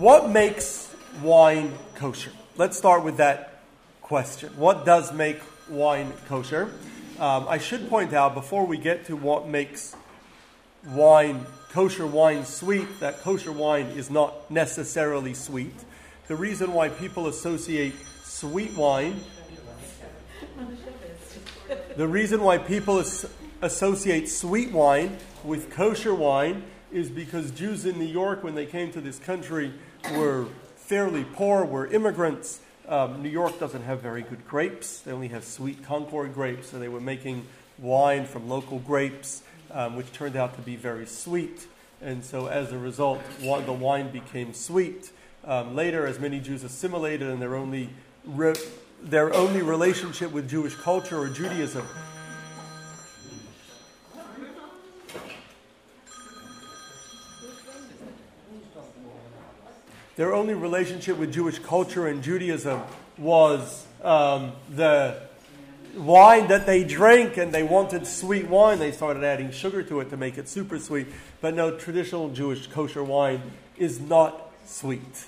what 0.00 0.30
makes 0.30 0.90
wine 1.22 1.74
kosher? 1.94 2.32
Let's 2.56 2.78
start 2.78 3.04
with 3.04 3.18
that 3.18 3.60
question. 4.00 4.50
What 4.56 4.86
does 4.86 5.12
make 5.12 5.42
wine 5.68 6.14
kosher? 6.26 6.72
Um, 7.18 7.46
I 7.46 7.58
should 7.58 7.86
point 7.90 8.14
out 8.14 8.32
before 8.32 8.66
we 8.66 8.78
get 8.78 9.04
to 9.06 9.16
what 9.16 9.46
makes 9.46 9.94
wine, 10.86 11.44
kosher 11.70 12.06
wine, 12.06 12.46
sweet, 12.46 12.98
that 13.00 13.20
kosher 13.20 13.52
wine 13.52 13.88
is 13.88 14.08
not 14.08 14.50
necessarily 14.50 15.34
sweet. 15.34 15.74
The 16.28 16.34
reason 16.34 16.72
why 16.72 16.88
people 16.88 17.26
associate 17.26 17.92
sweet 18.24 18.72
wine, 18.72 19.20
the 21.98 22.08
reason 22.08 22.40
why 22.40 22.56
people 22.56 23.00
as- 23.00 23.28
associate 23.60 24.30
sweet 24.30 24.72
wine 24.72 25.18
with 25.44 25.70
kosher 25.70 26.14
wine 26.14 26.62
is 26.90 27.10
because 27.10 27.50
Jews 27.50 27.84
in 27.84 27.98
New 27.98 28.06
York, 28.06 28.42
when 28.42 28.54
they 28.54 28.66
came 28.66 28.90
to 28.92 29.00
this 29.02 29.18
country, 29.18 29.72
were 30.12 30.46
fairly 30.76 31.24
poor, 31.24 31.64
were 31.64 31.86
immigrants. 31.86 32.60
Um, 32.88 33.22
New 33.22 33.28
York 33.28 33.58
doesn't 33.60 33.82
have 33.82 34.00
very 34.00 34.22
good 34.22 34.46
grapes. 34.46 35.00
They 35.00 35.12
only 35.12 35.28
have 35.28 35.44
sweet 35.44 35.84
Concord 35.84 36.34
grapes, 36.34 36.70
so 36.70 36.78
they 36.78 36.88
were 36.88 37.00
making 37.00 37.46
wine 37.78 38.26
from 38.26 38.48
local 38.48 38.78
grapes, 38.78 39.42
um, 39.70 39.96
which 39.96 40.12
turned 40.12 40.36
out 40.36 40.56
to 40.56 40.62
be 40.62 40.76
very 40.76 41.06
sweet. 41.06 41.66
And 42.02 42.24
so, 42.24 42.46
as 42.46 42.72
a 42.72 42.78
result, 42.78 43.20
the 43.40 43.72
wine 43.72 44.10
became 44.10 44.54
sweet. 44.54 45.10
Um, 45.44 45.74
later, 45.74 46.06
as 46.06 46.18
many 46.18 46.40
Jews 46.40 46.64
assimilated, 46.64 47.28
and 47.28 47.40
their 47.40 47.54
only, 47.54 47.90
re- 48.24 48.54
their 49.02 49.32
only 49.34 49.62
relationship 49.62 50.32
with 50.32 50.48
Jewish 50.48 50.74
culture 50.74 51.18
or 51.18 51.28
Judaism 51.28 51.86
their 60.20 60.34
only 60.34 60.52
relationship 60.52 61.16
with 61.16 61.32
Jewish 61.32 61.58
culture 61.60 62.06
and 62.06 62.22
Judaism 62.22 62.82
was 63.16 63.86
um, 64.02 64.52
the 64.68 65.18
wine 65.96 66.46
that 66.48 66.66
they 66.66 66.84
drank 66.84 67.38
and 67.38 67.54
they 67.54 67.62
wanted 67.62 68.06
sweet 68.06 68.46
wine. 68.46 68.78
They 68.78 68.92
started 68.92 69.24
adding 69.24 69.50
sugar 69.50 69.82
to 69.84 70.00
it 70.00 70.10
to 70.10 70.18
make 70.18 70.36
it 70.36 70.46
super 70.46 70.78
sweet. 70.78 71.06
But 71.40 71.54
no, 71.54 71.74
traditional 71.74 72.28
Jewish 72.28 72.66
kosher 72.66 73.02
wine 73.02 73.40
is 73.78 73.98
not 73.98 74.52
sweet. 74.66 75.26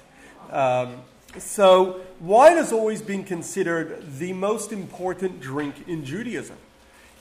Um, 0.50 0.96
so, 1.38 2.02
wine 2.20 2.58
has 2.58 2.70
always 2.70 3.00
been 3.00 3.24
considered 3.24 4.18
the 4.18 4.34
most 4.34 4.72
important 4.72 5.40
drink 5.40 5.88
in 5.88 6.04
Judaism. 6.04 6.58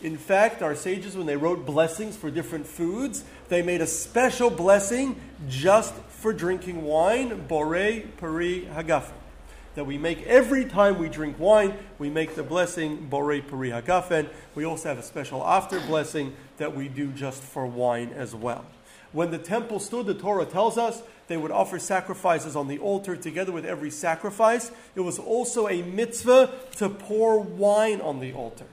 In 0.02 0.17
fact, 0.17 0.63
our 0.63 0.73
sages, 0.73 1.16
when 1.16 1.27
they 1.27 1.35
wrote 1.35 1.66
blessings 1.66 2.17
for 2.17 2.31
different 2.31 2.66
foods, 2.66 3.23
they 3.49 3.61
made 3.61 3.81
a 3.81 3.88
special 3.88 4.49
blessing 4.49 5.16
just 5.47 5.94
for 6.09 6.33
drinking 6.33 6.83
wine, 6.83 7.47
Borei 7.47 8.07
Peri 8.17 8.67
Hagafen. 8.73 9.13
That 9.75 9.85
we 9.85 9.99
make 9.99 10.23
every 10.23 10.66
time 10.66 10.97
we 10.97 11.07
drink 11.07 11.38
wine, 11.39 11.75
we 11.99 12.09
make 12.09 12.33
the 12.33 12.41
blessing 12.41 13.09
Borei 13.11 13.47
Peri 13.47 13.69
Hagafen. 13.69 14.27
We 14.55 14.66
also 14.66 14.89
have 14.89 14.97
a 14.97 15.03
special 15.03 15.45
after 15.45 15.79
blessing 15.79 16.35
that 16.57 16.75
we 16.75 16.88
do 16.88 17.11
just 17.11 17.44
for 17.44 17.67
wine 17.67 18.11
as 18.16 18.33
well. 18.33 18.66
When 19.11 19.29
the 19.29 19.38
temple 19.38 19.79
stood, 19.79 20.07
the 20.07 20.13
Torah 20.16 20.45
tells 20.45 20.79
us 20.79 21.03
they 21.27 21.38
would 21.38 21.52
offer 21.52 21.77
sacrifices 21.77 22.55
on 22.55 22.67
the 22.67 22.79
altar 22.79 23.16
together 23.16 23.52
with 23.52 23.66
every 23.66 23.91
sacrifice. 23.91 24.72
It 24.95 25.02
was 25.02 25.19
also 25.19 25.67
a 25.67 25.83
mitzvah 25.83 26.49
to 26.77 26.89
pour 26.89 27.39
wine 27.39 28.02
on 28.02 28.19
the 28.19 28.33
altar. 28.33 28.66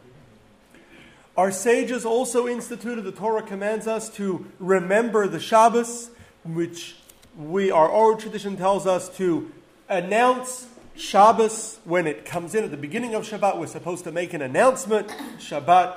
Our 1.38 1.52
sages 1.52 2.04
also 2.04 2.48
instituted, 2.48 3.02
the 3.02 3.12
Torah 3.12 3.44
commands 3.44 3.86
us 3.86 4.08
to 4.16 4.44
remember 4.58 5.28
the 5.28 5.38
Shabbos, 5.38 6.10
which 6.42 6.96
we, 7.38 7.70
our 7.70 7.88
oral 7.88 8.16
tradition 8.18 8.56
tells 8.56 8.88
us 8.88 9.08
to 9.18 9.52
announce 9.88 10.66
Shabbos 10.96 11.78
when 11.84 12.08
it 12.08 12.24
comes 12.24 12.56
in 12.56 12.64
at 12.64 12.72
the 12.72 12.76
beginning 12.76 13.14
of 13.14 13.22
Shabbat. 13.22 13.56
We're 13.56 13.68
supposed 13.68 14.02
to 14.02 14.10
make 14.10 14.34
an 14.34 14.42
announcement. 14.42 15.10
Shabbat, 15.38 15.94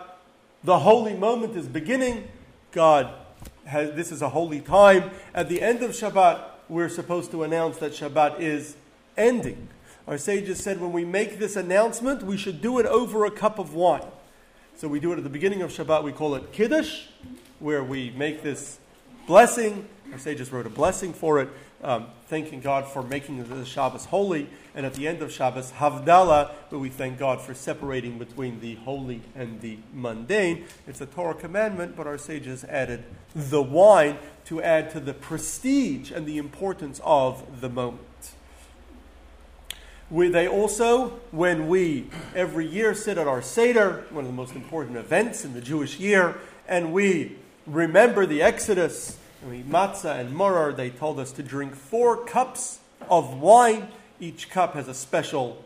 the 0.63 0.77
holy 0.77 1.15
moment 1.15 1.57
is 1.57 1.67
beginning. 1.67 2.27
God 2.71 3.11
has, 3.65 3.95
this 3.95 4.11
is 4.11 4.21
a 4.21 4.29
holy 4.29 4.61
time. 4.61 5.09
At 5.33 5.49
the 5.49 5.63
end 5.63 5.81
of 5.81 5.89
Shabbat, 5.89 6.39
we're 6.69 6.87
supposed 6.87 7.31
to 7.31 7.41
announce 7.41 7.79
that 7.79 7.93
Shabbat 7.93 8.39
is 8.39 8.75
ending. 9.17 9.69
Our 10.07 10.19
sages 10.19 10.61
said 10.61 10.79
when 10.79 10.91
we 10.91 11.03
make 11.03 11.39
this 11.39 11.55
announcement, 11.55 12.21
we 12.21 12.37
should 12.37 12.61
do 12.61 12.77
it 12.77 12.85
over 12.85 13.25
a 13.25 13.31
cup 13.31 13.57
of 13.57 13.73
wine. 13.73 14.05
So 14.81 14.87
we 14.87 14.99
do 14.99 15.13
it 15.13 15.17
at 15.19 15.23
the 15.23 15.29
beginning 15.29 15.61
of 15.61 15.69
Shabbat. 15.69 16.03
We 16.03 16.11
call 16.11 16.33
it 16.33 16.51
Kiddush, 16.53 17.03
where 17.59 17.83
we 17.83 18.09
make 18.17 18.41
this 18.41 18.79
blessing. 19.27 19.87
Our 20.11 20.17
sages 20.17 20.51
wrote 20.51 20.65
a 20.65 20.71
blessing 20.71 21.13
for 21.13 21.39
it, 21.39 21.49
um, 21.83 22.07
thanking 22.25 22.61
God 22.61 22.87
for 22.87 23.03
making 23.03 23.43
the 23.43 23.63
Shabbos 23.63 24.05
holy. 24.05 24.49
And 24.73 24.83
at 24.83 24.95
the 24.95 25.07
end 25.07 25.21
of 25.21 25.31
Shabbos, 25.31 25.71
Havdalah, 25.73 26.49
where 26.69 26.79
we 26.79 26.89
thank 26.89 27.19
God 27.19 27.41
for 27.41 27.53
separating 27.53 28.17
between 28.17 28.59
the 28.59 28.73
holy 28.73 29.21
and 29.35 29.61
the 29.61 29.77
mundane. 29.93 30.65
It's 30.87 30.99
a 30.99 31.05
Torah 31.05 31.35
commandment, 31.35 31.95
but 31.95 32.07
our 32.07 32.17
sages 32.17 32.63
added 32.63 33.03
the 33.35 33.61
wine 33.61 34.17
to 34.45 34.63
add 34.63 34.89
to 34.93 34.99
the 34.99 35.13
prestige 35.13 36.09
and 36.09 36.25
the 36.25 36.39
importance 36.39 36.99
of 37.03 37.61
the 37.61 37.69
moment. 37.69 38.01
We, 40.11 40.27
they 40.27 40.45
also, 40.45 41.21
when 41.31 41.69
we 41.69 42.07
every 42.35 42.67
year 42.67 42.93
sit 42.93 43.17
at 43.17 43.29
our 43.29 43.41
Seder, 43.41 44.03
one 44.09 44.25
of 44.25 44.29
the 44.29 44.35
most 44.35 44.55
important 44.55 44.97
events 44.97 45.45
in 45.45 45.53
the 45.53 45.61
Jewish 45.61 45.99
year, 45.99 46.37
and 46.67 46.91
we 46.91 47.37
remember 47.65 48.25
the 48.25 48.41
Exodus, 48.41 49.17
and 49.41 49.49
we 49.49 49.63
matzah 49.63 50.19
and 50.19 50.35
maror, 50.35 50.75
they 50.75 50.89
told 50.89 51.17
us 51.17 51.31
to 51.31 51.43
drink 51.43 51.75
four 51.75 52.17
cups 52.25 52.79
of 53.09 53.39
wine. 53.39 53.87
Each 54.19 54.49
cup 54.49 54.73
has 54.73 54.89
a 54.89 54.93
special 54.93 55.63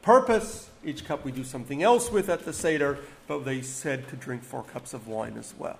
purpose. 0.00 0.70
Each 0.82 1.04
cup 1.04 1.22
we 1.22 1.30
do 1.30 1.44
something 1.44 1.82
else 1.82 2.10
with 2.10 2.30
at 2.30 2.46
the 2.46 2.54
Seder, 2.54 2.96
but 3.28 3.44
they 3.44 3.60
said 3.60 4.08
to 4.08 4.16
drink 4.16 4.44
four 4.44 4.62
cups 4.62 4.94
of 4.94 5.08
wine 5.08 5.36
as 5.38 5.52
well. 5.58 5.78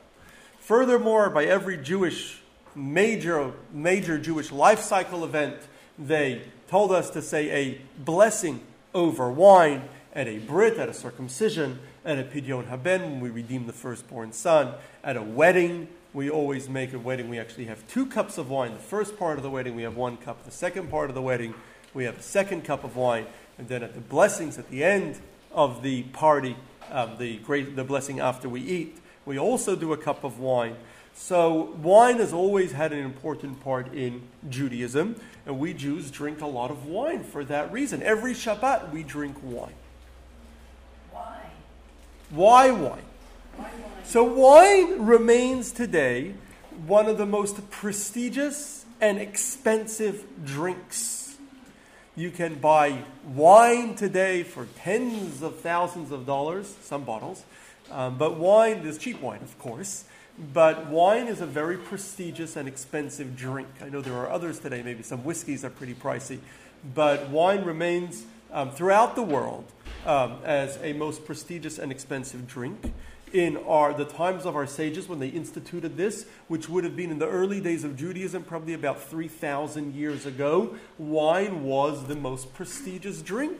Furthermore, 0.60 1.30
by 1.30 1.46
every 1.46 1.78
Jewish 1.78 2.42
major, 2.74 3.52
major 3.72 4.18
Jewish 4.18 4.52
life 4.52 4.80
cycle 4.80 5.24
event, 5.24 5.56
they 5.98 6.42
told 6.68 6.92
us 6.92 7.10
to 7.10 7.22
say 7.22 7.50
a 7.50 7.80
blessing 8.02 8.60
over 8.94 9.30
wine 9.30 9.88
at 10.14 10.28
a 10.28 10.38
Brit, 10.38 10.78
at 10.78 10.88
a 10.88 10.94
circumcision, 10.94 11.78
at 12.04 12.18
a 12.18 12.22
Pidyon 12.22 12.66
Haben, 12.66 13.02
when 13.02 13.20
we 13.20 13.30
redeem 13.30 13.66
the 13.66 13.72
firstborn 13.72 14.32
son, 14.32 14.74
at 15.02 15.16
a 15.16 15.22
wedding. 15.22 15.88
We 16.12 16.30
always 16.30 16.68
make 16.68 16.92
a 16.92 16.98
wedding. 16.98 17.28
We 17.28 17.38
actually 17.38 17.64
have 17.64 17.86
two 17.88 18.06
cups 18.06 18.38
of 18.38 18.48
wine. 18.48 18.72
The 18.72 18.78
first 18.78 19.18
part 19.18 19.36
of 19.36 19.42
the 19.42 19.50
wedding, 19.50 19.74
we 19.74 19.82
have 19.82 19.96
one 19.96 20.16
cup. 20.16 20.44
The 20.44 20.52
second 20.52 20.90
part 20.90 21.10
of 21.10 21.14
the 21.14 21.22
wedding, 21.22 21.54
we 21.92 22.04
have 22.04 22.18
a 22.18 22.22
second 22.22 22.64
cup 22.64 22.84
of 22.84 22.94
wine. 22.94 23.26
And 23.58 23.68
then 23.68 23.82
at 23.82 23.94
the 23.94 24.00
blessings 24.00 24.58
at 24.58 24.70
the 24.70 24.84
end 24.84 25.18
of 25.52 25.82
the 25.82 26.04
party, 26.04 26.56
um, 26.90 27.16
the, 27.18 27.38
great, 27.38 27.74
the 27.74 27.84
blessing 27.84 28.20
after 28.20 28.48
we 28.48 28.60
eat, 28.60 28.98
we 29.26 29.38
also 29.38 29.74
do 29.74 29.92
a 29.92 29.96
cup 29.96 30.22
of 30.22 30.38
wine. 30.38 30.76
So, 31.16 31.74
wine 31.80 32.18
has 32.18 32.32
always 32.32 32.72
had 32.72 32.92
an 32.92 32.98
important 32.98 33.62
part 33.62 33.94
in 33.94 34.22
Judaism, 34.48 35.14
and 35.46 35.58
we 35.58 35.74
Jews 35.74 36.10
drink 36.10 36.40
a 36.40 36.46
lot 36.46 36.70
of 36.70 36.86
wine 36.86 37.22
for 37.22 37.44
that 37.44 37.72
reason. 37.72 38.02
Every 38.02 38.32
Shabbat 38.32 38.92
we 38.92 39.02
drink 39.02 39.36
wine. 39.42 39.74
Why? 41.10 41.40
Why 42.30 42.70
wine? 42.70 43.02
Why 43.56 43.64
wine? 43.64 44.04
So, 44.04 44.24
wine 44.24 45.06
remains 45.06 45.72
today 45.72 46.34
one 46.86 47.06
of 47.06 47.18
the 47.18 47.26
most 47.26 47.70
prestigious 47.70 48.84
and 49.00 49.18
expensive 49.18 50.24
drinks. 50.44 51.36
You 52.16 52.30
can 52.30 52.54
buy 52.54 53.02
wine 53.24 53.96
today 53.96 54.44
for 54.44 54.66
tens 54.76 55.42
of 55.42 55.60
thousands 55.60 56.10
of 56.12 56.26
dollars, 56.26 56.74
some 56.82 57.04
bottles, 57.04 57.44
um, 57.90 58.16
but 58.18 58.36
wine 58.38 58.78
is 58.78 58.98
cheap 58.98 59.20
wine, 59.20 59.40
of 59.42 59.58
course. 59.58 60.04
But 60.38 60.88
wine 60.88 61.28
is 61.28 61.40
a 61.40 61.46
very 61.46 61.76
prestigious 61.76 62.56
and 62.56 62.66
expensive 62.66 63.36
drink. 63.36 63.68
I 63.80 63.88
know 63.88 64.00
there 64.00 64.14
are 64.14 64.28
others 64.28 64.58
today, 64.58 64.82
maybe 64.82 65.04
some 65.04 65.22
whiskeys 65.22 65.64
are 65.64 65.70
pretty 65.70 65.94
pricey, 65.94 66.40
but 66.94 67.28
wine 67.30 67.64
remains 67.64 68.24
um, 68.52 68.72
throughout 68.72 69.14
the 69.14 69.22
world 69.22 69.64
um, 70.04 70.38
as 70.44 70.78
a 70.82 70.92
most 70.92 71.24
prestigious 71.24 71.78
and 71.78 71.92
expensive 71.92 72.48
drink. 72.48 72.92
In 73.32 73.56
our, 73.66 73.92
the 73.92 74.04
times 74.04 74.44
of 74.46 74.54
our 74.54 74.66
sages 74.66 75.08
when 75.08 75.18
they 75.18 75.28
instituted 75.28 75.96
this, 75.96 76.26
which 76.46 76.68
would 76.68 76.84
have 76.84 76.94
been 76.94 77.10
in 77.10 77.18
the 77.18 77.28
early 77.28 77.60
days 77.60 77.82
of 77.82 77.96
Judaism, 77.96 78.44
probably 78.44 78.74
about 78.74 79.02
3,000 79.02 79.94
years 79.94 80.24
ago, 80.24 80.76
wine 80.98 81.64
was 81.64 82.06
the 82.06 82.14
most 82.14 82.54
prestigious 82.54 83.22
drink. 83.22 83.58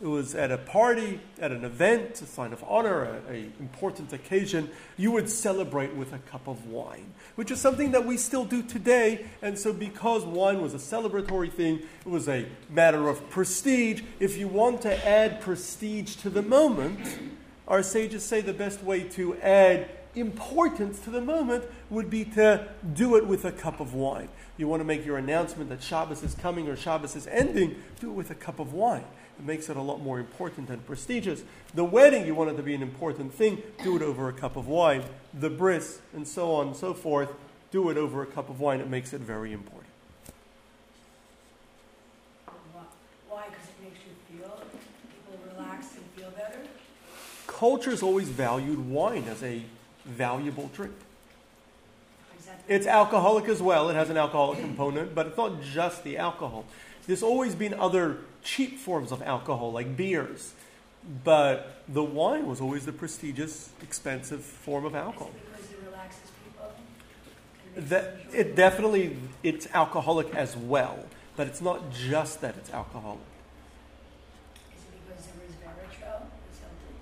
It 0.00 0.06
was 0.06 0.34
at 0.34 0.50
a 0.50 0.56
party, 0.56 1.20
at 1.38 1.52
an 1.52 1.62
event, 1.62 2.22
a 2.22 2.26
sign 2.26 2.54
of 2.54 2.64
honor, 2.66 3.02
an 3.28 3.52
important 3.60 4.14
occasion. 4.14 4.70
You 4.96 5.10
would 5.10 5.28
celebrate 5.28 5.94
with 5.94 6.14
a 6.14 6.18
cup 6.18 6.48
of 6.48 6.66
wine, 6.66 7.12
which 7.34 7.50
is 7.50 7.60
something 7.60 7.90
that 7.90 8.06
we 8.06 8.16
still 8.16 8.46
do 8.46 8.62
today. 8.62 9.26
And 9.42 9.58
so, 9.58 9.74
because 9.74 10.24
wine 10.24 10.62
was 10.62 10.72
a 10.72 10.78
celebratory 10.78 11.52
thing, 11.52 11.80
it 12.00 12.08
was 12.08 12.30
a 12.30 12.46
matter 12.70 13.08
of 13.10 13.28
prestige. 13.28 14.00
If 14.20 14.38
you 14.38 14.48
want 14.48 14.80
to 14.82 15.06
add 15.06 15.42
prestige 15.42 16.16
to 16.16 16.30
the 16.30 16.42
moment, 16.42 16.98
our 17.68 17.82
sages 17.82 18.24
say 18.24 18.40
the 18.40 18.54
best 18.54 18.82
way 18.82 19.02
to 19.10 19.36
add 19.36 19.90
importance 20.14 20.98
to 21.00 21.10
the 21.10 21.20
moment 21.20 21.64
would 21.90 22.08
be 22.08 22.24
to 22.24 22.66
do 22.94 23.16
it 23.16 23.26
with 23.26 23.44
a 23.44 23.52
cup 23.52 23.80
of 23.80 23.92
wine. 23.92 24.30
You 24.56 24.66
want 24.66 24.80
to 24.80 24.84
make 24.84 25.04
your 25.04 25.18
announcement 25.18 25.68
that 25.68 25.82
Shabbos 25.82 26.22
is 26.22 26.34
coming 26.34 26.68
or 26.68 26.76
Shabbos 26.76 27.16
is 27.16 27.26
ending, 27.26 27.76
do 28.00 28.10
it 28.10 28.14
with 28.14 28.30
a 28.30 28.34
cup 28.34 28.58
of 28.58 28.72
wine. 28.72 29.04
It 29.40 29.46
makes 29.46 29.70
it 29.70 29.76
a 29.78 29.80
lot 29.80 30.02
more 30.02 30.18
important 30.18 30.68
and 30.68 30.84
prestigious. 30.84 31.42
The 31.72 31.82
wedding, 31.82 32.26
you 32.26 32.34
want 32.34 32.50
it 32.50 32.58
to 32.58 32.62
be 32.62 32.74
an 32.74 32.82
important 32.82 33.32
thing, 33.32 33.62
do 33.82 33.96
it 33.96 34.02
over 34.02 34.28
a 34.28 34.34
cup 34.34 34.54
of 34.54 34.68
wine. 34.68 35.02
The 35.32 35.48
bris, 35.48 36.00
and 36.12 36.28
so 36.28 36.52
on 36.52 36.66
and 36.66 36.76
so 36.76 36.92
forth, 36.92 37.30
do 37.70 37.88
it 37.88 37.96
over 37.96 38.22
a 38.22 38.26
cup 38.26 38.50
of 38.50 38.60
wine. 38.60 38.80
It 38.80 38.90
makes 38.90 39.14
it 39.14 39.22
very 39.22 39.54
important. 39.54 39.88
Why? 43.30 43.44
Because 43.48 43.64
it 43.64 43.82
makes 43.82 44.00
you 44.04 44.38
feel, 44.38 44.62
people 45.10 45.38
relax 45.56 45.86
and 45.94 46.04
feel 46.14 46.30
better? 46.32 46.58
Culture's 47.46 48.02
always 48.02 48.28
valued 48.28 48.90
wine 48.90 49.24
as 49.24 49.42
a 49.42 49.62
valuable 50.04 50.70
drink. 50.74 50.92
Exactly. 52.36 52.74
It's 52.74 52.86
alcoholic 52.86 53.48
as 53.48 53.62
well. 53.62 53.88
It 53.88 53.94
has 53.94 54.10
an 54.10 54.18
alcoholic 54.18 54.60
component, 54.60 55.14
but 55.14 55.28
it's 55.28 55.38
not 55.38 55.62
just 55.62 56.04
the 56.04 56.18
alcohol. 56.18 56.66
There's 57.06 57.22
always 57.22 57.54
been 57.54 57.74
other 57.74 58.18
cheap 58.42 58.78
forms 58.78 59.12
of 59.12 59.22
alcohol, 59.22 59.72
like 59.72 59.96
beers, 59.96 60.52
but 61.24 61.82
the 61.88 62.02
wine 62.04 62.46
was 62.46 62.60
always 62.60 62.86
the 62.86 62.92
prestigious, 62.92 63.70
expensive 63.82 64.42
form 64.42 64.84
of 64.84 64.94
alcohol. 64.94 65.30
It 65.34 65.50
because 65.50 65.70
it 65.72 65.78
relaxes 65.86 66.30
people? 66.44 66.72
And 67.76 67.86
makes 67.86 67.88
That 67.88 68.16
it 68.32 68.54
definitely 68.56 69.16
it's 69.42 69.66
alcoholic 69.74 70.34
as 70.34 70.56
well, 70.56 70.98
but 71.36 71.46
it's 71.46 71.60
not 71.60 71.92
just 71.92 72.40
that 72.42 72.56
it's 72.56 72.70
alcoholic. 72.70 73.20
Is 74.76 74.82
it 74.84 74.92
because 75.08 75.24
there 75.26 75.34
was 75.46 75.54
Veritro 75.64 76.26
or 76.26 76.52
something? 76.60 76.96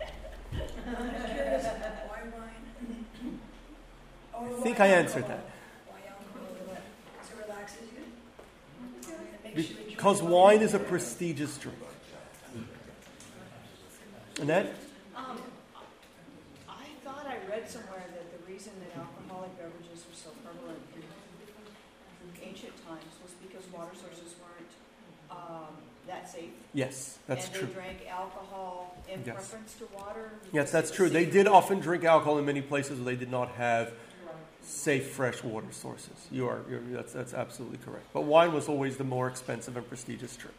I'm 0.98 1.10
just 1.10 1.34
curious, 1.34 1.64
why 2.08 2.20
wine? 2.36 2.64
I 4.58 4.62
think 4.62 4.80
I 4.80 4.86
answered 4.86 5.26
that. 5.28 5.44
Why 5.88 5.98
alcohol? 6.08 6.46
Because 6.56 7.30
it 7.30 7.36
relaxes 7.48 7.88
you? 7.92 8.02
It 8.02 8.94
makes 8.94 9.08
you 9.08 9.14
enjoy 9.14 9.30
Because 9.54 10.22
wine 10.22 10.60
is 10.60 10.74
a 10.74 10.78
prestigious 10.78 11.58
drink. 11.58 11.78
Annette? 14.40 14.74
Um, 15.14 15.38
I 16.68 16.84
thought 17.04 17.26
I 17.26 17.36
read 17.50 17.68
somewhere 17.68 18.04
that 18.14 18.46
the 18.46 18.52
reason 18.52 18.72
that 18.80 18.98
alcoholic 18.98 19.54
beverages 19.58 20.04
were 20.08 20.16
so 20.16 20.30
prevalent 20.42 20.78
in 20.96 21.02
ancient 22.42 22.72
times 22.86 23.04
was 23.22 23.32
because 23.42 23.70
water 23.72 23.94
sources 23.94 24.34
weren't 24.40 24.70
um, 25.30 25.74
that 26.06 26.30
safe. 26.30 26.50
Yes, 26.72 27.18
that's 27.26 27.46
and 27.46 27.54
true. 27.54 27.66
they 27.66 27.74
drank 27.74 27.98
alcohol 28.08 28.96
in 29.12 29.22
Yes. 29.24 29.34
preference 29.34 29.74
to 29.74 29.86
water. 29.94 30.30
Yes, 30.52 30.70
that's 30.72 30.90
true. 30.90 31.08
They 31.08 31.26
did 31.26 31.46
often 31.46 31.80
drink 31.80 32.04
alcohol 32.04 32.38
in 32.38 32.44
many 32.44 32.62
places 32.62 32.98
where 32.98 33.14
they 33.14 33.18
did 33.18 33.30
not 33.30 33.50
have 33.50 33.92
safe 34.70 35.10
fresh 35.10 35.42
water 35.42 35.72
sources. 35.72 36.28
You 36.30 36.48
are 36.48 36.60
that's 36.90 37.12
that's 37.12 37.34
absolutely 37.34 37.78
correct. 37.78 38.06
But 38.12 38.22
wine 38.22 38.52
was 38.52 38.68
always 38.68 38.96
the 38.96 39.04
more 39.04 39.28
expensive 39.28 39.76
and 39.76 39.88
prestigious 39.88 40.36
drink. 40.36 40.56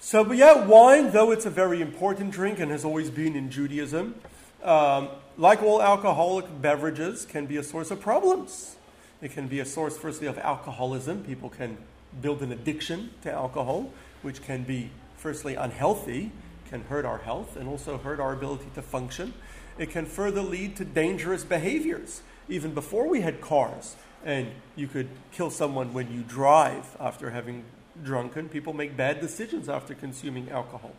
So, 0.00 0.22
but 0.22 0.36
yeah, 0.36 0.66
wine, 0.66 1.12
though 1.12 1.30
it's 1.30 1.46
a 1.46 1.50
very 1.50 1.80
important 1.80 2.30
drink 2.30 2.60
and 2.60 2.70
has 2.70 2.84
always 2.84 3.10
been 3.10 3.34
in 3.34 3.50
Judaism, 3.50 4.14
um, 4.62 5.08
like 5.38 5.62
all 5.62 5.80
alcoholic 5.80 6.44
beverages, 6.60 7.24
can 7.24 7.46
be 7.46 7.56
a 7.56 7.62
source 7.62 7.90
of 7.90 8.00
problems. 8.00 8.76
It 9.22 9.32
can 9.32 9.48
be 9.48 9.60
a 9.60 9.64
source, 9.64 9.96
firstly, 9.96 10.26
of 10.26 10.36
alcoholism. 10.36 11.24
People 11.24 11.48
can 11.48 11.78
build 12.20 12.42
an 12.42 12.52
addiction 12.52 13.12
to 13.22 13.32
alcohol, 13.32 13.90
which 14.20 14.42
can 14.42 14.64
be, 14.64 14.90
firstly, 15.16 15.54
unhealthy, 15.54 16.30
can 16.68 16.82
hurt 16.82 17.06
our 17.06 17.18
health, 17.18 17.56
and 17.56 17.66
also 17.66 17.96
hurt 17.96 18.20
our 18.20 18.34
ability 18.34 18.66
to 18.74 18.82
function. 18.82 19.32
It 19.78 19.90
can 19.90 20.06
further 20.06 20.42
lead 20.42 20.76
to 20.76 20.84
dangerous 20.84 21.44
behaviors. 21.44 22.22
Even 22.48 22.74
before 22.74 23.08
we 23.08 23.22
had 23.22 23.40
cars, 23.40 23.96
and 24.24 24.48
you 24.76 24.86
could 24.86 25.08
kill 25.32 25.50
someone 25.50 25.92
when 25.92 26.12
you 26.12 26.22
drive 26.22 26.96
after 27.00 27.30
having 27.30 27.64
drunken, 28.02 28.48
people 28.48 28.72
make 28.72 28.96
bad 28.96 29.20
decisions 29.20 29.68
after 29.68 29.94
consuming 29.94 30.50
alcohol. 30.50 30.92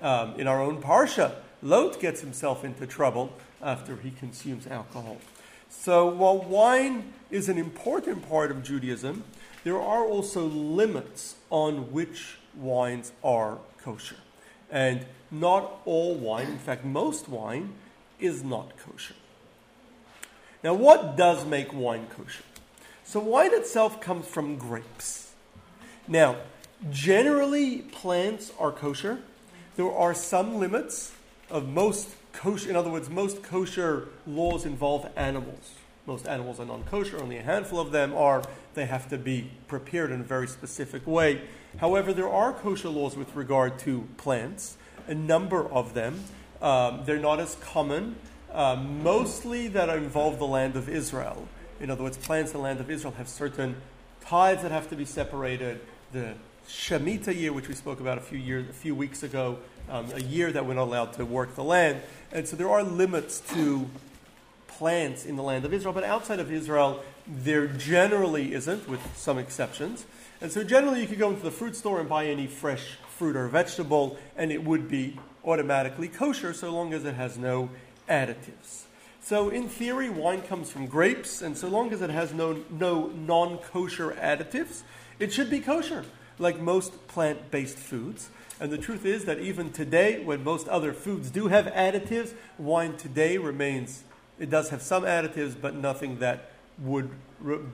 Um, 0.00 0.34
in 0.38 0.46
our 0.46 0.60
own 0.60 0.80
Parsha, 0.80 1.34
Lot 1.62 2.00
gets 2.00 2.20
himself 2.20 2.64
into 2.64 2.86
trouble 2.86 3.32
after 3.62 3.96
he 3.96 4.10
consumes 4.10 4.66
alcohol. 4.66 5.18
So 5.68 6.06
while 6.06 6.38
wine 6.38 7.12
is 7.30 7.48
an 7.48 7.58
important 7.58 8.28
part 8.28 8.50
of 8.50 8.62
Judaism, 8.62 9.24
there 9.64 9.80
are 9.80 10.04
also 10.04 10.46
limits 10.46 11.36
on 11.50 11.92
which 11.92 12.38
wines 12.56 13.12
are 13.22 13.58
kosher. 13.82 14.16
And 14.70 15.06
not 15.30 15.80
all 15.84 16.14
wine, 16.14 16.46
in 16.46 16.58
fact, 16.58 16.84
most 16.84 17.28
wine, 17.28 17.74
is 18.20 18.42
not 18.42 18.72
kosher. 18.78 19.14
Now, 20.62 20.74
what 20.74 21.16
does 21.16 21.44
make 21.44 21.72
wine 21.72 22.06
kosher? 22.16 22.42
So, 23.04 23.20
wine 23.20 23.54
itself 23.54 24.00
comes 24.00 24.26
from 24.26 24.56
grapes. 24.56 25.32
Now, 26.06 26.36
generally, 26.90 27.78
plants 27.78 28.52
are 28.58 28.72
kosher. 28.72 29.20
There 29.76 29.90
are 29.90 30.14
some 30.14 30.56
limits 30.56 31.12
of 31.50 31.68
most 31.68 32.10
kosher, 32.32 32.70
in 32.70 32.76
other 32.76 32.90
words, 32.90 33.08
most 33.08 33.42
kosher 33.42 34.08
laws 34.26 34.64
involve 34.64 35.08
animals. 35.16 35.74
Most 36.06 36.26
animals 36.26 36.58
are 36.58 36.64
non 36.64 36.84
kosher, 36.84 37.20
only 37.20 37.36
a 37.36 37.42
handful 37.42 37.78
of 37.78 37.92
them 37.92 38.14
are. 38.14 38.42
They 38.74 38.86
have 38.86 39.08
to 39.10 39.18
be 39.18 39.50
prepared 39.66 40.10
in 40.10 40.20
a 40.20 40.24
very 40.24 40.48
specific 40.48 41.06
way. 41.06 41.42
However, 41.78 42.12
there 42.12 42.28
are 42.28 42.52
kosher 42.52 42.88
laws 42.88 43.16
with 43.16 43.34
regard 43.36 43.78
to 43.80 44.08
plants, 44.16 44.78
a 45.06 45.14
number 45.14 45.68
of 45.68 45.94
them. 45.94 46.24
Um, 46.60 47.02
they're 47.04 47.18
not 47.18 47.40
as 47.40 47.54
common, 47.56 48.16
um, 48.52 49.02
mostly 49.02 49.68
that 49.68 49.88
involve 49.90 50.38
the 50.38 50.46
land 50.46 50.76
of 50.76 50.88
Israel. 50.88 51.46
In 51.80 51.90
other 51.90 52.02
words, 52.02 52.16
plants 52.16 52.52
in 52.52 52.58
the 52.58 52.62
land 52.62 52.80
of 52.80 52.90
Israel 52.90 53.14
have 53.14 53.28
certain 53.28 53.76
tithes 54.20 54.62
that 54.62 54.72
have 54.72 54.88
to 54.90 54.96
be 54.96 55.04
separated. 55.04 55.80
The 56.12 56.34
Shemitah 56.68 57.34
year, 57.34 57.52
which 57.52 57.68
we 57.68 57.74
spoke 57.74 58.00
about 58.00 58.18
a 58.18 58.20
few 58.20 58.38
years, 58.38 58.68
a 58.68 58.72
few 58.72 58.94
weeks 58.94 59.22
ago, 59.22 59.58
um, 59.88 60.10
a 60.12 60.20
year 60.20 60.52
that 60.52 60.66
we're 60.66 60.74
not 60.74 60.84
allowed 60.84 61.12
to 61.14 61.24
work 61.24 61.54
the 61.54 61.64
land, 61.64 62.02
and 62.32 62.46
so 62.46 62.56
there 62.56 62.68
are 62.68 62.82
limits 62.82 63.40
to 63.54 63.88
plants 64.66 65.24
in 65.24 65.36
the 65.36 65.42
land 65.42 65.64
of 65.64 65.72
Israel. 65.72 65.94
But 65.94 66.04
outside 66.04 66.40
of 66.40 66.52
Israel, 66.52 67.02
there 67.26 67.66
generally 67.66 68.54
isn't, 68.54 68.88
with 68.88 69.00
some 69.16 69.38
exceptions. 69.38 70.06
And 70.40 70.52
so 70.52 70.62
generally, 70.62 71.00
you 71.00 71.06
could 71.06 71.18
go 71.18 71.30
into 71.30 71.42
the 71.42 71.50
fruit 71.50 71.74
store 71.74 72.00
and 72.00 72.08
buy 72.08 72.26
any 72.26 72.46
fresh 72.46 72.98
fruit 73.08 73.34
or 73.34 73.48
vegetable, 73.48 74.18
and 74.36 74.52
it 74.52 74.62
would 74.62 74.88
be 74.88 75.18
automatically 75.44 76.08
kosher 76.08 76.52
so 76.52 76.70
long 76.70 76.92
as 76.92 77.04
it 77.04 77.14
has 77.14 77.38
no 77.38 77.70
additives. 78.08 78.84
So, 79.20 79.50
in 79.50 79.68
theory, 79.68 80.08
wine 80.08 80.42
comes 80.42 80.70
from 80.70 80.86
grapes, 80.86 81.42
and 81.42 81.56
so 81.56 81.68
long 81.68 81.92
as 81.92 82.00
it 82.00 82.10
has 82.10 82.32
no, 82.32 82.64
no 82.70 83.08
non 83.08 83.58
kosher 83.58 84.12
additives, 84.12 84.82
it 85.18 85.32
should 85.32 85.50
be 85.50 85.60
kosher, 85.60 86.04
like 86.38 86.58
most 86.60 87.08
plant 87.08 87.50
based 87.50 87.76
foods. 87.76 88.30
And 88.60 88.72
the 88.72 88.78
truth 88.78 89.04
is 89.04 89.26
that 89.26 89.38
even 89.38 89.70
today, 89.70 90.24
when 90.24 90.42
most 90.42 90.66
other 90.68 90.92
foods 90.92 91.30
do 91.30 91.48
have 91.48 91.66
additives, 91.66 92.32
wine 92.56 92.96
today 92.96 93.38
remains, 93.38 94.02
it 94.38 94.50
does 94.50 94.70
have 94.70 94.82
some 94.82 95.02
additives, 95.02 95.54
but 95.60 95.74
nothing 95.74 96.18
that 96.20 96.52
would 96.78 97.10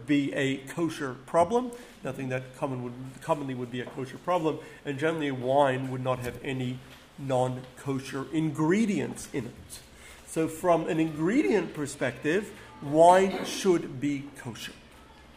be 0.07 0.33
a 0.35 0.59
kosher 0.59 1.15
problem, 1.27 1.71
nothing 2.03 2.29
that 2.29 2.57
common 2.59 2.83
would, 2.83 2.93
commonly 3.23 3.55
would 3.55 3.71
be 3.71 3.81
a 3.81 3.87
kosher 3.87 4.19
problem. 4.19 4.59
And 4.85 4.99
generally, 4.99 5.31
wine 5.31 5.91
would 5.91 6.03
not 6.03 6.19
have 6.21 6.38
any 6.43 6.79
non 7.18 7.62
kosher 7.76 8.26
ingredients 8.33 9.28
in 9.33 9.47
it. 9.47 9.80
So, 10.26 10.49
from 10.49 10.88
an 10.88 10.99
ingredient 10.99 11.75
perspective, 11.75 12.50
wine 12.83 13.44
should 13.44 14.00
be 14.00 14.25
kosher. 14.38 14.73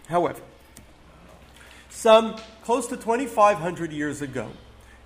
However, 0.07 0.41
some 1.89 2.35
close 2.63 2.87
to 2.87 2.97
2,500 2.97 3.91
years 3.91 4.21
ago, 4.21 4.49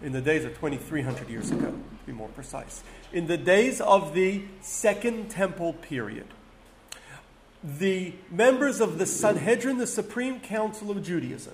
in 0.02 0.14
the 0.14 0.22
days 0.22 0.46
of 0.46 0.54
2,300 0.56 1.30
years 1.30 1.52
ago, 1.52 1.72
to 1.72 2.06
be 2.06 2.12
more 2.12 2.30
precise, 2.30 2.84
in 3.14 3.28
the 3.28 3.38
days 3.38 3.82
of 3.82 4.14
the 4.14 4.44
Second 4.62 5.30
Temple 5.30 5.74
period, 5.74 6.28
the 7.64 8.14
members 8.30 8.82
of 8.82 8.98
the 8.98 9.06
Sanhedrin, 9.06 9.78
the 9.78 9.88
Supreme 9.88 10.40
Council 10.40 10.90
of 10.90 11.04
Judaism, 11.04 11.54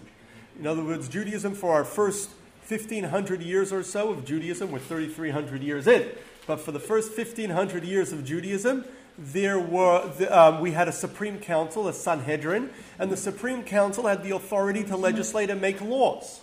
in 0.59 0.65
other 0.65 0.83
words, 0.83 1.07
Judaism 1.07 1.53
for 1.53 1.73
our 1.73 1.83
first 1.83 2.29
1,500 2.69 3.41
years 3.41 3.71
or 3.71 3.81
so 3.81 4.09
of 4.09 4.25
Judaism, 4.25 4.71
we're 4.71 4.79
3,300 4.79 5.63
years 5.63 5.87
in. 5.87 6.09
But 6.45 6.59
for 6.59 6.71
the 6.71 6.79
first 6.79 7.17
1,500 7.17 7.83
years 7.83 8.11
of 8.11 8.25
Judaism, 8.25 8.83
there 9.17 9.57
were, 9.57 10.11
um, 10.29 10.59
we 10.59 10.71
had 10.71 10.87
a 10.87 10.91
Supreme 10.91 11.39
Council, 11.39 11.87
a 11.87 11.93
Sanhedrin, 11.93 12.69
and 12.99 13.11
the 13.11 13.17
Supreme 13.17 13.63
Council 13.63 14.07
had 14.07 14.23
the 14.23 14.35
authority 14.35 14.83
to 14.83 14.97
legislate 14.97 15.49
and 15.49 15.61
make 15.61 15.81
laws. 15.81 16.41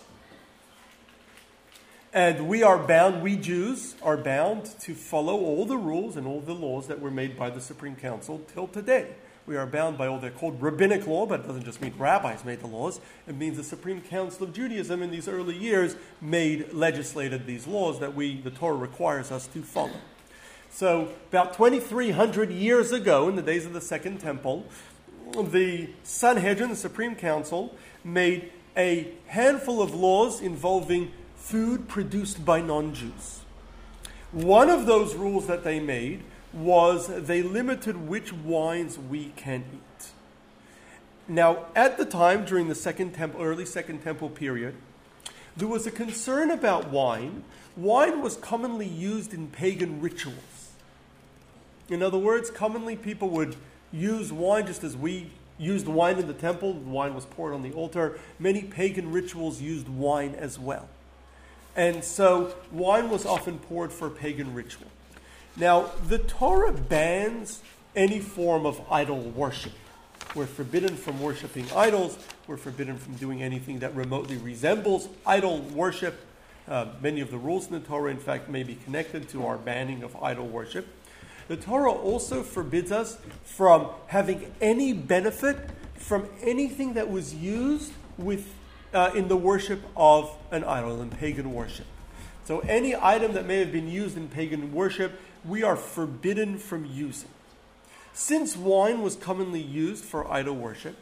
And 2.11 2.47
we 2.47 2.63
are 2.63 2.77
bound, 2.77 3.21
we 3.21 3.35
Jews 3.35 3.95
are 4.01 4.17
bound 4.17 4.65
to 4.81 4.93
follow 4.95 5.35
all 5.35 5.65
the 5.65 5.77
rules 5.77 6.15
and 6.15 6.25
all 6.25 6.39
the 6.39 6.55
laws 6.55 6.87
that 6.87 6.99
were 7.01 7.11
made 7.11 7.37
by 7.37 7.49
the 7.49 7.61
Supreme 7.61 7.95
Council 7.95 8.41
till 8.53 8.67
today. 8.67 9.15
We 9.47 9.57
are 9.57 9.67
bound 9.67 9.97
by 9.97 10.07
all 10.07 10.17
they're 10.17 10.31
called 10.31 10.59
rabbinic 10.59 11.05
law, 11.05 11.27
but 11.27 11.41
it 11.41 11.47
doesn't 11.47 11.65
just 11.65 11.79
mean 11.79 11.93
rabbis 11.99 12.43
made 12.43 12.61
the 12.61 12.67
laws. 12.67 12.99
It 13.27 13.35
means 13.35 13.57
the 13.57 13.63
Supreme 13.63 14.01
Council 14.01 14.47
of 14.47 14.53
Judaism 14.53 15.03
in 15.03 15.11
these 15.11 15.27
early 15.27 15.55
years 15.55 15.95
made, 16.19 16.73
legislated 16.73 17.45
these 17.45 17.67
laws 17.67 17.99
that 17.99 18.15
we, 18.15 18.41
the 18.41 18.49
Torah 18.49 18.75
requires 18.75 19.31
us 19.31 19.45
to 19.47 19.61
follow. 19.61 19.99
So, 20.71 21.09
about 21.29 21.53
2,300 21.53 22.49
years 22.49 22.91
ago, 22.91 23.29
in 23.29 23.35
the 23.35 23.43
days 23.43 23.65
of 23.65 23.73
the 23.73 23.81
Second 23.81 24.19
Temple, 24.19 24.65
the 25.31 25.89
Sanhedrin, 26.03 26.69
the 26.69 26.75
Supreme 26.75 27.15
Council, 27.15 27.75
made 28.03 28.51
a 28.75 29.07
handful 29.27 29.81
of 29.81 29.93
laws 29.93 30.41
involving 30.41 31.11
food 31.35 31.87
produced 31.87 32.43
by 32.43 32.61
non 32.61 32.93
Jews. 32.93 33.41
One 34.31 34.69
of 34.69 34.85
those 34.85 35.15
rules 35.15 35.47
that 35.47 35.63
they 35.63 35.79
made 35.79 36.23
was 36.55 37.07
they 37.07 37.43
limited 37.43 38.07
which 38.07 38.33
wines 38.33 38.97
we 38.97 39.33
can 39.35 39.63
eat. 39.73 40.07
Now, 41.27 41.65
at 41.75 41.97
the 41.97 42.05
time, 42.05 42.45
during 42.45 42.69
the 42.69 42.75
second 42.75 43.13
temple, 43.13 43.41
early 43.41 43.65
Second 43.65 44.03
Temple 44.03 44.29
period, 44.29 44.75
there 45.57 45.67
was 45.67 45.85
a 45.85 45.91
concern 45.91 46.51
about 46.51 46.89
wine. 46.89 47.43
Wine 47.75 48.21
was 48.21 48.37
commonly 48.37 48.87
used 48.87 49.33
in 49.33 49.47
pagan 49.47 50.01
rituals. 50.01 50.71
In 51.89 52.01
other 52.01 52.17
words, 52.17 52.49
commonly 52.49 52.95
people 52.95 53.29
would 53.29 53.55
use 53.91 54.31
wine 54.31 54.65
just 54.65 54.83
as 54.83 54.95
we 54.95 55.31
used 55.57 55.87
wine 55.87 56.17
in 56.17 56.27
the 56.27 56.33
temple, 56.33 56.73
wine 56.73 57.13
was 57.13 57.25
poured 57.25 57.53
on 57.53 57.63
the 57.63 57.71
altar. 57.71 58.19
Many 58.39 58.63
pagan 58.63 59.11
rituals 59.11 59.61
used 59.61 59.87
wine 59.87 60.35
as 60.35 60.59
well. 60.59 60.89
And 61.75 62.03
so 62.03 62.55
wine 62.71 63.09
was 63.09 63.25
often 63.25 63.59
poured 63.59 63.91
for 63.91 64.09
pagan 64.09 64.53
ritual. 64.53 64.87
Now, 65.57 65.91
the 66.07 66.17
Torah 66.19 66.73
bans 66.73 67.61
any 67.95 68.19
form 68.19 68.65
of 68.65 68.81
idol 68.91 69.21
worship. 69.21 69.71
We're 70.35 70.47
forbidden 70.47 70.97
from 70.97 71.21
worshiping 71.21 71.65
idols. 71.73 72.17
We're 72.45 72.57
forbidden 72.57 72.97
from 72.97 73.15
doing 73.15 73.41
anything 73.41 73.79
that 73.79 73.95
remotely 73.95 74.35
resembles 74.35 75.07
idol 75.25 75.59
worship. 75.73 76.19
Uh, 76.67 76.87
many 77.01 77.21
of 77.21 77.31
the 77.31 77.37
rules 77.37 77.67
in 77.67 77.73
the 77.73 77.79
Torah, 77.79 78.11
in 78.11 78.17
fact, 78.17 78.49
may 78.49 78.63
be 78.63 78.75
connected 78.75 79.29
to 79.29 79.45
our 79.45 79.57
banning 79.57 80.03
of 80.03 80.15
idol 80.21 80.45
worship. 80.45 80.87
The 81.47 81.55
Torah 81.55 81.91
also 81.91 82.43
forbids 82.43 82.91
us 82.91 83.17
from 83.45 83.89
having 84.07 84.51
any 84.59 84.91
benefit 84.91 85.57
from 85.97 86.27
anything 86.41 86.93
that 86.93 87.09
was 87.09 87.33
used 87.33 87.93
with, 88.17 88.53
uh, 88.93 89.11
in 89.15 89.27
the 89.27 89.37
worship 89.37 89.81
of 89.95 90.35
an 90.51 90.63
idol, 90.63 91.01
in 91.01 91.09
pagan 91.09 91.53
worship. 91.53 91.85
So, 92.45 92.59
any 92.59 92.95
item 92.95 93.33
that 93.33 93.45
may 93.45 93.57
have 93.59 93.71
been 93.71 93.87
used 93.87 94.17
in 94.17 94.27
pagan 94.27 94.73
worship, 94.73 95.19
we 95.47 95.63
are 95.63 95.75
forbidden 95.75 96.57
from 96.57 96.85
using. 96.85 97.29
Since 98.13 98.55
wine 98.55 99.01
was 99.01 99.15
commonly 99.15 99.61
used 99.61 100.03
for 100.03 100.31
idol 100.31 100.55
worship, 100.55 100.95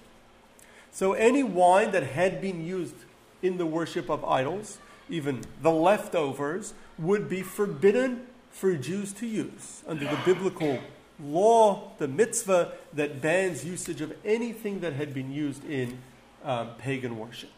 so 0.92 1.14
any 1.14 1.44
wine 1.44 1.92
that 1.92 2.04
had 2.04 2.42
been 2.42 2.66
used 2.66 2.96
in 3.42 3.58
the 3.58 3.66
worship 3.66 4.10
of 4.10 4.24
idols, 4.24 4.78
even 5.10 5.42
the 5.62 5.72
leftovers, 5.72 6.74
would 6.98 7.30
be 7.30 7.42
forbidden 7.42 8.28
for 8.52 8.76
Jews 8.76 9.14
to 9.14 9.28
use 9.28 9.84
under 9.88 10.06
the 10.06 10.20
biblical 10.26 10.80
law, 11.20 11.92
the 11.98 12.08
mitzvah 12.08 12.74
that 12.94 13.22
bans 13.22 13.66
usage 13.66 14.02
of 14.02 14.14
anything 14.24 14.80
that 14.82 14.94
had 14.94 15.14
been 15.14 15.32
used 15.32 15.66
in 15.66 16.00
um, 16.44 16.70
pagan 16.78 17.18
worship. 17.18 17.50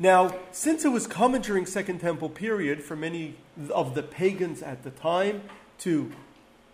Now, 0.00 0.32
since 0.52 0.84
it 0.84 0.90
was 0.90 1.08
common 1.08 1.42
during 1.42 1.66
Second 1.66 1.98
Temple 1.98 2.28
period 2.28 2.84
for 2.84 2.94
many 2.94 3.34
of 3.70 3.96
the 3.96 4.02
pagans 4.04 4.62
at 4.62 4.84
the 4.84 4.90
time 4.90 5.42
to 5.78 6.12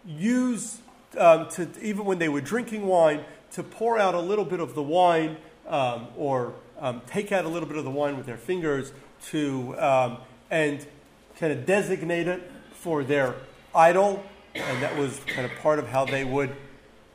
use, 0.07 0.81
um, 1.17 1.49
to 1.51 1.69
even 1.81 2.05
when 2.05 2.19
they 2.19 2.29
were 2.29 2.43
drinking 2.43 2.87
wine, 2.87 3.25
to 3.53 3.63
pour 3.63 3.99
out 3.99 4.15
a 4.15 4.21
little 4.21 4.45
bit 4.45 4.61
of 4.61 4.75
the 4.75 4.83
wine 4.83 5.39
um, 5.67 6.09
or 6.19 6.53
um, 6.79 7.01
take 7.07 7.33
out 7.33 7.47
a 7.47 7.49
little 7.49 7.67
bit 7.67 7.79
of 7.79 7.85
the 7.85 7.91
wine 7.91 8.19
with 8.19 8.27
their 8.27 8.37
fingers 8.37 8.93
to 9.29 9.75
um, 9.79 10.19
and 10.51 10.87
kind 11.39 11.51
of 11.51 11.65
designate 11.65 12.29
it 12.29 12.51
for 12.73 13.03
their 13.03 13.37
idol, 13.75 14.23
and 14.55 14.83
that 14.83 14.99
was 14.99 15.19
kind 15.27 15.51
of 15.51 15.59
part 15.61 15.79
of 15.79 15.89
how 15.89 16.05
they 16.05 16.25
would 16.25 16.55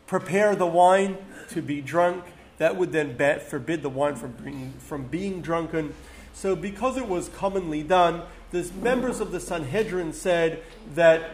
prepare 0.08 0.56
the 0.56 0.66
wine 0.66 1.18
to 1.50 1.62
be 1.62 1.82
drunk. 1.82 2.24
That 2.60 2.75
would 2.75 2.92
then 2.92 3.18
forbid 3.39 3.82
the 3.82 3.89
wine 3.89 4.16
from 4.16 4.34
being, 4.34 4.74
from 4.80 5.06
being 5.06 5.42
drunken. 5.42 5.94
So, 6.34 6.56
because 6.56 6.98
it 6.98 7.08
was 7.08 7.30
commonly 7.30 7.84
done, 7.84 8.22
the 8.51 8.70
members 8.82 9.20
of 9.20 9.32
the 9.32 9.39
Sanhedrin 9.39 10.13
said 10.13 10.63
that 10.94 11.32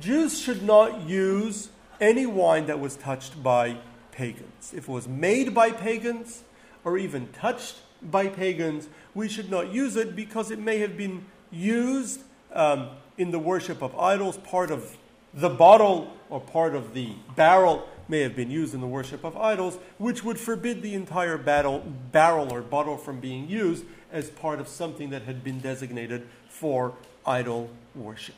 Jews 0.00 0.38
should 0.38 0.62
not 0.62 1.08
use 1.08 1.70
any 2.00 2.26
wine 2.26 2.66
that 2.66 2.78
was 2.78 2.96
touched 2.96 3.42
by 3.42 3.78
pagans. 4.12 4.72
If 4.74 4.88
it 4.88 4.88
was 4.88 5.08
made 5.08 5.54
by 5.54 5.70
pagans 5.70 6.44
or 6.84 6.98
even 6.98 7.28
touched 7.32 7.76
by 8.02 8.28
pagans, 8.28 8.88
we 9.14 9.28
should 9.28 9.50
not 9.50 9.72
use 9.72 9.96
it 9.96 10.14
because 10.14 10.50
it 10.50 10.58
may 10.58 10.78
have 10.78 10.96
been 10.96 11.24
used 11.50 12.20
um, 12.52 12.90
in 13.16 13.30
the 13.30 13.38
worship 13.38 13.82
of 13.82 13.96
idols. 13.98 14.36
Part 14.38 14.70
of 14.70 14.96
the 15.32 15.48
bottle 15.50 16.12
or 16.28 16.40
part 16.40 16.74
of 16.74 16.92
the 16.92 17.12
barrel 17.34 17.88
may 18.08 18.20
have 18.20 18.36
been 18.36 18.50
used 18.50 18.74
in 18.74 18.80
the 18.80 18.86
worship 18.86 19.24
of 19.24 19.36
idols, 19.36 19.78
which 19.98 20.22
would 20.24 20.38
forbid 20.38 20.82
the 20.82 20.94
entire 20.94 21.38
battle, 21.38 21.84
barrel 22.12 22.52
or 22.52 22.62
bottle 22.62 22.96
from 22.96 23.20
being 23.20 23.48
used 23.48 23.84
as 24.12 24.30
part 24.30 24.60
of 24.60 24.68
something 24.68 25.10
that 25.10 25.22
had 25.22 25.42
been 25.42 25.58
designated 25.58 26.26
for 26.48 26.94
idol 27.26 27.70
worship. 27.94 28.34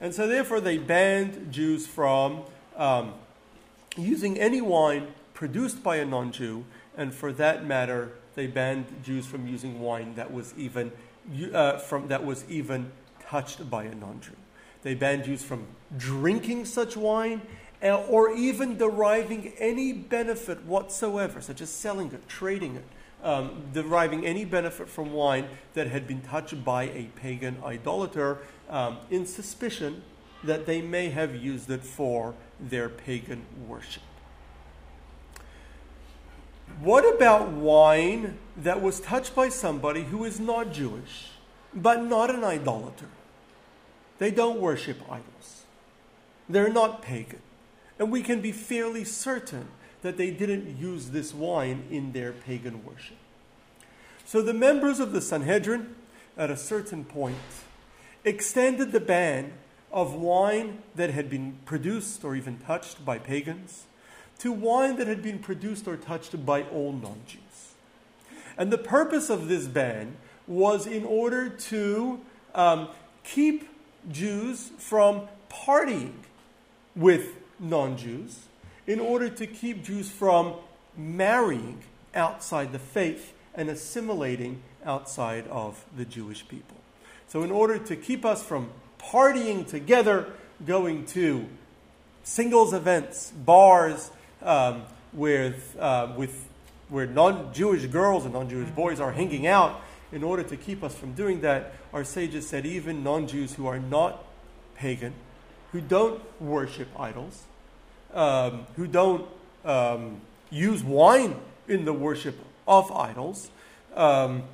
And 0.00 0.14
so, 0.14 0.26
therefore, 0.26 0.60
they 0.60 0.78
banned 0.78 1.52
Jews 1.52 1.86
from 1.86 2.42
um, 2.76 3.14
using 3.96 4.38
any 4.38 4.60
wine 4.60 5.08
produced 5.32 5.82
by 5.82 5.96
a 5.96 6.04
non 6.04 6.32
Jew, 6.32 6.64
and 6.96 7.14
for 7.14 7.32
that 7.32 7.64
matter, 7.64 8.12
they 8.34 8.46
banned 8.46 8.86
Jews 9.04 9.26
from 9.26 9.46
using 9.46 9.80
wine 9.80 10.14
that 10.16 10.32
was 10.32 10.52
even, 10.56 10.92
uh, 11.52 11.78
from, 11.78 12.08
that 12.08 12.24
was 12.24 12.44
even 12.48 12.90
touched 13.28 13.70
by 13.70 13.84
a 13.84 13.94
non 13.94 14.20
Jew. 14.20 14.36
They 14.82 14.94
banned 14.94 15.24
Jews 15.24 15.42
from 15.42 15.66
drinking 15.96 16.66
such 16.66 16.96
wine 16.96 17.40
or 17.92 18.32
even 18.32 18.78
deriving 18.78 19.52
any 19.58 19.92
benefit 19.92 20.64
whatsoever, 20.64 21.40
such 21.40 21.60
as 21.60 21.70
selling 21.70 22.12
it, 22.12 22.28
trading 22.28 22.76
it, 22.76 22.84
um, 23.22 23.64
deriving 23.72 24.24
any 24.24 24.44
benefit 24.44 24.88
from 24.88 25.12
wine 25.12 25.46
that 25.74 25.88
had 25.88 26.06
been 26.06 26.20
touched 26.22 26.64
by 26.64 26.84
a 26.84 27.10
pagan 27.16 27.56
idolater 27.64 28.38
um, 28.70 28.98
in 29.10 29.26
suspicion 29.26 30.02
that 30.42 30.66
they 30.66 30.82
may 30.82 31.08
have 31.08 31.34
used 31.34 31.70
it 31.70 31.82
for 31.82 32.34
their 32.60 32.88
pagan 32.88 33.44
worship. 33.66 34.02
What 36.80 37.14
about 37.14 37.50
wine 37.50 38.38
that 38.56 38.82
was 38.82 39.00
touched 39.00 39.34
by 39.34 39.48
somebody 39.48 40.04
who 40.04 40.24
is 40.24 40.40
not 40.40 40.72
Jewish, 40.72 41.30
but 41.74 42.02
not 42.04 42.30
an 42.30 42.44
idolater? 42.44 43.08
They 44.18 44.30
don't 44.30 44.60
worship 44.60 44.98
idols. 45.10 45.64
They're 46.48 46.72
not 46.72 47.00
pagan. 47.00 47.40
And 47.98 48.10
we 48.10 48.22
can 48.22 48.40
be 48.40 48.52
fairly 48.52 49.04
certain 49.04 49.68
that 50.02 50.16
they 50.16 50.30
didn't 50.30 50.76
use 50.76 51.10
this 51.10 51.32
wine 51.32 51.84
in 51.90 52.12
their 52.12 52.32
pagan 52.32 52.84
worship. 52.84 53.16
So 54.24 54.42
the 54.42 54.54
members 54.54 55.00
of 55.00 55.12
the 55.12 55.20
Sanhedrin, 55.20 55.94
at 56.36 56.50
a 56.50 56.56
certain 56.56 57.04
point, 57.04 57.36
extended 58.24 58.92
the 58.92 59.00
ban 59.00 59.52
of 59.92 60.14
wine 60.14 60.82
that 60.94 61.10
had 61.10 61.30
been 61.30 61.58
produced 61.64 62.24
or 62.24 62.34
even 62.34 62.58
touched 62.58 63.04
by 63.04 63.18
pagans 63.18 63.84
to 64.38 64.50
wine 64.52 64.96
that 64.96 65.06
had 65.06 65.22
been 65.22 65.38
produced 65.38 65.86
or 65.86 65.96
touched 65.96 66.44
by 66.44 66.62
all 66.64 66.92
non 66.92 67.20
Jews. 67.26 67.74
And 68.56 68.72
the 68.72 68.78
purpose 68.78 69.30
of 69.30 69.48
this 69.48 69.66
ban 69.66 70.16
was 70.46 70.86
in 70.86 71.04
order 71.04 71.48
to 71.48 72.20
um, 72.54 72.88
keep 73.22 73.68
Jews 74.10 74.70
from 74.78 75.28
partying 75.48 76.14
with 76.94 77.36
non 77.58 77.96
Jews, 77.96 78.40
in 78.86 79.00
order 79.00 79.28
to 79.28 79.46
keep 79.46 79.84
Jews 79.84 80.10
from 80.10 80.54
marrying 80.96 81.82
outside 82.14 82.72
the 82.72 82.78
faith 82.78 83.32
and 83.54 83.68
assimilating 83.68 84.62
outside 84.84 85.46
of 85.48 85.84
the 85.96 86.04
Jewish 86.04 86.46
people. 86.46 86.76
So, 87.28 87.42
in 87.42 87.50
order 87.50 87.78
to 87.78 87.96
keep 87.96 88.24
us 88.24 88.42
from 88.42 88.70
partying 88.98 89.66
together, 89.66 90.32
going 90.64 91.06
to 91.06 91.46
singles 92.22 92.72
events, 92.72 93.32
bars, 93.32 94.10
um, 94.42 94.82
with, 95.12 95.76
uh, 95.78 96.12
with, 96.16 96.48
where 96.88 97.06
non 97.06 97.52
Jewish 97.52 97.86
girls 97.86 98.24
and 98.24 98.34
non 98.34 98.48
Jewish 98.48 98.70
boys 98.70 99.00
are 99.00 99.12
hanging 99.12 99.46
out, 99.46 99.80
in 100.12 100.22
order 100.22 100.42
to 100.42 100.56
keep 100.56 100.82
us 100.84 100.94
from 100.94 101.12
doing 101.14 101.40
that, 101.40 101.74
our 101.92 102.04
sages 102.04 102.48
said 102.48 102.66
even 102.66 103.02
non 103.02 103.26
Jews 103.26 103.54
who 103.54 103.66
are 103.66 103.78
not 103.78 104.24
pagan, 104.76 105.14
who 105.74 105.80
don't 105.80 106.22
worship 106.40 106.86
idols, 106.96 107.42
um, 108.14 108.64
who 108.76 108.86
don't 108.86 109.26
um, 109.64 110.20
use 110.48 110.84
wine 110.84 111.34
in 111.66 111.84
the 111.84 111.92
worship 111.92 112.36
of 112.68 112.92
idols, 112.92 113.50
um, 113.96 114.44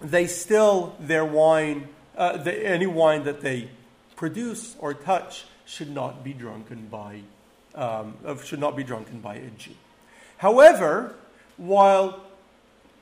they 0.00 0.28
still, 0.28 0.94
their 1.00 1.24
wine, 1.24 1.88
uh, 2.16 2.36
the, 2.36 2.52
any 2.64 2.86
wine 2.86 3.24
that 3.24 3.40
they 3.40 3.68
produce 4.14 4.76
or 4.78 4.94
touch 4.94 5.44
should 5.64 5.90
not 5.90 6.22
be 6.22 6.32
drunken 6.32 6.86
by, 6.86 7.22
um, 7.74 8.14
should 8.44 8.60
not 8.60 8.76
be 8.76 8.84
drunken 8.84 9.18
by 9.18 9.34
a 9.34 9.50
Jew. 9.58 9.72
However, 10.36 11.16
while 11.56 12.20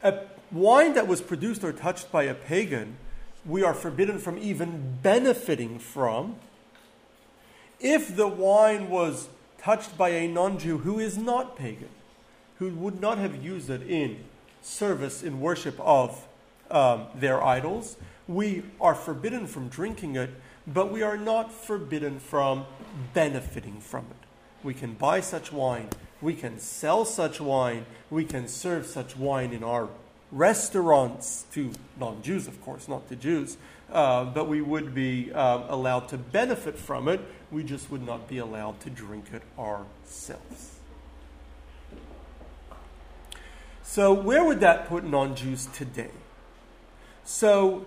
a 0.02 0.20
wine 0.50 0.94
that 0.94 1.06
was 1.06 1.20
produced 1.20 1.62
or 1.64 1.72
touched 1.74 2.10
by 2.10 2.22
a 2.22 2.34
pagan, 2.34 2.96
we 3.44 3.62
are 3.62 3.74
forbidden 3.74 4.18
from 4.18 4.38
even 4.38 4.96
benefiting 5.02 5.78
from. 5.78 6.36
If 7.82 8.14
the 8.16 8.28
wine 8.28 8.88
was 8.88 9.28
touched 9.58 9.98
by 9.98 10.10
a 10.10 10.28
non 10.28 10.58
Jew 10.58 10.78
who 10.78 10.98
is 10.98 11.18
not 11.18 11.56
pagan, 11.56 11.88
who 12.58 12.70
would 12.70 13.00
not 13.00 13.18
have 13.18 13.42
used 13.42 13.68
it 13.68 13.82
in 13.82 14.24
service, 14.62 15.22
in 15.22 15.40
worship 15.40 15.78
of 15.80 16.26
um, 16.70 17.06
their 17.14 17.42
idols, 17.42 17.96
we 18.28 18.62
are 18.80 18.94
forbidden 18.94 19.46
from 19.46 19.68
drinking 19.68 20.16
it, 20.16 20.30
but 20.66 20.92
we 20.92 21.02
are 21.02 21.16
not 21.16 21.52
forbidden 21.52 22.20
from 22.20 22.64
benefiting 23.12 23.80
from 23.80 24.06
it. 24.10 24.26
We 24.64 24.74
can 24.74 24.94
buy 24.94 25.20
such 25.20 25.52
wine, 25.52 25.88
we 26.20 26.34
can 26.34 26.58
sell 26.60 27.04
such 27.04 27.40
wine, 27.40 27.84
we 28.10 28.24
can 28.24 28.46
serve 28.46 28.86
such 28.86 29.16
wine 29.16 29.52
in 29.52 29.64
our 29.64 29.88
restaurants 30.32 31.44
to 31.52 31.70
non 32.00 32.22
Jews, 32.22 32.48
of 32.48 32.60
course, 32.62 32.88
not 32.88 33.08
to 33.10 33.16
Jews, 33.16 33.58
uh, 33.92 34.24
but 34.24 34.48
we 34.48 34.60
would 34.60 34.94
be 34.94 35.32
um, 35.32 35.64
allowed 35.68 36.08
to 36.08 36.18
benefit 36.18 36.78
from 36.78 37.06
it. 37.06 37.20
We 37.50 37.62
just 37.62 37.90
would 37.90 38.04
not 38.04 38.26
be 38.28 38.38
allowed 38.38 38.80
to 38.80 38.90
drink 38.90 39.26
it 39.32 39.42
ourselves. 39.58 40.80
So, 43.82 44.12
where 44.12 44.42
would 44.42 44.60
that 44.60 44.88
put 44.88 45.04
non 45.04 45.36
Jews 45.36 45.66
today? 45.66 46.10
So, 47.24 47.86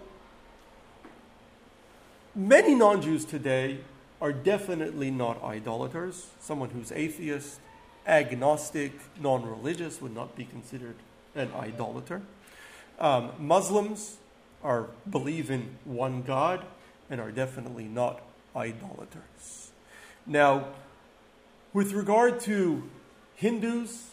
many 2.35 2.75
non 2.75 3.01
Jews 3.01 3.25
today 3.25 3.79
are 4.21 4.31
definitely 4.31 5.09
not 5.09 5.43
idolaters. 5.43 6.27
Someone 6.39 6.69
who's 6.69 6.91
atheist, 6.91 7.59
agnostic, 8.05 8.93
non 9.19 9.43
religious 9.43 9.99
would 9.99 10.13
not 10.13 10.35
be 10.35 10.45
considered 10.45 10.95
an 11.33 11.51
idolater. 11.57 12.21
Um, 12.99 13.31
Muslims 13.39 14.17
are 14.63 14.87
believe 15.09 15.51
in 15.51 15.77
one 15.83 16.21
God 16.21 16.65
and 17.09 17.21
are 17.21 17.31
definitely 17.31 17.85
not 17.85 18.21
idolaters. 18.55 19.71
Now, 20.25 20.69
with 21.73 21.91
regard 21.93 22.39
to 22.41 22.83
Hindus, 23.35 24.11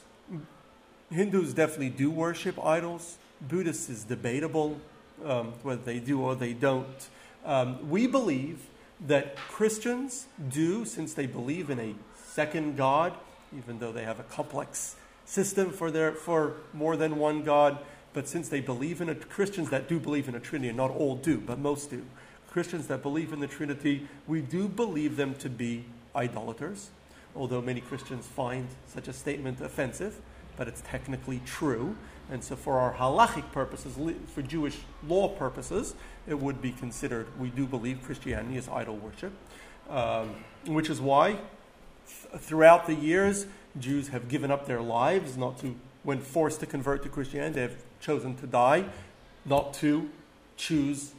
Hindus 1.10 1.54
definitely 1.54 1.90
do 1.90 2.10
worship 2.10 2.62
idols. 2.62 3.18
Buddhists 3.40 3.88
is 3.88 4.04
debatable 4.04 4.80
um, 5.24 5.52
whether 5.62 5.82
they 5.82 5.98
do 5.98 6.20
or 6.20 6.34
they 6.34 6.52
don't. 6.52 7.08
Um, 7.44 7.88
we 7.88 8.06
believe 8.06 8.66
that 9.06 9.36
Christians 9.36 10.26
do, 10.48 10.84
since 10.84 11.14
they 11.14 11.26
believe 11.26 11.70
in 11.70 11.78
a 11.80 11.94
second 12.24 12.76
God, 12.76 13.14
even 13.56 13.78
though 13.78 13.92
they 13.92 14.04
have 14.04 14.20
a 14.20 14.24
complex 14.24 14.96
system 15.24 15.70
for, 15.70 15.90
their, 15.90 16.12
for 16.12 16.54
more 16.72 16.96
than 16.96 17.16
one 17.16 17.42
God. 17.42 17.78
But 18.12 18.28
since 18.28 18.48
they 18.48 18.60
believe 18.60 19.00
in 19.00 19.08
a 19.08 19.14
Christians 19.14 19.70
that 19.70 19.88
do 19.88 19.98
believe 19.98 20.28
in 20.28 20.34
a 20.34 20.40
Trinity, 20.40 20.68
and 20.68 20.76
not 20.76 20.90
all 20.90 21.16
do, 21.16 21.38
but 21.38 21.58
most 21.58 21.90
do, 21.90 22.04
Christians 22.50 22.86
that 22.88 23.02
believe 23.02 23.32
in 23.32 23.40
the 23.40 23.46
Trinity, 23.46 24.06
we 24.26 24.42
do 24.42 24.68
believe 24.68 25.16
them 25.16 25.34
to 25.36 25.48
be 25.48 25.84
idolaters, 26.14 26.90
although 27.34 27.62
many 27.62 27.80
Christians 27.80 28.26
find 28.26 28.68
such 28.86 29.08
a 29.08 29.12
statement 29.12 29.62
offensive, 29.62 30.20
but 30.58 30.68
it's 30.68 30.82
technically 30.82 31.40
true. 31.46 31.96
And 32.30 32.44
so, 32.44 32.54
for 32.54 32.78
our 32.78 32.94
halachic 32.94 33.50
purposes, 33.52 33.96
for 34.26 34.42
Jewish 34.42 34.76
law 35.08 35.28
purposes, 35.28 35.94
it 36.26 36.38
would 36.38 36.60
be 36.60 36.72
considered, 36.72 37.26
we 37.38 37.48
do 37.48 37.66
believe 37.66 38.02
Christianity 38.02 38.58
is 38.58 38.68
idol 38.68 38.96
worship, 38.96 39.32
um, 39.88 40.34
which 40.66 40.90
is 40.90 41.00
why 41.00 41.32
th- 41.32 42.42
throughout 42.42 42.86
the 42.86 42.94
years, 42.94 43.46
Jews 43.78 44.08
have 44.08 44.28
given 44.28 44.50
up 44.50 44.66
their 44.66 44.82
lives 44.82 45.38
not 45.38 45.58
to, 45.60 45.74
when 46.02 46.20
forced 46.20 46.60
to 46.60 46.66
convert 46.66 47.02
to 47.04 47.08
Christianity, 47.08 47.54
they 47.54 47.62
have 47.62 47.76
chosen 48.02 48.34
to 48.36 48.46
die, 48.46 48.84
not 49.46 49.72
to 49.74 50.10
choose 50.56 51.12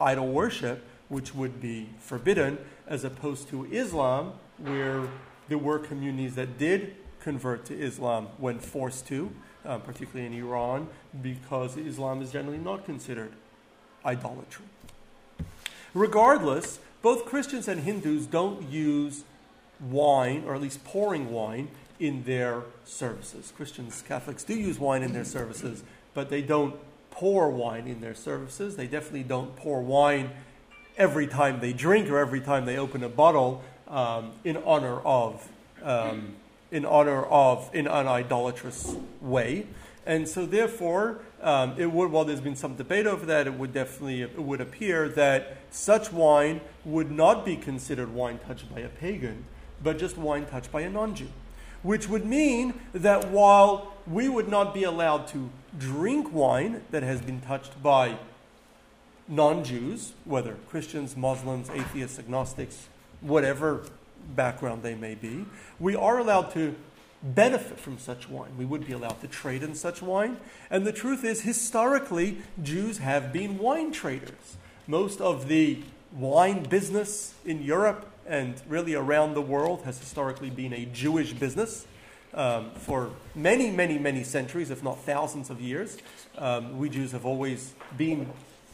idol 0.00 0.28
worship, 0.28 0.84
which 1.08 1.34
would 1.34 1.60
be 1.60 1.88
forbidden, 1.98 2.58
as 2.86 3.02
opposed 3.02 3.48
to 3.48 3.64
Islam, 3.72 4.34
where 4.58 5.08
there 5.48 5.58
were 5.58 5.78
communities 5.78 6.34
that 6.36 6.58
did 6.58 6.94
convert 7.20 7.64
to 7.64 7.74
Islam 7.76 8.28
when 8.38 8.58
forced 8.58 9.06
to, 9.08 9.32
uh, 9.64 9.78
particularly 9.78 10.26
in 10.26 10.32
Iran, 10.32 10.88
because 11.22 11.76
Islam 11.76 12.22
is 12.22 12.30
generally 12.30 12.58
not 12.58 12.84
considered 12.84 13.32
idolatry. 14.04 14.64
Regardless, 15.94 16.78
both 17.02 17.24
Christians 17.24 17.68
and 17.68 17.80
Hindus 17.80 18.26
don't 18.26 18.68
use 18.70 19.24
wine, 19.80 20.44
or 20.46 20.54
at 20.54 20.60
least 20.60 20.84
pouring 20.84 21.30
wine, 21.32 21.68
in 21.98 22.24
their 22.24 22.62
services. 22.84 23.52
Christians, 23.56 24.02
Catholics 24.06 24.44
do 24.44 24.54
use 24.54 24.78
wine 24.78 25.02
in 25.02 25.12
their 25.12 25.24
services, 25.24 25.82
but 26.16 26.30
they 26.30 26.40
don't 26.40 26.74
pour 27.10 27.50
wine 27.50 27.86
in 27.86 28.00
their 28.00 28.14
services. 28.14 28.74
They 28.74 28.86
definitely 28.86 29.22
don't 29.22 29.54
pour 29.54 29.82
wine 29.82 30.30
every 30.96 31.26
time 31.26 31.60
they 31.60 31.74
drink 31.74 32.08
or 32.08 32.18
every 32.18 32.40
time 32.40 32.64
they 32.64 32.78
open 32.78 33.04
a 33.04 33.08
bottle 33.08 33.62
um, 33.86 34.32
in 34.42 34.56
honor 34.56 34.98
of, 35.00 35.46
um, 35.82 36.34
in 36.72 36.86
honor 36.86 37.22
of, 37.26 37.70
in 37.74 37.86
an 37.86 38.08
idolatrous 38.08 38.96
way. 39.20 39.66
And 40.06 40.26
so, 40.26 40.46
therefore, 40.46 41.18
um, 41.42 41.74
it 41.76 41.92
would, 41.92 42.10
while 42.10 42.24
there's 42.24 42.40
been 42.40 42.56
some 42.56 42.76
debate 42.76 43.06
over 43.06 43.26
that, 43.26 43.46
it 43.46 43.54
would 43.54 43.74
definitely 43.74 44.22
it 44.22 44.38
would 44.38 44.62
appear 44.62 45.08
that 45.10 45.58
such 45.70 46.12
wine 46.12 46.62
would 46.84 47.10
not 47.10 47.44
be 47.44 47.56
considered 47.56 48.14
wine 48.14 48.38
touched 48.46 48.72
by 48.72 48.80
a 48.80 48.88
pagan, 48.88 49.44
but 49.82 49.98
just 49.98 50.16
wine 50.16 50.46
touched 50.46 50.72
by 50.72 50.80
a 50.82 50.88
non-Jew 50.88 51.28
which 51.86 52.08
would 52.08 52.26
mean 52.26 52.74
that 52.92 53.30
while 53.30 53.92
we 54.08 54.28
would 54.28 54.48
not 54.48 54.74
be 54.74 54.82
allowed 54.82 55.24
to 55.28 55.48
drink 55.78 56.32
wine 56.32 56.82
that 56.90 57.04
has 57.04 57.20
been 57.20 57.40
touched 57.40 57.80
by 57.80 58.18
non 59.28 59.62
Jews, 59.62 60.12
whether 60.24 60.54
Christians, 60.68 61.16
Muslims, 61.16 61.70
atheists, 61.70 62.18
agnostics, 62.18 62.88
whatever 63.20 63.84
background 64.34 64.82
they 64.82 64.96
may 64.96 65.14
be, 65.14 65.46
we 65.78 65.94
are 65.94 66.18
allowed 66.18 66.50
to 66.54 66.74
benefit 67.22 67.78
from 67.78 67.98
such 67.98 68.28
wine. 68.28 68.56
We 68.58 68.64
would 68.64 68.84
be 68.84 68.92
allowed 68.92 69.20
to 69.20 69.28
trade 69.28 69.62
in 69.62 69.76
such 69.76 70.02
wine. 70.02 70.38
And 70.68 70.84
the 70.84 70.92
truth 70.92 71.22
is, 71.22 71.42
historically, 71.42 72.38
Jews 72.60 72.98
have 72.98 73.32
been 73.32 73.58
wine 73.58 73.92
traders. 73.92 74.56
Most 74.88 75.20
of 75.20 75.46
the 75.46 75.84
wine 76.12 76.64
business 76.64 77.34
in 77.44 77.62
Europe 77.62 78.10
and 78.26 78.60
really 78.68 78.94
around 78.94 79.34
the 79.34 79.42
world 79.42 79.82
has 79.82 79.98
historically 79.98 80.50
been 80.50 80.72
a 80.72 80.84
Jewish 80.86 81.32
business 81.32 81.86
um, 82.34 82.70
for 82.72 83.10
many, 83.34 83.70
many, 83.70 83.98
many 83.98 84.22
centuries, 84.22 84.70
if 84.70 84.82
not 84.82 85.00
thousands 85.00 85.50
of 85.50 85.60
years. 85.60 85.96
Um, 86.36 86.78
we 86.78 86.88
Jews 86.88 87.12
have 87.12 87.24
always 87.24 87.74
been 87.96 88.30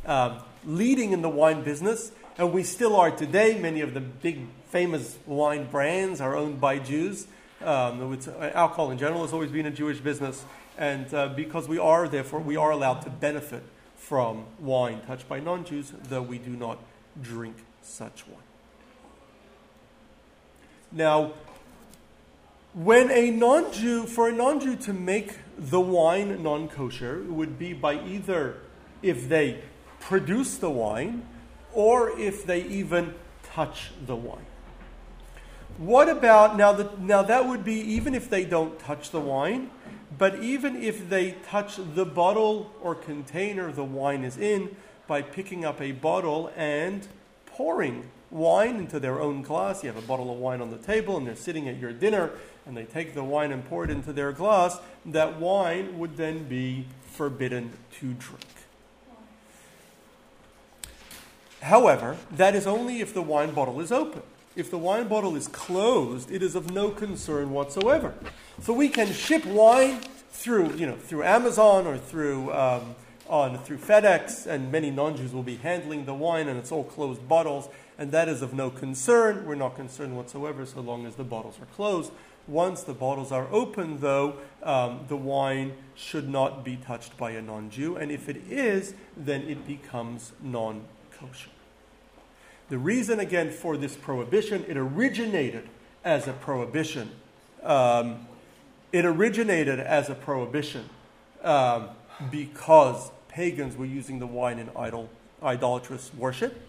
um, 0.07 0.39
leading 0.65 1.13
in 1.13 1.23
the 1.23 1.29
wine 1.29 1.63
business, 1.63 2.13
and 2.39 2.53
we 2.53 2.63
still 2.63 2.97
are 2.97 3.11
today. 3.11 3.59
Many 3.59 3.81
of 3.81 3.95
the 3.95 4.01
big 4.01 4.41
famous 4.71 5.19
wine 5.27 5.69
brands 5.71 6.21
are 6.21 6.37
owned 6.37 6.61
by 6.61 6.79
Jews. 6.79 7.27
Um, 7.63 8.19
alcohol 8.41 8.91
in 8.91 8.99
general 8.99 9.23
has 9.23 9.33
always 9.33 9.51
been 9.51 9.67
a 9.67 9.71
Jewish 9.71 10.01
business, 10.01 10.45
and 10.77 11.13
uh, 11.15 11.29
because 11.29 11.69
we 11.69 11.79
are, 11.79 12.09
therefore, 12.09 12.41
we 12.41 12.57
are 12.57 12.73
allowed 12.73 13.03
to 13.03 13.11
benefit 13.11 13.63
from 13.97 14.47
wine 14.59 15.01
touched 15.07 15.29
by 15.29 15.39
non 15.39 15.65
Jews, 15.65 15.93
though 16.09 16.23
we 16.23 16.39
do 16.39 16.51
not 16.51 16.79
drink 17.21 17.57
such 17.83 18.27
wine. 18.27 18.52
Now, 20.93 21.33
when 22.75 23.11
a 23.11 23.31
non 23.31 23.73
Jew, 23.73 24.07
for 24.07 24.29
a 24.29 24.33
non 24.33 24.61
Jew 24.61 24.77
to 24.77 24.93
make 24.93 25.39
the 25.59 25.81
wine 25.81 26.43
non 26.43 26.69
kosher, 26.69 27.23
would 27.29 27.59
be 27.59 27.73
by 27.73 28.03
either 28.05 28.59
if 29.03 29.29
they 29.29 29.63
produce 30.01 30.57
the 30.57 30.71
wine 30.71 31.27
or 31.73 32.19
if 32.19 32.45
they 32.45 32.63
even 32.65 33.15
touch 33.43 33.93
the 34.07 34.17
wine. 34.17 34.47
What 35.79 36.09
about 36.09 36.57
now? 36.57 36.73
The, 36.73 36.91
now 36.99 37.23
that 37.23 37.47
would 37.47 37.65
be 37.65 37.75
even 37.75 38.15
if 38.15 38.29
they 38.29 38.45
don't 38.45 38.79
touch 38.79 39.11
the 39.11 39.21
wine, 39.21 39.71
but 40.19 40.43
even 40.43 40.77
if 40.77 41.09
they 41.09 41.33
touch 41.47 41.79
the 41.95 42.05
bottle 42.05 42.71
or 42.83 42.95
container 42.95 43.73
the 43.73 43.85
wine 43.85 44.25
is 44.25 44.37
in 44.37 44.77
by 45.07 45.23
picking 45.23 45.65
up 45.65 45.81
a 45.81 45.93
bottle 45.93 46.53
and 46.57 47.07
pouring 47.47 48.11
wine 48.33 48.77
into 48.77 48.99
their 48.99 49.21
own 49.21 49.43
glass. 49.43 49.85
You 49.85 49.93
have 49.93 50.03
a 50.03 50.07
bottle 50.07 50.33
of 50.33 50.39
wine 50.39 50.61
on 50.61 50.71
the 50.71 50.79
table 50.79 51.17
and 51.17 51.27
they're 51.27 51.37
sitting 51.37 51.69
at 51.69 51.79
your 51.79 51.93
dinner 51.93 52.31
and 52.67 52.77
they 52.77 52.85
take 52.85 53.15
the 53.15 53.23
wine 53.23 53.53
and 53.53 53.65
pour 53.69 53.85
it 53.85 53.91
into 53.91 54.13
their 54.13 54.33
glass. 54.33 54.79
That 55.07 55.39
wine 55.39 55.99
would 55.99 56.17
then 56.17 56.45
be 56.45 56.87
forbidden 57.05 57.73
to 58.01 58.15
drink. 58.15 58.47
However, 61.61 62.17
that 62.33 62.57
is 62.57 62.67
only 62.67 63.01
if 63.01 63.15
the 63.15 63.23
wine 63.23 63.53
bottle 63.53 63.81
is 63.81 63.93
open. 63.93 64.23
If 64.57 64.71
the 64.71 64.79
wine 64.79 65.09
bottle 65.09 65.37
is 65.37 65.49
closed, 65.49 66.31
it 66.31 66.43
is 66.43 66.55
of 66.55 66.73
no 66.73 66.91
concern 66.91 67.53
whatsoever. 67.53 68.15
So 68.61 68.73
we 68.73 68.89
can 68.89 69.13
ship 69.13 69.47
wine 69.47 70.01
through, 70.31 70.75
you 70.75 70.87
know, 70.87 70.97
through 70.97 71.23
Amazon 71.23 71.87
or 71.87 71.97
through 71.97 72.53
um, 72.53 72.95
on 73.29 73.59
through 73.59 73.79
FedEx, 73.79 74.47
and 74.47 74.71
many 74.73 74.91
non-Jews 74.91 75.33
will 75.33 75.43
be 75.43 75.57
handling 75.57 76.05
the 76.05 76.15
wine, 76.15 76.49
and 76.49 76.59
it's 76.59 76.73
all 76.73 76.85
closed 76.85 77.29
bottles 77.29 77.69
and 77.99 78.11
that 78.11 78.29
is 78.29 78.43
of 78.43 78.53
no 78.53 78.71
concern. 78.71 79.45
We're 79.47 79.55
not 79.55 79.77
concerned 79.77 80.17
whatsoever 80.17 80.67
so 80.67 80.81
long 80.81 81.07
as 81.07 81.15
the 81.15 81.25
bottles 81.25 81.57
are 81.61 81.67
closed. 81.67 82.11
Once 82.49 82.83
the 82.83 82.95
bottles 82.95 83.31
are 83.31 83.47
open, 83.53 84.01
though, 84.01 84.35
um, 84.65 85.01
the 85.07 85.17
wine 85.17 85.75
should 85.95 86.29
not 86.29 86.65
be 86.65 86.77
touched 86.77 87.17
by 87.17 87.31
a 87.31 87.41
non 87.41 87.71
Jew, 87.71 87.97
and 87.97 88.11
if 88.11 88.29
it 88.29 88.39
is, 88.51 88.95
then 89.17 89.43
it 89.43 89.67
becomes 89.67 90.33
non 90.43 90.83
kosher. 91.17 91.51
The 92.69 92.79
reason, 92.79 93.21
again, 93.21 93.51
for 93.51 93.77
this 93.77 93.95
prohibition, 93.95 94.65
it 94.67 94.77
originated 94.77 95.69
as 96.05 96.27
a 96.27 96.33
prohibition. 96.33 97.11
Um, 97.63 98.27
it 98.91 99.05
originated 99.05 99.79
as 99.79 100.11
a 100.11 100.15
prohibition 100.17 100.89
um, 101.45 101.91
because 102.31 103.11
pagans 103.29 103.77
were 103.77 103.87
using 103.87 104.19
the 104.19 104.27
wine 104.27 104.59
in 104.59 104.71
idol, 104.77 105.09
idolatrous 105.43 106.13
worship. 106.15 106.61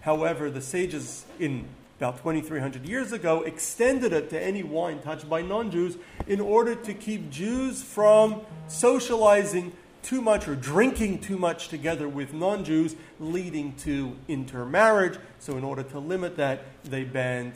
However, 0.00 0.50
the 0.50 0.60
sages 0.60 1.24
in 1.38 1.66
about 1.98 2.16
2,300 2.18 2.88
years 2.88 3.12
ago 3.12 3.42
extended 3.42 4.12
it 4.12 4.28
to 4.30 4.42
any 4.42 4.62
wine 4.62 5.00
touched 5.00 5.28
by 5.28 5.42
non 5.42 5.70
Jews 5.70 5.96
in 6.26 6.40
order 6.40 6.74
to 6.74 6.94
keep 6.94 7.30
Jews 7.30 7.82
from 7.82 8.40
socializing 8.66 9.72
too 10.02 10.20
much 10.20 10.48
or 10.48 10.56
drinking 10.56 11.20
too 11.20 11.38
much 11.38 11.68
together 11.68 12.08
with 12.08 12.34
non 12.34 12.64
Jews, 12.64 12.96
leading 13.20 13.74
to 13.76 14.16
intermarriage. 14.26 15.18
So, 15.38 15.56
in 15.56 15.62
order 15.62 15.84
to 15.84 15.98
limit 16.00 16.36
that, 16.38 16.64
they 16.82 17.04
banned 17.04 17.54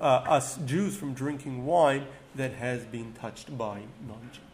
uh, 0.00 0.04
us 0.04 0.56
Jews 0.64 0.96
from 0.96 1.12
drinking 1.12 1.66
wine 1.66 2.06
that 2.34 2.52
has 2.52 2.84
been 2.84 3.12
touched 3.12 3.56
by 3.56 3.82
non 4.06 4.30
Jews. 4.32 4.47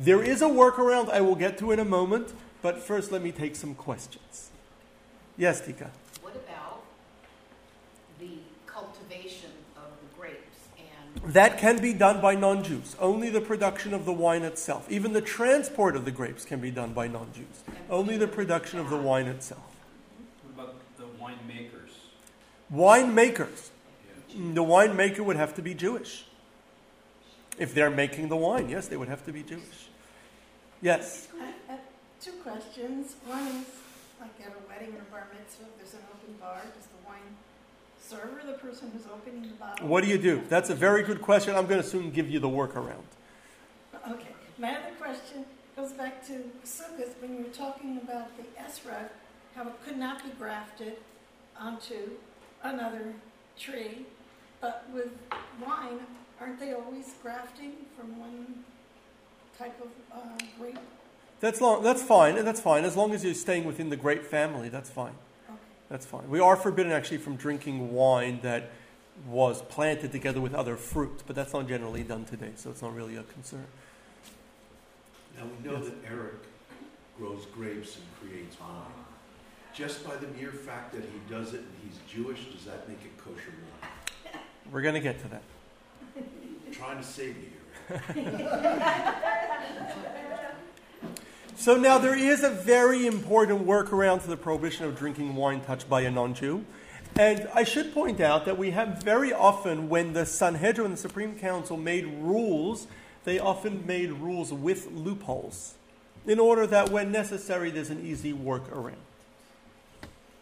There 0.00 0.22
is 0.22 0.40
a 0.40 0.46
workaround 0.46 1.10
I 1.10 1.20
will 1.20 1.34
get 1.34 1.58
to 1.58 1.72
in 1.72 1.78
a 1.78 1.84
moment, 1.84 2.32
but 2.62 2.78
first 2.78 3.12
let 3.12 3.20
me 3.20 3.32
take 3.32 3.54
some 3.54 3.74
questions. 3.74 4.48
Yes, 5.36 5.60
Tika. 5.60 5.90
What 6.22 6.34
about 6.36 6.84
the 8.18 8.38
cultivation 8.66 9.50
of 9.76 9.90
the 10.00 10.18
grapes 10.18 10.68
and 10.78 11.34
That 11.34 11.58
can 11.58 11.82
be 11.82 11.92
done 11.92 12.22
by 12.22 12.34
non 12.34 12.64
Jews. 12.64 12.96
Only 12.98 13.28
the 13.28 13.42
production 13.42 13.92
of 13.92 14.06
the 14.06 14.12
wine 14.12 14.42
itself. 14.42 14.90
Even 14.90 15.12
the 15.12 15.20
transport 15.20 15.94
of 15.94 16.06
the 16.06 16.10
grapes 16.10 16.46
can 16.46 16.60
be 16.60 16.70
done 16.70 16.94
by 16.94 17.06
non 17.06 17.30
Jews. 17.34 17.62
Only 17.90 18.16
the 18.16 18.28
production 18.28 18.80
of 18.80 18.88
the 18.88 18.96
wine 18.96 19.26
itself. 19.26 19.76
What 20.54 20.64
about 20.64 20.76
the 20.96 21.04
winemakers? 21.22 21.92
Winemakers. 22.72 23.68
Yeah. 24.30 24.54
The 24.54 24.64
winemaker 24.64 25.20
would 25.20 25.36
have 25.36 25.54
to 25.56 25.62
be 25.62 25.74
Jewish. 25.74 26.24
If 27.60 27.74
they're 27.74 27.90
making 27.90 28.28
the 28.28 28.36
wine, 28.36 28.70
yes, 28.70 28.88
they 28.88 28.96
would 28.96 29.08
have 29.08 29.22
to 29.26 29.32
be 29.32 29.42
Jewish. 29.42 29.90
Yes. 30.80 31.28
Two 32.20 32.32
questions. 32.42 33.16
One 33.26 33.46
is, 33.46 33.66
like 34.18 34.30
at 34.40 34.52
a 34.52 34.68
wedding 34.68 34.94
or 34.96 35.04
bar 35.10 35.28
mitzvah, 35.32 35.64
there's 35.76 35.92
an 35.92 36.00
open 36.12 36.34
bar, 36.40 36.62
does 36.74 36.86
the 36.86 37.06
wine 37.06 37.20
server 38.00 38.40
the 38.46 38.58
person 38.58 38.90
who's 38.92 39.06
opening 39.06 39.42
the 39.42 39.56
bottle? 39.56 39.86
What 39.86 40.02
do 40.04 40.10
you 40.10 40.16
do? 40.16 40.42
That's 40.48 40.70
a 40.70 40.74
very 40.74 41.02
good 41.02 41.20
question. 41.20 41.54
I'm 41.54 41.66
going 41.66 41.82
to 41.82 41.86
soon 41.86 42.10
give 42.10 42.30
you 42.30 42.40
the 42.40 42.48
workaround. 42.48 43.04
Okay. 44.10 44.34
My 44.58 44.76
other 44.76 44.94
question 44.98 45.44
goes 45.76 45.92
back 45.92 46.26
to 46.28 46.44
Sukkot, 46.64 47.20
when 47.20 47.36
you 47.36 47.44
were 47.44 47.50
talking 47.50 47.98
about 48.02 48.28
the 48.38 48.44
esrog, 48.58 49.08
how 49.54 49.68
it 49.68 49.84
could 49.84 49.98
not 49.98 50.24
be 50.24 50.30
grafted 50.38 50.96
onto 51.58 52.10
another 52.62 53.14
tree. 53.58 54.06
But 54.62 54.86
with 54.92 55.10
wine, 55.64 56.00
aren't 56.40 56.58
they 56.58 56.72
always 56.72 57.12
grafting 57.22 57.72
from 57.96 58.18
one 58.18 58.64
type 59.58 59.78
of 59.80 59.88
uh, 60.16 60.38
grape? 60.58 60.78
That's, 61.40 61.60
long, 61.60 61.82
that's 61.82 62.02
fine. 62.02 62.42
That's 62.44 62.60
fine. 62.60 62.84
As 62.84 62.96
long 62.96 63.12
as 63.12 63.24
you're 63.24 63.34
staying 63.34 63.64
within 63.64 63.88
the 63.90 63.96
grape 63.96 64.24
family, 64.24 64.68
that's 64.68 64.90
fine. 64.90 65.14
Okay. 65.48 65.58
That's 65.88 66.06
fine. 66.06 66.28
We 66.28 66.40
are 66.40 66.56
forbidden 66.56 66.92
actually 66.92 67.18
from 67.18 67.36
drinking 67.36 67.92
wine 67.92 68.40
that 68.42 68.70
was 69.28 69.62
planted 69.62 70.12
together 70.12 70.40
with 70.40 70.54
other 70.54 70.76
fruit, 70.76 71.22
but 71.26 71.36
that's 71.36 71.52
not 71.52 71.68
generally 71.68 72.02
done 72.02 72.24
today, 72.24 72.52
so 72.56 72.70
it's 72.70 72.82
not 72.82 72.94
really 72.94 73.16
a 73.16 73.22
concern. 73.22 73.66
Now, 75.38 75.44
we 75.44 75.68
know 75.68 75.76
Yes. 75.78 75.86
that 75.86 76.10
Eric 76.10 76.34
grows 77.18 77.46
grapes 77.54 77.96
and 77.96 78.04
creates 78.30 78.58
wine. 78.60 78.70
Just 79.74 80.06
by 80.06 80.16
the 80.16 80.26
mere 80.28 80.52
fact 80.52 80.92
that 80.92 81.02
he 81.02 81.32
does 81.32 81.54
it 81.54 81.60
and 81.60 81.72
he's 81.84 81.98
Jewish, 82.12 82.46
does 82.46 82.64
that 82.64 82.88
make 82.88 82.98
it 83.04 83.16
kosher 83.18 83.52
wine? 83.82 84.40
We're 84.72 84.82
going 84.82 84.94
to 84.94 85.00
get 85.00 85.20
to 85.22 85.28
that. 85.28 85.42
Trying 86.72 86.98
to 86.98 87.04
save 87.04 87.36
you. 87.36 87.50
So 91.56 91.76
now 91.76 91.98
there 91.98 92.16
is 92.16 92.42
a 92.42 92.48
very 92.48 93.06
important 93.06 93.66
workaround 93.66 94.22
to 94.22 94.28
the 94.28 94.36
prohibition 94.36 94.86
of 94.86 94.96
drinking 94.96 95.36
wine 95.36 95.60
touched 95.60 95.90
by 95.90 96.00
a 96.00 96.10
non-Jew. 96.10 96.64
And 97.18 97.48
I 97.54 97.64
should 97.64 97.92
point 97.92 98.18
out 98.18 98.46
that 98.46 98.56
we 98.56 98.70
have 98.70 99.02
very 99.02 99.30
often, 99.32 99.90
when 99.90 100.14
the 100.14 100.24
Sanhedrin, 100.24 100.86
and 100.86 100.94
the 100.94 101.00
Supreme 101.00 101.38
Council, 101.38 101.76
made 101.76 102.06
rules, 102.06 102.86
they 103.24 103.38
often 103.38 103.84
made 103.86 104.10
rules 104.12 104.54
with 104.54 104.90
loopholes 104.90 105.74
in 106.26 106.38
order 106.38 106.66
that 106.66 106.88
when 106.88 107.12
necessary, 107.12 107.70
there's 107.70 107.90
an 107.90 108.06
easy 108.06 108.32
workaround. 108.32 108.94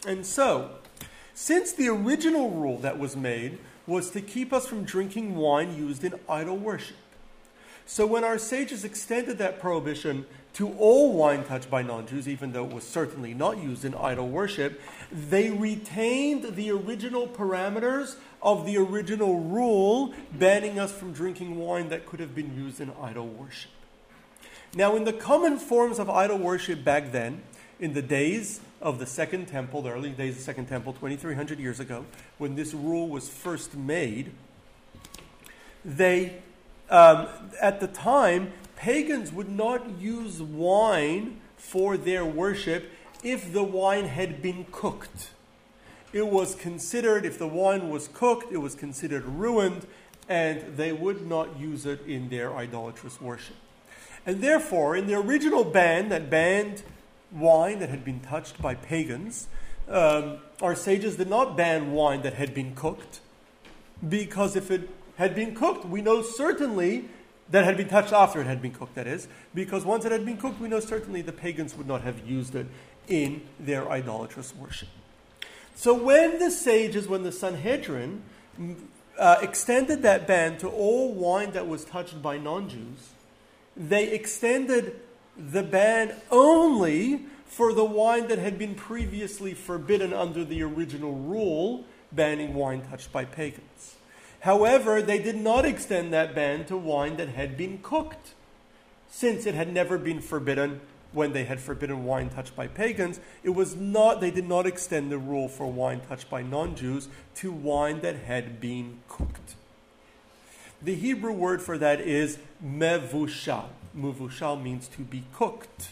And 0.06 0.24
so, 0.24 0.70
since 1.34 1.72
the 1.72 1.88
original 1.88 2.50
rule 2.50 2.78
that 2.78 2.98
was 2.98 3.16
made 3.16 3.58
was 3.88 4.10
to 4.10 4.20
keep 4.20 4.52
us 4.52 4.68
from 4.68 4.84
drinking 4.84 5.34
wine 5.34 5.76
used 5.76 6.04
in 6.04 6.14
idol 6.28 6.56
worship, 6.56 6.96
so 7.90 8.06
when 8.06 8.22
our 8.22 8.36
sages 8.36 8.84
extended 8.84 9.38
that 9.38 9.60
prohibition 9.60 10.26
to 10.52 10.74
all 10.74 11.14
wine 11.14 11.42
touched 11.42 11.70
by 11.70 11.80
non 11.80 12.06
Jews, 12.06 12.28
even 12.28 12.52
though 12.52 12.66
it 12.66 12.72
was 12.74 12.84
certainly 12.84 13.32
not 13.32 13.56
used 13.56 13.82
in 13.82 13.94
idol 13.94 14.28
worship, 14.28 14.78
they 15.10 15.48
retained 15.48 16.54
the 16.54 16.70
original 16.70 17.26
parameters 17.26 18.16
of 18.42 18.66
the 18.66 18.76
original 18.76 19.40
rule 19.40 20.12
banning 20.32 20.78
us 20.78 20.92
from 20.92 21.14
drinking 21.14 21.56
wine 21.56 21.88
that 21.88 22.04
could 22.04 22.20
have 22.20 22.34
been 22.34 22.54
used 22.54 22.78
in 22.78 22.92
idol 23.02 23.26
worship. 23.26 23.70
Now, 24.74 24.94
in 24.94 25.04
the 25.04 25.14
common 25.14 25.58
forms 25.58 25.98
of 25.98 26.10
idol 26.10 26.36
worship 26.36 26.84
back 26.84 27.10
then, 27.10 27.40
in 27.80 27.94
the 27.94 28.02
days 28.02 28.60
of 28.80 28.98
the 28.98 29.06
Second 29.06 29.46
Temple, 29.46 29.82
the 29.82 29.90
early 29.90 30.10
days 30.10 30.32
of 30.32 30.38
the 30.38 30.44
Second 30.44 30.66
Temple, 30.66 30.92
2,300 30.92 31.58
years 31.58 31.80
ago, 31.80 32.04
when 32.38 32.54
this 32.54 32.72
rule 32.74 33.08
was 33.08 33.28
first 33.28 33.74
made, 33.76 34.32
they, 35.84 36.36
um, 36.90 37.26
at 37.60 37.80
the 37.80 37.88
time, 37.88 38.52
pagans 38.76 39.32
would 39.32 39.48
not 39.48 39.98
use 39.98 40.40
wine 40.40 41.40
for 41.56 41.96
their 41.96 42.24
worship 42.24 42.90
if 43.24 43.52
the 43.52 43.64
wine 43.64 44.04
had 44.04 44.40
been 44.40 44.66
cooked. 44.70 45.30
It 46.12 46.26
was 46.26 46.54
considered, 46.54 47.26
if 47.26 47.38
the 47.38 47.48
wine 47.48 47.90
was 47.90 48.08
cooked, 48.08 48.52
it 48.52 48.58
was 48.58 48.74
considered 48.74 49.24
ruined, 49.24 49.86
and 50.28 50.76
they 50.76 50.92
would 50.92 51.26
not 51.26 51.58
use 51.58 51.84
it 51.84 52.00
in 52.06 52.28
their 52.28 52.54
idolatrous 52.54 53.20
worship. 53.20 53.56
And 54.24 54.40
therefore, 54.42 54.96
in 54.96 55.06
the 55.06 55.14
original 55.14 55.64
ban 55.64 56.08
that 56.10 56.30
banned 56.30 56.82
wine 57.32 57.78
that 57.80 57.88
had 57.88 58.04
been 58.04 58.20
touched 58.20 58.60
by 58.60 58.74
pagans, 58.74 59.48
um, 59.88 60.38
our 60.60 60.74
sages 60.74 61.16
did 61.16 61.28
not 61.28 61.56
ban 61.56 61.92
wine 61.92 62.22
that 62.22 62.34
had 62.34 62.54
been 62.54 62.74
cooked, 62.74 63.20
because 64.06 64.56
if 64.56 64.70
it 64.70 64.88
had 65.16 65.34
been 65.34 65.54
cooked, 65.54 65.84
we 65.84 66.00
know 66.00 66.22
certainly 66.22 67.04
that 67.50 67.64
had 67.64 67.76
been 67.76 67.88
touched 67.88 68.12
after 68.12 68.40
it 68.40 68.46
had 68.46 68.60
been 68.60 68.72
cooked, 68.72 68.94
that 68.94 69.06
is, 69.06 69.28
because 69.54 69.84
once 69.84 70.04
it 70.04 70.12
had 70.12 70.24
been 70.24 70.36
cooked, 70.36 70.60
we 70.60 70.68
know 70.68 70.80
certainly 70.80 71.22
the 71.22 71.32
pagans 71.32 71.74
would 71.74 71.86
not 71.86 72.02
have 72.02 72.26
used 72.26 72.54
it 72.54 72.66
in 73.08 73.42
their 73.58 73.90
idolatrous 73.90 74.54
worship. 74.54 74.88
So 75.74 75.94
when 75.94 76.38
the 76.38 76.50
sages, 76.50 77.08
when 77.08 77.22
the 77.22 77.32
Sanhedrin 77.32 78.22
uh, 79.18 79.38
extended 79.40 80.02
that 80.02 80.26
ban 80.26 80.58
to 80.58 80.68
all 80.68 81.12
wine 81.12 81.52
that 81.52 81.66
was 81.66 81.84
touched 81.84 82.20
by 82.20 82.36
non 82.36 82.68
Jews, 82.68 83.10
they 83.76 84.10
extended 84.10 85.00
the 85.38 85.62
ban 85.62 86.14
only 86.30 87.26
for 87.46 87.72
the 87.72 87.84
wine 87.84 88.28
that 88.28 88.38
had 88.38 88.58
been 88.58 88.74
previously 88.74 89.54
forbidden 89.54 90.12
under 90.12 90.44
the 90.44 90.62
original 90.62 91.12
rule 91.12 91.84
banning 92.12 92.54
wine 92.54 92.82
touched 92.88 93.12
by 93.12 93.24
pagans. 93.24 93.96
However, 94.40 95.02
they 95.02 95.18
did 95.18 95.36
not 95.36 95.64
extend 95.64 96.12
that 96.12 96.34
ban 96.34 96.64
to 96.66 96.76
wine 96.76 97.16
that 97.16 97.30
had 97.30 97.56
been 97.56 97.78
cooked, 97.82 98.34
since 99.08 99.46
it 99.46 99.54
had 99.54 99.72
never 99.72 99.98
been 99.98 100.20
forbidden 100.20 100.80
when 101.12 101.32
they 101.32 101.44
had 101.44 101.60
forbidden 101.60 102.04
wine 102.04 102.28
touched 102.28 102.54
by 102.54 102.66
pagans. 102.66 103.18
It 103.42 103.50
was 103.50 103.74
not 103.74 104.20
they 104.20 104.30
did 104.30 104.46
not 104.46 104.66
extend 104.66 105.10
the 105.10 105.18
rule 105.18 105.48
for 105.48 105.66
wine 105.70 106.00
touched 106.08 106.28
by 106.28 106.42
non-Jews 106.42 107.08
to 107.36 107.50
wine 107.50 108.00
that 108.00 108.16
had 108.16 108.60
been 108.60 108.98
cooked. 109.08 109.54
The 110.82 110.94
Hebrew 110.94 111.32
word 111.32 111.60
for 111.60 111.78
that 111.78 112.00
is 112.00 112.38
mevushal. 112.64 113.66
Mevushal 113.98 114.62
means 114.62 114.88
to 114.88 115.02
be 115.02 115.24
cooked. 115.34 115.90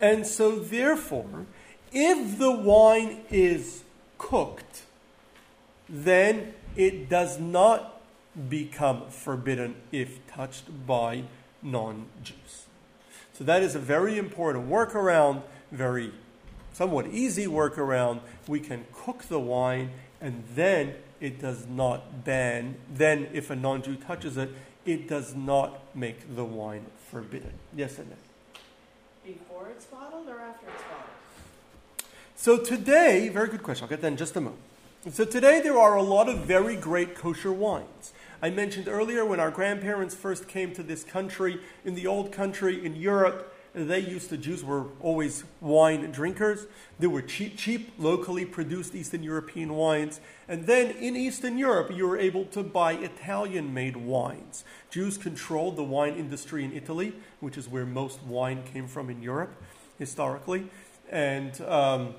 And 0.00 0.26
so 0.26 0.58
therefore, 0.58 1.46
if 1.92 2.38
the 2.38 2.50
wine 2.50 3.20
is 3.30 3.84
cooked, 4.18 4.82
then 5.88 6.54
it 6.76 7.08
does 7.08 7.38
not 7.38 8.00
become 8.48 9.08
forbidden 9.10 9.76
if 9.90 10.24
touched 10.28 10.86
by 10.86 11.24
non 11.62 12.06
Jews. 12.22 12.66
So 13.32 13.44
that 13.44 13.62
is 13.62 13.74
a 13.74 13.78
very 13.78 14.18
important 14.18 14.68
workaround, 14.68 15.42
very 15.72 16.12
somewhat 16.72 17.08
easy 17.08 17.46
workaround. 17.46 18.20
We 18.46 18.60
can 18.60 18.86
cook 18.92 19.24
the 19.24 19.40
wine 19.40 19.90
and 20.20 20.44
then 20.54 20.94
it 21.20 21.40
does 21.40 21.66
not 21.66 22.24
ban, 22.24 22.76
then 22.92 23.28
if 23.32 23.50
a 23.50 23.56
non 23.56 23.82
Jew 23.82 23.96
touches 23.96 24.36
it, 24.36 24.50
it 24.84 25.08
does 25.08 25.34
not 25.34 25.94
make 25.94 26.34
the 26.36 26.44
wine 26.44 26.86
forbidden. 27.10 27.52
Yes, 27.74 27.98
Annette? 27.98 28.18
Before 29.24 29.68
it's 29.68 29.86
bottled 29.86 30.28
or 30.28 30.40
after 30.40 30.66
it's 30.66 30.82
bottled? 30.82 31.10
So 32.36 32.56
today, 32.56 33.28
very 33.28 33.48
good 33.48 33.62
question. 33.62 33.84
I'll 33.84 33.90
get 33.90 34.00
that 34.02 34.08
in 34.08 34.16
just 34.16 34.36
a 34.36 34.40
moment. 34.40 34.62
So 35.10 35.24
today 35.24 35.60
there 35.60 35.78
are 35.78 35.96
a 35.96 36.02
lot 36.02 36.28
of 36.28 36.40
very 36.40 36.76
great 36.76 37.14
kosher 37.14 37.52
wines. 37.52 38.12
I 38.40 38.50
mentioned 38.50 38.88
earlier 38.88 39.24
when 39.24 39.40
our 39.40 39.50
grandparents 39.50 40.14
first 40.14 40.46
came 40.46 40.72
to 40.74 40.82
this 40.82 41.02
country, 41.02 41.60
in 41.84 41.94
the 41.94 42.06
old 42.06 42.30
country 42.30 42.84
in 42.84 42.94
Europe, 42.94 43.54
they 43.74 44.00
used 44.00 44.30
to, 44.30 44.36
Jews 44.36 44.64
were 44.64 44.86
always 45.00 45.44
wine 45.60 46.10
drinkers. 46.10 46.66
There 46.98 47.10
were 47.10 47.22
cheap, 47.22 47.56
cheap, 47.56 47.92
locally 47.98 48.44
produced 48.44 48.94
Eastern 48.94 49.22
European 49.22 49.74
wines. 49.74 50.20
And 50.48 50.66
then 50.66 50.90
in 50.90 51.16
Eastern 51.16 51.58
Europe, 51.58 51.90
you 51.94 52.08
were 52.08 52.18
able 52.18 52.44
to 52.46 52.62
buy 52.62 52.94
Italian 52.94 53.74
made 53.74 53.96
wines. 53.96 54.64
Jews 54.90 55.18
controlled 55.18 55.76
the 55.76 55.84
wine 55.84 56.14
industry 56.14 56.64
in 56.64 56.72
Italy, 56.72 57.12
which 57.40 57.58
is 57.58 57.68
where 57.68 57.84
most 57.84 58.22
wine 58.22 58.62
came 58.72 58.88
from 58.88 59.10
in 59.10 59.22
Europe 59.22 59.52
historically, 59.98 60.66
and 61.10 61.60
um, 61.62 62.14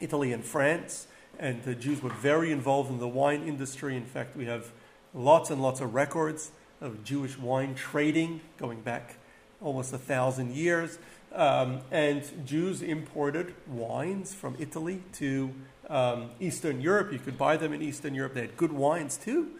Italy 0.00 0.32
and 0.32 0.44
France. 0.44 1.06
And 1.38 1.62
the 1.62 1.74
Jews 1.74 2.02
were 2.02 2.10
very 2.10 2.52
involved 2.52 2.90
in 2.90 2.98
the 2.98 3.08
wine 3.08 3.46
industry. 3.46 3.96
In 3.96 4.04
fact, 4.04 4.36
we 4.36 4.46
have 4.46 4.72
lots 5.14 5.50
and 5.50 5.62
lots 5.62 5.80
of 5.80 5.94
records 5.94 6.50
of 6.80 7.04
Jewish 7.04 7.38
wine 7.38 7.74
trading 7.74 8.40
going 8.58 8.80
back 8.80 9.16
almost 9.60 9.92
a 9.92 9.98
thousand 9.98 10.54
years. 10.54 10.98
Um, 11.32 11.80
and 11.90 12.24
Jews 12.46 12.82
imported 12.82 13.54
wines 13.66 14.34
from 14.34 14.56
Italy 14.58 15.02
to 15.14 15.52
um, 15.88 16.30
Eastern 16.40 16.80
Europe. 16.80 17.12
You 17.12 17.18
could 17.18 17.38
buy 17.38 17.56
them 17.56 17.72
in 17.72 17.82
Eastern 17.82 18.14
Europe. 18.14 18.34
They 18.34 18.42
had 18.42 18.56
good 18.56 18.72
wines 18.72 19.16
too. 19.16 19.50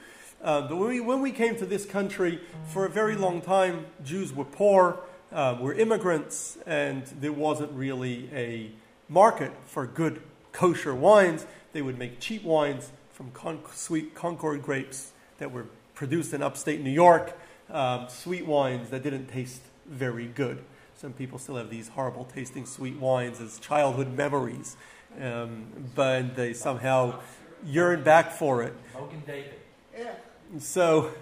Um, 0.42 0.68
but 0.68 0.76
when 0.76 0.88
we, 0.88 1.00
when 1.00 1.20
we 1.20 1.32
came 1.32 1.56
to 1.56 1.66
this 1.66 1.84
country, 1.84 2.40
for 2.68 2.84
a 2.84 2.88
very 2.88 3.16
long 3.16 3.40
time, 3.40 3.86
Jews 4.04 4.32
were 4.32 4.44
poor, 4.44 5.00
uh, 5.32 5.56
were 5.60 5.74
immigrants, 5.74 6.58
and 6.66 7.04
there 7.20 7.32
wasn't 7.32 7.72
really 7.72 8.28
a 8.32 8.70
market 9.08 9.52
for 9.66 9.86
good 9.86 10.22
kosher 10.52 10.94
wines. 10.94 11.46
They 11.72 11.82
would 11.82 11.98
make 11.98 12.20
cheap 12.20 12.44
wines 12.44 12.92
from 13.12 13.32
con- 13.32 13.60
sweet 13.72 14.14
Concord 14.14 14.62
grapes 14.62 15.12
that 15.38 15.50
were 15.50 15.66
produced 15.94 16.32
in 16.32 16.42
upstate 16.42 16.80
New 16.80 16.90
York, 16.90 17.36
um, 17.70 18.06
sweet 18.08 18.46
wines 18.46 18.90
that 18.90 19.02
didn't 19.02 19.26
taste 19.26 19.62
very 19.86 20.26
good. 20.26 20.62
Some 20.96 21.12
people 21.12 21.38
still 21.38 21.56
have 21.56 21.70
these 21.70 21.88
horrible 21.88 22.24
tasting 22.24 22.66
sweet 22.66 22.96
wines 22.96 23.40
as 23.40 23.58
childhood 23.58 24.16
memories, 24.16 24.76
um, 25.20 25.66
but 25.94 26.36
they 26.36 26.52
somehow 26.52 27.20
yearn 27.64 28.02
back 28.02 28.32
for 28.32 28.62
it. 28.62 28.74
Mogen 28.94 29.24
David. 29.26 29.54
Yeah. 29.96 30.12
So, 30.56 31.12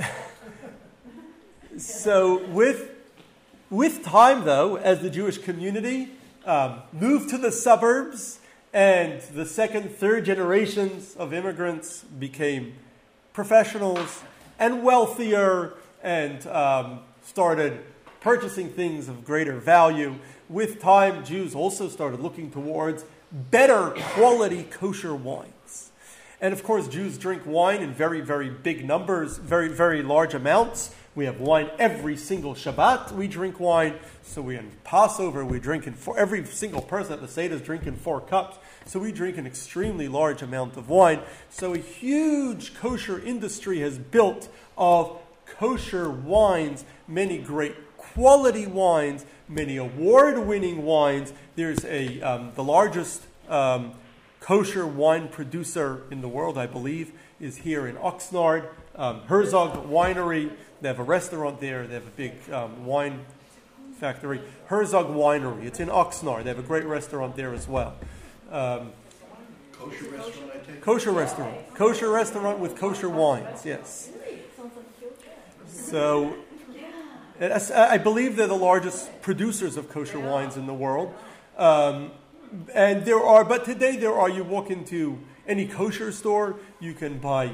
so 1.78 2.44
with, 2.46 2.90
with 3.70 4.02
time, 4.02 4.44
though, 4.44 4.74
as 4.74 5.00
the 5.00 5.10
Jewish 5.10 5.38
community 5.38 6.10
um, 6.44 6.82
moved 6.92 7.30
to 7.30 7.38
the 7.38 7.52
suburbs 7.52 8.40
and 8.72 9.20
the 9.32 9.46
second, 9.46 9.94
third 9.94 10.24
generations 10.24 11.14
of 11.14 11.32
immigrants 11.32 12.02
became 12.02 12.74
professionals 13.32 14.24
and 14.58 14.82
wealthier 14.82 15.74
and 16.02 16.44
um, 16.48 16.98
started 17.22 17.78
purchasing 18.20 18.70
things 18.70 19.08
of 19.08 19.24
greater 19.24 19.54
value. 19.60 20.16
With 20.48 20.80
time, 20.80 21.24
Jews 21.24 21.54
also 21.54 21.88
started 21.88 22.18
looking 22.18 22.50
towards 22.50 23.04
better 23.30 23.90
quality 24.14 24.64
kosher 24.64 25.14
wines. 25.14 25.53
And 26.44 26.52
of 26.52 26.62
course, 26.62 26.88
Jews 26.88 27.16
drink 27.16 27.44
wine 27.46 27.80
in 27.80 27.94
very, 27.94 28.20
very 28.20 28.50
big 28.50 28.84
numbers, 28.84 29.38
very, 29.38 29.68
very 29.68 30.02
large 30.02 30.34
amounts. 30.34 30.94
We 31.14 31.24
have 31.24 31.40
wine 31.40 31.70
every 31.78 32.18
single 32.18 32.54
Shabbat. 32.54 33.12
We 33.12 33.28
drink 33.28 33.58
wine. 33.58 33.94
So 34.22 34.42
we 34.42 34.58
in 34.58 34.70
Passover 34.84 35.42
we 35.42 35.58
drink 35.58 35.86
in 35.86 35.94
four. 35.94 36.18
Every 36.18 36.44
single 36.44 36.82
person 36.82 37.14
at 37.14 37.22
the 37.22 37.28
Seder 37.28 37.54
is 37.54 37.62
drinking 37.62 37.96
four 37.96 38.20
cups. 38.20 38.58
So 38.84 39.00
we 39.00 39.10
drink 39.10 39.38
an 39.38 39.46
extremely 39.46 40.06
large 40.06 40.42
amount 40.42 40.76
of 40.76 40.90
wine. 40.90 41.20
So 41.48 41.72
a 41.72 41.78
huge 41.78 42.74
kosher 42.74 43.18
industry 43.18 43.80
has 43.80 43.96
built 43.96 44.50
of 44.76 45.18
kosher 45.46 46.10
wines, 46.10 46.84
many 47.08 47.38
great 47.38 47.96
quality 47.96 48.66
wines, 48.66 49.24
many 49.48 49.78
award-winning 49.78 50.84
wines. 50.84 51.32
There's 51.56 51.82
a 51.86 52.20
um, 52.20 52.52
the 52.54 52.64
largest 52.64 53.22
um, 53.48 53.94
kosher 54.44 54.86
wine 54.86 55.26
producer 55.28 56.02
in 56.10 56.20
the 56.20 56.28
world, 56.28 56.58
I 56.58 56.66
believe, 56.66 57.12
is 57.40 57.56
here 57.56 57.86
in 57.86 57.96
Oxnard. 57.96 58.68
Um, 58.94 59.20
Herzog 59.22 59.88
Winery. 59.88 60.52
They 60.82 60.88
have 60.88 60.98
a 60.98 61.02
restaurant 61.02 61.62
there. 61.62 61.86
They 61.86 61.94
have 61.94 62.06
a 62.06 62.10
big 62.10 62.34
um, 62.52 62.84
wine 62.84 63.24
factory. 63.98 64.42
Herzog 64.66 65.06
Winery. 65.06 65.64
It's 65.64 65.80
in 65.80 65.88
Oxnard. 65.88 66.42
They 66.44 66.50
have 66.50 66.58
a 66.58 66.62
great 66.62 66.84
restaurant 66.84 67.36
there 67.36 67.54
as 67.54 67.66
well. 67.66 67.94
Um, 68.52 68.92
Kosher 69.72 70.10
restaurant, 70.10 70.50
I 70.52 70.58
take? 70.58 70.80
kosher 70.82 71.12
restaurant. 71.12 71.74
Kosher 71.74 72.10
restaurant 72.10 72.58
with 72.58 72.76
kosher 72.76 73.08
wines. 73.08 73.64
Yes. 73.64 74.10
So, 75.66 76.36
I 77.40 77.96
believe 77.96 78.36
they're 78.36 78.46
the 78.46 78.54
largest 78.54 79.22
producers 79.22 79.78
of 79.78 79.88
kosher 79.88 80.20
wines 80.20 80.58
in 80.58 80.66
the 80.66 80.74
world. 80.74 81.14
Um, 81.56 82.10
and 82.74 83.04
there 83.04 83.22
are, 83.22 83.44
but 83.44 83.64
today 83.64 83.96
there 83.96 84.14
are, 84.14 84.28
you 84.28 84.44
walk 84.44 84.70
into 84.70 85.18
any 85.46 85.66
kosher 85.66 86.12
store, 86.12 86.56
you 86.80 86.94
can 86.94 87.18
buy 87.18 87.52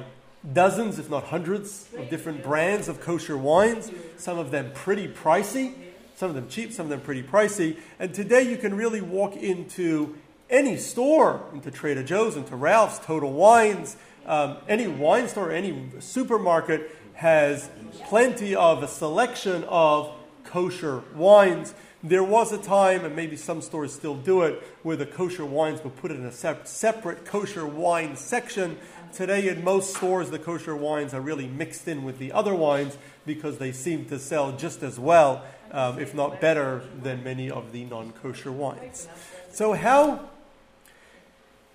dozens, 0.53 0.99
if 0.99 1.11
not 1.11 1.25
hundreds, 1.25 1.89
of 1.97 2.09
different 2.09 2.43
brands 2.43 2.89
of 2.89 3.01
kosher 3.01 3.37
wines, 3.37 3.91
some 4.17 4.39
of 4.39 4.51
them 4.51 4.71
pretty 4.75 5.09
pricey, 5.09 5.75
some 6.15 6.29
of 6.29 6.35
them 6.35 6.49
cheap, 6.49 6.73
some 6.73 6.87
of 6.87 6.91
them 6.91 7.01
pretty 7.01 7.23
pricey. 7.23 7.79
And 7.99 8.15
today 8.15 8.43
you 8.43 8.57
can 8.57 8.75
really 8.75 9.01
walk 9.01 9.37
into 9.37 10.17
any 10.49 10.77
store, 10.77 11.45
into 11.53 11.71
Trader 11.71 12.03
Joe's, 12.03 12.37
into 12.37 12.57
Ralph's, 12.57 12.99
Total 12.99 13.31
Wines, 13.31 13.97
um, 14.27 14.59
any 14.69 14.87
wine 14.87 15.29
store, 15.29 15.51
any 15.51 15.91
supermarket 15.99 16.97
has 17.15 17.71
plenty 18.05 18.55
of 18.55 18.83
a 18.83 18.89
selection 18.89 19.65
of 19.65 20.13
kosher 20.45 21.03
wines. 21.15 21.75
There 22.03 22.25
was 22.25 22.51
a 22.51 22.59
time, 22.59 23.05
and 23.05 23.15
maybe 23.15 23.37
some 23.37 23.61
stores 23.61 23.93
still 23.93 24.17
do 24.17 24.43
it, 24.43 24.63
where 24.83 24.97
the 24.97 25.05
kosher 25.05 25.45
wines 25.45 25.85
were 25.85 25.91
put 25.91 26.11
in 26.11 26.25
a 26.25 26.33
sep- 26.33 26.67
separate 26.67 27.27
kosher 27.27 27.67
wine 27.67 28.17
section. 28.17 28.79
Today, 29.13 29.49
in 29.49 29.63
most 29.63 29.95
stores, 29.95 30.31
the 30.31 30.39
kosher 30.39 30.75
wines 30.75 31.13
are 31.13 31.21
really 31.21 31.47
mixed 31.47 31.87
in 31.87 32.03
with 32.03 32.19
the 32.19 32.33
other 32.33 32.55
wines 32.55 32.97
because 33.27 33.59
they 33.59 33.71
seem 33.71 34.07
to 34.07 34.19
sell 34.19 34.53
just 34.53 34.83
as 34.83 34.99
well, 34.99 35.45
um, 35.73 35.99
if 35.99 36.15
not 36.15 36.41
better, 36.41 36.83
than 37.03 37.23
many 37.23 37.51
of 37.51 37.71
the 37.73 37.85
non 37.85 38.13
kosher 38.13 38.53
wines. 38.53 39.07
So, 39.53 39.75
how, 39.75 40.31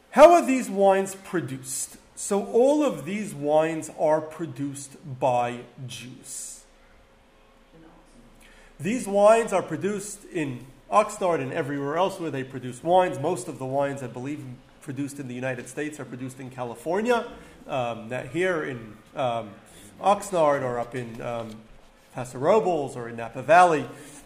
how 0.09 0.33
are 0.33 0.43
these 0.43 0.71
wines 0.71 1.13
produced? 1.13 1.97
So, 2.15 2.45
all 2.47 2.83
of 2.83 3.05
these 3.05 3.35
wines 3.35 3.91
are 3.99 4.21
produced 4.21 4.97
by 5.19 5.59
Jews. 5.85 6.64
These 8.79 9.07
wines 9.07 9.53
are 9.53 9.63
produced 9.63 10.25
in 10.25 10.65
Oxnard 10.91 11.39
and 11.39 11.53
everywhere 11.53 11.95
else 11.95 12.19
where 12.19 12.29
they 12.29 12.43
produce 12.43 12.83
wines. 12.83 13.17
Most 13.19 13.47
of 13.47 13.57
the 13.57 13.65
wines, 13.65 14.03
I 14.03 14.07
believe, 14.07 14.43
produced 14.81 15.17
in 15.17 15.29
the 15.29 15.33
United 15.33 15.69
States 15.69 15.97
are 15.99 16.05
produced 16.05 16.41
in 16.41 16.49
California. 16.49 17.25
Um, 17.67 18.09
that 18.09 18.29
here 18.29 18.65
in 18.65 18.97
um, 19.15 19.49
Oxnard 20.01 20.61
or 20.61 20.77
up 20.77 20.93
in 20.93 21.19
um, 21.21 21.55
Paso 22.13 22.38
Robles 22.38 22.97
or 22.97 23.07
in 23.07 23.15
Napa 23.15 23.41
Valley. 23.41 23.85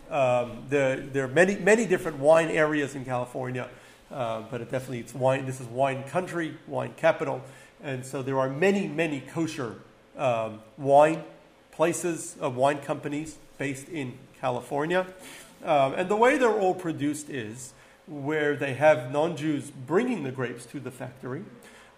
Um, 0.10 0.64
there, 0.68 0.98
there 0.98 1.26
are 1.26 1.30
many, 1.30 1.56
many 1.56 1.86
different 1.86 2.18
wine 2.18 2.50
areas 2.50 2.96
in 2.96 3.06
California, 3.06 3.70
uh, 4.12 4.42
but 4.50 4.62
it 4.62 4.72
definitely 4.72 5.00
it's 5.00 5.14
wine. 5.14 5.46
This 5.46 5.62
is 5.62 5.68
wine 5.68 6.04
country, 6.06 6.58
wine 6.68 6.94
capital, 6.98 7.44
and 7.84 8.04
so 8.04 8.24
there 8.24 8.40
are 8.40 8.50
many, 8.50 8.88
many 8.88 9.22
kosher 9.22 9.76
um, 10.18 10.60
wine 10.78 11.24
places, 11.72 12.36
uh, 12.42 12.50
wine 12.50 12.80
companies 12.80 13.38
based 13.60 13.88
in 13.90 14.18
California. 14.40 15.08
Um, 15.64 15.94
and 15.94 16.10
the 16.10 16.16
way 16.16 16.38
they're 16.38 16.50
all 16.50 16.74
produced 16.74 17.30
is 17.30 17.74
where 18.08 18.56
they 18.56 18.74
have 18.74 19.12
non 19.12 19.38
Jews 19.38 19.72
bringing 19.72 20.24
the 20.24 20.32
grapes 20.32 20.66
to 20.68 20.80
the 20.80 20.92
factory, 20.92 21.44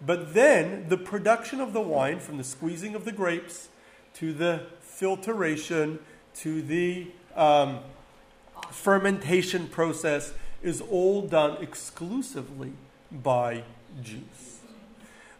but 0.04 0.34
then 0.34 0.88
the 0.88 0.96
production 0.96 1.60
of 1.60 1.72
the 1.72 1.80
wine, 1.80 2.20
from 2.20 2.38
the 2.38 2.44
squeezing 2.44 2.94
of 2.94 3.04
the 3.04 3.12
grapes 3.12 3.68
to 4.14 4.32
the 4.32 4.66
filtration 4.80 5.98
to 6.34 6.62
the 6.62 7.08
um, 7.34 7.80
fermentation 8.70 9.68
process, 9.68 10.34
is 10.62 10.80
all 10.80 11.22
done 11.22 11.56
exclusively 11.62 12.72
by 13.10 13.64
Jews. 14.02 14.60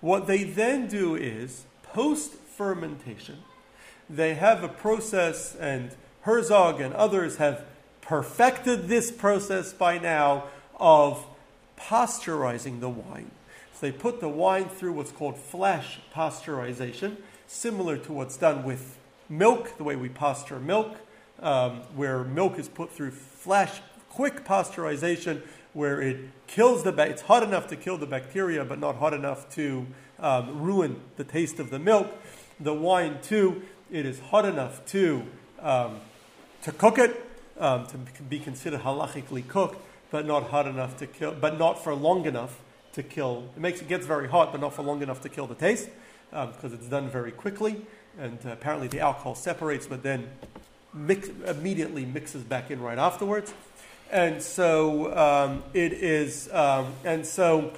What 0.00 0.26
they 0.26 0.44
then 0.44 0.88
do 0.88 1.14
is, 1.14 1.64
post 1.82 2.32
fermentation, 2.32 3.38
they 4.10 4.34
have 4.34 4.64
a 4.64 4.68
process, 4.68 5.54
and 5.54 5.94
Herzog 6.22 6.80
and 6.80 6.94
others 6.94 7.36
have 7.36 7.64
perfected 8.00 8.88
this 8.88 9.10
process 9.10 9.72
by 9.72 9.98
now 9.98 10.44
of 10.78 11.24
pasteurizing 11.78 12.80
the 12.80 12.88
wine. 12.88 13.30
So 13.72 13.86
they 13.86 13.92
put 13.92 14.20
the 14.20 14.28
wine 14.28 14.68
through 14.68 14.92
what's 14.92 15.12
called 15.12 15.36
flash 15.36 15.98
pasteurization, 16.14 17.16
similar 17.46 17.96
to 17.98 18.12
what's 18.12 18.36
done 18.36 18.64
with 18.64 18.98
milk, 19.28 19.76
the 19.78 19.84
way 19.84 19.96
we 19.96 20.08
pasture 20.08 20.60
milk, 20.60 20.96
um, 21.40 21.80
where 21.96 22.22
milk 22.22 22.58
is 22.58 22.68
put 22.68 22.92
through 22.92 23.10
flash 23.10 23.80
quick 24.08 24.44
pasteurization 24.44 25.42
where 25.72 26.00
it 26.00 26.18
kills 26.46 26.84
the 26.84 26.92
ba- 26.92 27.08
it's 27.08 27.22
hot 27.22 27.42
enough 27.42 27.66
to 27.68 27.76
kill 27.76 27.96
the 27.96 28.06
bacteria, 28.06 28.64
but 28.64 28.78
not 28.78 28.96
hot 28.96 29.14
enough 29.14 29.48
to 29.54 29.86
um, 30.20 30.60
ruin 30.60 31.00
the 31.16 31.24
taste 31.24 31.58
of 31.58 31.70
the 31.70 31.78
milk. 31.78 32.12
The 32.60 32.74
wine 32.74 33.18
too, 33.22 33.62
it 33.90 34.04
is 34.04 34.20
hot 34.20 34.44
enough 34.44 34.84
to 34.86 35.24
um, 35.60 36.00
to 36.62 36.72
cook 36.72 36.98
it, 36.98 37.24
um, 37.58 37.86
to 37.86 37.96
be 38.22 38.38
considered 38.38 38.80
halachically 38.80 39.46
cooked, 39.46 39.80
but 40.10 40.26
not 40.26 40.50
hot 40.50 40.66
enough 40.66 40.96
to 40.98 41.06
kill, 41.06 41.32
but 41.32 41.58
not 41.58 41.82
for 41.82 41.94
long 41.94 42.24
enough 42.26 42.60
to 42.94 43.02
kill. 43.02 43.44
It 43.56 43.60
makes 43.60 43.80
it 43.80 43.88
gets 43.88 44.06
very 44.06 44.28
hot, 44.28 44.52
but 44.52 44.60
not 44.60 44.74
for 44.74 44.82
long 44.82 45.02
enough 45.02 45.20
to 45.22 45.28
kill 45.28 45.46
the 45.46 45.54
taste, 45.54 45.88
because 46.30 46.72
it's 46.72 46.86
done 46.86 47.08
very 47.08 47.32
quickly, 47.32 47.84
and 48.18 48.38
uh, 48.44 48.50
apparently 48.50 48.88
the 48.88 49.00
alcohol 49.00 49.34
separates, 49.34 49.86
but 49.86 50.02
then 50.02 50.28
mix, 50.92 51.28
immediately 51.46 52.04
mixes 52.04 52.42
back 52.42 52.70
in 52.70 52.80
right 52.80 52.98
afterwards, 52.98 53.52
and 54.10 54.42
so 54.42 55.16
um, 55.16 55.62
it 55.72 55.92
is, 55.92 56.52
um, 56.52 56.92
and 57.04 57.26
so 57.26 57.72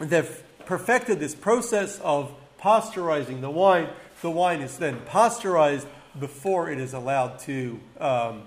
they've 0.00 0.42
perfected 0.64 1.18
this 1.18 1.34
process 1.34 1.98
of 2.00 2.32
pasteurizing 2.60 3.40
the 3.40 3.50
wine. 3.50 3.88
The 4.22 4.30
wine 4.30 4.62
is 4.62 4.78
then 4.78 5.00
pasteurized 5.06 5.86
before 6.18 6.70
it 6.70 6.78
is 6.78 6.94
allowed 6.94 7.38
to, 7.40 7.80
um, 7.98 8.42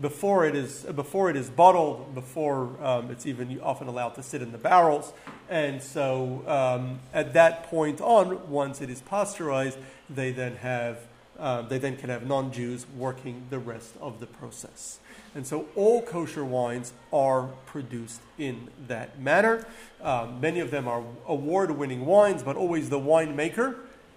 before 0.00 0.46
it 0.46 0.56
is 0.56 0.84
before 0.84 1.30
it 1.30 1.36
is 1.36 1.50
bottled, 1.50 2.14
before 2.14 2.70
um, 2.82 3.10
it's 3.10 3.26
even 3.26 3.60
often 3.60 3.88
allowed 3.88 4.14
to 4.14 4.22
sit 4.22 4.40
in 4.40 4.52
the 4.52 4.58
barrels. 4.58 5.12
And 5.48 5.82
so 5.82 6.42
um, 6.46 7.00
at 7.12 7.34
that 7.34 7.64
point 7.64 8.00
on, 8.00 8.48
once 8.50 8.80
it 8.80 8.88
is 8.88 9.02
pasteurized, 9.02 9.78
they 10.08 10.32
then 10.32 10.56
have 10.56 10.98
uh, 11.38 11.62
they 11.62 11.78
then 11.78 11.96
can 11.96 12.10
have 12.10 12.26
non-Jews 12.26 12.86
working 12.96 13.46
the 13.50 13.58
rest 13.58 13.94
of 14.00 14.20
the 14.20 14.26
process. 14.26 14.98
And 15.34 15.46
so 15.46 15.66
all 15.76 16.02
kosher 16.02 16.44
wines 16.44 16.92
are 17.12 17.48
produced 17.66 18.20
in 18.36 18.68
that 18.88 19.20
manner. 19.20 19.64
Um, 20.02 20.40
many 20.40 20.60
of 20.60 20.70
them 20.70 20.88
are 20.88 21.02
award 21.26 21.70
winning 21.70 22.04
wines, 22.04 22.42
but 22.42 22.56
always 22.56 22.90
the 22.90 22.98
winemaker 22.98 23.76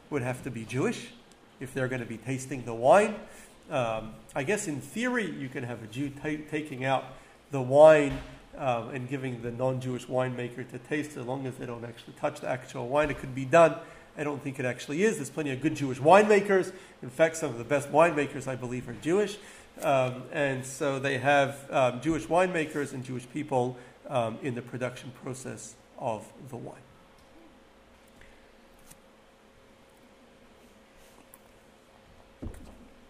would 0.09 0.21
have 0.21 0.43
to 0.43 0.51
be 0.51 0.65
Jewish 0.65 1.11
if 1.59 1.73
they're 1.73 1.87
going 1.87 2.01
to 2.01 2.07
be 2.07 2.17
tasting 2.17 2.63
the 2.65 2.73
wine. 2.73 3.15
Um, 3.69 4.13
I 4.35 4.43
guess 4.43 4.67
in 4.67 4.81
theory, 4.81 5.29
you 5.29 5.49
can 5.49 5.63
have 5.63 5.83
a 5.83 5.87
Jew 5.87 6.09
ta- 6.09 6.43
taking 6.49 6.83
out 6.85 7.05
the 7.51 7.61
wine 7.61 8.19
um, 8.57 8.89
and 8.89 9.09
giving 9.09 9.41
the 9.41 9.51
non 9.51 9.79
Jewish 9.81 10.05
winemaker 10.05 10.69
to 10.69 10.79
taste 10.79 11.17
as 11.17 11.25
long 11.25 11.47
as 11.47 11.55
they 11.55 11.65
don't 11.65 11.85
actually 11.85 12.13
touch 12.19 12.41
the 12.41 12.49
actual 12.49 12.87
wine. 12.87 13.09
It 13.09 13.19
could 13.19 13.33
be 13.33 13.45
done. 13.45 13.75
I 14.17 14.23
don't 14.23 14.41
think 14.41 14.59
it 14.59 14.65
actually 14.65 15.03
is. 15.03 15.15
There's 15.15 15.29
plenty 15.29 15.51
of 15.51 15.61
good 15.61 15.75
Jewish 15.75 15.99
winemakers. 15.99 16.71
In 17.01 17.09
fact, 17.09 17.37
some 17.37 17.49
of 17.49 17.57
the 17.57 17.63
best 17.63 17.91
winemakers, 17.91 18.47
I 18.47 18.55
believe, 18.55 18.87
are 18.87 18.95
Jewish. 19.01 19.37
Um, 19.81 20.23
and 20.31 20.63
so 20.63 20.99
they 20.99 21.17
have 21.17 21.59
um, 21.71 22.01
Jewish 22.01 22.25
winemakers 22.25 22.93
and 22.93 23.03
Jewish 23.03 23.27
people 23.31 23.75
um, 24.07 24.37
in 24.43 24.53
the 24.53 24.61
production 24.61 25.11
process 25.23 25.73
of 25.97 26.25
the 26.49 26.57
wine. 26.57 26.75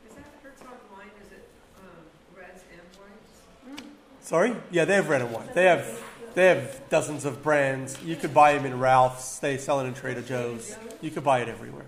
Is 0.07 0.15
that 0.15 0.25
Herzog 0.41 0.67
wine, 0.95 1.07
is 1.21 1.31
it 1.33 1.49
um, 1.79 2.37
reds 2.37 2.63
and 2.71 3.77
whites? 3.77 3.91
Sorry? 4.33 4.55
Yeah, 4.71 4.85
they 4.85 4.95
have 4.95 5.09
red 5.09 5.21
and 5.21 5.31
white. 5.31 5.53
They 5.53 5.65
have 5.65 6.03
they 6.33 6.47
have 6.47 6.89
dozens 6.89 7.23
of 7.23 7.43
brands. 7.43 8.01
You 8.03 8.15
could 8.15 8.33
buy 8.33 8.53
them 8.53 8.65
in 8.65 8.79
Ralph's. 8.79 9.37
They 9.37 9.57
sell 9.57 9.79
it 9.79 9.85
in 9.85 9.93
Trader 9.93 10.23
Joe's. 10.23 10.75
You 11.01 11.11
could 11.11 11.23
buy 11.23 11.41
it 11.41 11.49
everywhere. 11.49 11.85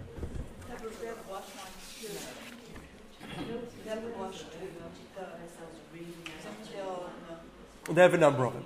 They 7.89 8.01
have 8.03 8.13
a 8.13 8.17
number 8.19 8.45
of 8.45 8.53
them. 8.53 8.65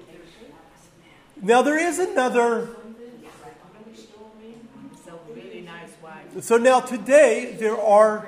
Now 1.42 1.62
there 1.62 1.80
is 1.80 2.00
another. 2.00 2.76
So 6.42 6.58
now 6.58 6.82
today 6.82 7.56
there 7.58 7.80
are 7.80 8.28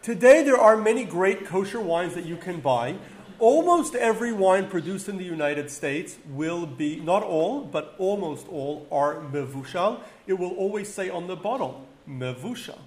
today 0.00 0.44
there 0.44 0.58
are 0.58 0.76
many 0.76 1.02
great 1.02 1.44
kosher 1.44 1.80
wines 1.80 2.14
that 2.14 2.24
you 2.24 2.36
can 2.36 2.60
buy. 2.60 2.94
Almost 3.40 3.94
every 3.94 4.34
wine 4.34 4.68
produced 4.68 5.08
in 5.08 5.16
the 5.16 5.24
United 5.24 5.70
States 5.70 6.18
will 6.28 6.66
be 6.66 7.00
not 7.00 7.22
all, 7.22 7.62
but 7.62 7.94
almost 7.96 8.46
all 8.48 8.86
are 8.92 9.14
mevushal. 9.14 10.00
It 10.26 10.34
will 10.34 10.50
always 10.50 10.92
say 10.92 11.08
on 11.08 11.26
the 11.26 11.36
bottle 11.36 11.86
mevushal. 12.06 12.78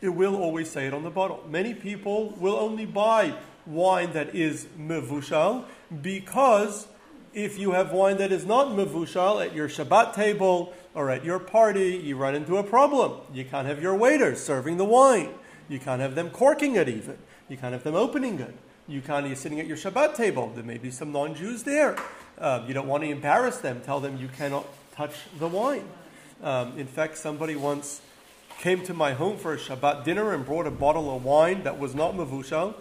It 0.00 0.08
will 0.08 0.36
always 0.36 0.70
say 0.70 0.86
it 0.86 0.94
on 0.94 1.02
the 1.04 1.10
bottle. 1.10 1.44
Many 1.50 1.74
people 1.74 2.30
will 2.38 2.56
only 2.56 2.86
buy 2.86 3.34
wine 3.66 4.14
that 4.14 4.34
is 4.34 4.66
mevushal 4.78 5.64
because 6.00 6.86
if 7.34 7.58
you 7.58 7.72
have 7.72 7.92
wine 7.92 8.16
that 8.16 8.32
is 8.32 8.46
not 8.46 8.68
mevushal 8.68 9.44
at 9.44 9.54
your 9.54 9.68
Shabbat 9.68 10.14
table 10.14 10.72
or 10.94 11.10
at 11.10 11.26
your 11.26 11.38
party, 11.38 12.00
you 12.02 12.16
run 12.16 12.34
into 12.34 12.56
a 12.56 12.62
problem. 12.62 13.20
You 13.34 13.44
can't 13.44 13.66
have 13.66 13.82
your 13.82 13.94
waiters 13.94 14.42
serving 14.42 14.78
the 14.78 14.86
wine. 14.86 15.34
You 15.68 15.78
can't 15.78 16.00
have 16.00 16.14
them 16.14 16.30
corking 16.30 16.76
it 16.76 16.88
even. 16.88 17.18
You 17.50 17.58
can't 17.58 17.74
have 17.74 17.84
them 17.84 17.94
opening 17.94 18.40
it. 18.40 18.54
You're 18.90 19.02
sitting 19.36 19.60
at 19.60 19.66
your 19.66 19.76
Shabbat 19.76 20.14
table. 20.14 20.50
There 20.54 20.64
may 20.64 20.78
be 20.78 20.90
some 20.90 21.12
non 21.12 21.34
Jews 21.34 21.62
there. 21.62 21.94
Um, 22.38 22.66
you 22.66 22.72
don't 22.72 22.88
want 22.88 23.02
to 23.02 23.10
embarrass 23.10 23.58
them. 23.58 23.82
Tell 23.84 24.00
them 24.00 24.16
you 24.16 24.28
cannot 24.28 24.66
touch 24.96 25.12
the 25.38 25.46
wine. 25.46 25.84
Um, 26.42 26.78
in 26.78 26.86
fact, 26.86 27.18
somebody 27.18 27.54
once 27.54 28.00
came 28.60 28.82
to 28.84 28.94
my 28.94 29.12
home 29.12 29.36
for 29.36 29.52
a 29.52 29.58
Shabbat 29.58 30.04
dinner 30.04 30.32
and 30.32 30.46
brought 30.46 30.66
a 30.66 30.70
bottle 30.70 31.14
of 31.14 31.22
wine 31.22 31.64
that 31.64 31.78
was 31.78 31.94
not 31.94 32.14
mevushal, 32.14 32.76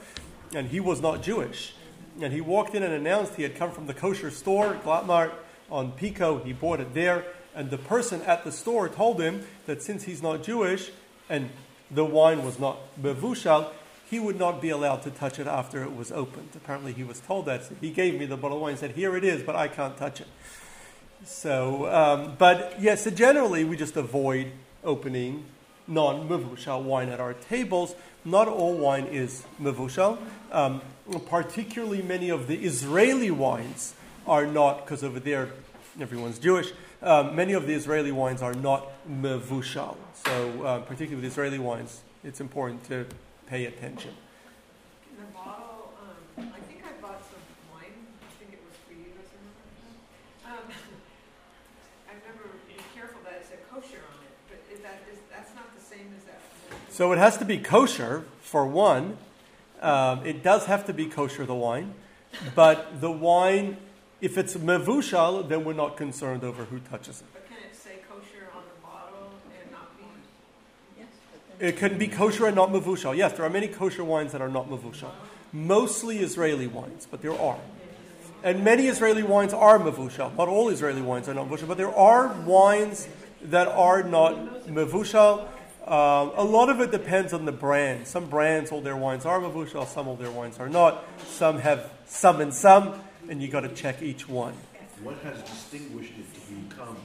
and 0.56 0.70
he 0.70 0.80
was 0.80 1.02
not 1.02 1.22
Jewish. 1.22 1.74
And 2.22 2.32
he 2.32 2.39
walked 2.39 2.74
in 2.74 2.84
and 2.84 2.93
announced 2.93 3.36
he 3.36 3.43
had 3.43 3.58
come 3.58 3.72
from 3.72 3.88
the 3.88 3.93
kosher 3.93 4.32
store, 4.32 4.80
Glattmart, 4.86 5.34
on 5.70 5.91
Pico. 5.91 6.41
He 6.41 6.54
bought 6.54 6.80
it 6.80 6.93
there. 6.93 7.26
And 7.54 7.70
the 7.70 7.78
person 7.78 8.22
at 8.22 8.46
the 8.46 8.54
store 8.54 8.88
told 8.88 9.20
him 9.20 9.46
that 9.65 9.82
since 9.84 10.04
he's 10.06 10.24
not 10.24 10.41
Jewish 10.41 10.89
and 11.28 11.50
the 11.91 12.06
wine 12.06 12.46
was 12.46 12.60
not 12.60 12.78
mevushal, 12.98 13.72
he 14.10 14.20
would 14.20 14.39
not 14.39 14.62
be 14.62 14.70
allowed 14.70 15.02
to 15.04 15.12
touch 15.12 15.38
it 15.38 15.48
after 15.48 15.84
it 15.84 15.96
was 15.96 16.12
opened. 16.12 16.50
Apparently, 16.56 16.93
he 16.93 17.04
was 17.04 17.20
told 17.20 17.46
that. 17.46 17.65
So 17.65 17.76
he 17.82 17.91
gave 17.91 18.17
me 18.17 18.26
the 18.26 18.38
bottle 18.38 18.58
of 18.58 18.63
wine 18.63 18.72
and 18.72 18.80
said, 18.80 18.91
Here 18.91 19.17
it 19.17 19.24
is, 19.24 19.43
but 19.43 19.56
I 19.56 19.67
can't 19.67 19.98
touch 19.98 20.22
it. 20.22 20.28
So, 21.26 21.91
um, 21.93 22.36
but 22.38 22.76
yes, 22.80 23.04
so 23.04 23.10
generally 23.10 23.63
we 23.63 23.76
just 23.76 23.98
avoid 23.98 24.52
opening 24.84 25.46
non 25.88 26.30
mevushal 26.30 26.84
wine 26.84 27.10
at 27.10 27.20
our 27.20 27.34
tables. 27.34 27.96
Not 28.24 28.48
all 28.48 28.78
wine 28.78 29.06
is 29.08 29.46
mevushal. 29.62 30.17
Um, 30.52 30.82
particularly 31.28 32.02
many 32.02 32.30
of 32.30 32.48
the 32.48 32.56
Israeli 32.63 33.32
wines 33.32 33.93
are 34.26 34.46
not, 34.46 34.86
because 34.86 35.04
over 35.04 35.20
there 35.20 35.50
everyone's 36.00 36.39
Jewish. 36.39 36.72
Um, 37.02 37.36
many 37.36 37.54
of 37.54 37.67
the 37.67 37.74
Israeli 37.74 38.12
wines 38.12 38.41
are 38.41 38.54
not 38.54 38.88
mevushal. 39.10 39.98
So, 40.26 40.63
uh, 40.63 40.80
particularly 40.80 41.15
with 41.15 41.32
Israeli 41.32 41.60
wines, 41.60 42.02
it's 42.24 42.41
important 42.41 42.84
to 42.86 43.06
pay 43.49 43.65
attention. 43.65 44.12
In 45.12 45.23
the 45.23 45.31
bottle, 45.31 45.93
um, 46.03 46.51
I 46.53 46.60
think 46.67 46.83
I 46.83 46.91
bought 47.01 47.23
some 47.23 47.39
wine, 47.71 47.95
I 48.21 48.31
think 48.39 48.53
it 48.53 48.62
was 48.67 48.75
for 48.86 48.93
you 48.93 49.12
or 49.15 49.23
something. 49.23 49.55
Um, 50.45 50.67
I 52.10 52.13
remember 52.19 52.60
being 52.67 52.83
careful 52.93 53.21
that 53.23 53.33
it 53.41 53.45
said 53.47 53.60
kosher 53.71 54.03
on 54.03 54.19
it, 54.27 54.33
but 54.49 54.60
is 54.73 54.81
that, 54.81 55.01
is, 55.12 55.19
that's 55.31 55.55
not 55.55 55.73
the 55.75 55.83
same 55.83 56.13
as 56.17 56.23
that? 56.25 56.41
So 56.91 57.12
it 57.13 57.17
has 57.17 57.38
to 57.38 57.45
be 57.45 57.57
kosher 57.57 58.25
for 58.41 58.67
one. 58.67 59.17
Um, 59.81 60.25
it 60.25 60.43
does 60.43 60.65
have 60.65 60.86
to 60.88 60.93
be 60.93 61.05
kosher, 61.05 61.45
the 61.45 61.55
wine. 61.55 61.93
But 62.53 62.99
the 62.99 63.12
wine, 63.12 63.77
if 64.19 64.38
it's 64.38 64.55
mevushal, 64.55 65.47
then 65.47 65.63
we're 65.63 65.73
not 65.73 65.95
concerned 65.95 66.43
over 66.43 66.65
who 66.65 66.79
touches 66.79 67.21
it. 67.21 67.27
But 67.31 67.47
can 67.47 67.57
it 67.63 67.75
say 67.75 67.99
kosher 68.10 68.51
on 68.53 68.63
the 68.67 68.81
bottle 68.86 69.31
and 69.57 69.71
not 69.71 69.97
be? 69.97 70.03
Yes, 70.97 71.07
but 71.31 71.39
then 71.47 71.47
It 71.60 71.78
can 71.78 71.98
be 71.98 72.08
kosher 72.08 72.46
and 72.46 72.56
not 72.56 72.70
mevushal. 72.70 73.17
Yes, 73.17 73.34
there 73.34 73.46
are 73.46 73.50
many 73.50 73.67
kosher 73.67 74.04
wines 74.04 74.32
that 74.34 74.41
are 74.41 74.50
not 74.50 74.70
mevushal. 74.70 75.12
Mostly 75.52 76.20
Israeli 76.20 76.67
wines, 76.67 77.08
but 77.10 77.22
there 77.22 77.39
are. 77.39 77.60
And 78.43 78.63
many 78.63 78.88
Israeli 78.88 79.24
wines 79.24 79.54
are 79.54 79.80
mevushal. 79.80 80.36
Not 80.38 80.48
all 80.48 80.70
Israeli 80.70 81.02
wines 81.02 81.28
are 81.28 81.34
not 81.34 81.48
mevushal, 81.50 81.67
but 81.67 81.78
there 81.78 81.96
are 81.96 82.28
wines 82.43 83.08
that 83.44 83.67
are 83.67 84.04
not 84.04 84.67
mevushal. 84.67 85.48
Um, 85.88 86.34
a 86.36 86.44
lot 86.44 86.69
of 86.69 86.81
it 86.81 86.92
depends 86.92 87.34
on 87.34 87.46
the 87.46 87.52
brand. 87.52 88.08
Some 88.08 88.29
brands, 88.29 88.71
all 88.71 88.81
their 88.81 88.98
wines 88.98 89.25
are 89.25 89.40
mevushal, 89.40 89.88
some 89.88 90.08
of 90.08 90.19
their 90.19 90.29
wines 90.29 90.60
are 90.60 90.69
not. 90.69 91.04
Some 91.27 91.60
have 91.60 91.90
some 92.06 92.42
and 92.42 92.54
some, 92.54 93.02
and 93.29 93.42
you 93.42 93.48
got 93.48 93.62
to 93.62 93.69
check 93.69 94.02
each 94.02 94.29
one. 94.29 94.54
What 95.02 95.17
has 95.19 95.42
distinguished 95.42 96.13
it 96.19 96.34
to 96.34 96.54
become? 96.54 96.98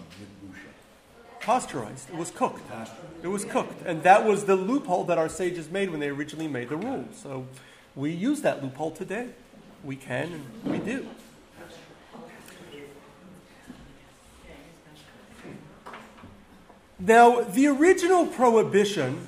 Pasteurized. 1.43 2.09
It 2.09 2.17
was 2.17 2.31
cooked. 2.31 2.63
It 3.23 3.29
was 3.29 3.45
cooked. 3.45 3.85
And 3.85 4.03
that 4.05 4.25
was 4.25 4.45
the 4.45 4.57
loophole 4.57 5.05
that 5.05 5.19
our 5.19 5.29
sages 5.29 5.71
made 5.71 5.91
when 5.91 6.01
they 6.01 6.09
originally 6.09 6.49
made 6.49 6.69
the 6.69 6.77
rule. 6.77 7.05
So 7.15 7.47
we 7.95 8.13
use 8.13 8.43
that 8.43 8.63
loophole 8.63 8.93
today. 8.93 9.29
We 9.85 9.97
can 9.97 10.33
and 10.33 10.73
we 10.73 10.79
do. 10.79 11.07
Now, 16.99 17.41
the 17.41 17.67
original 17.67 18.27
prohibition 18.27 19.27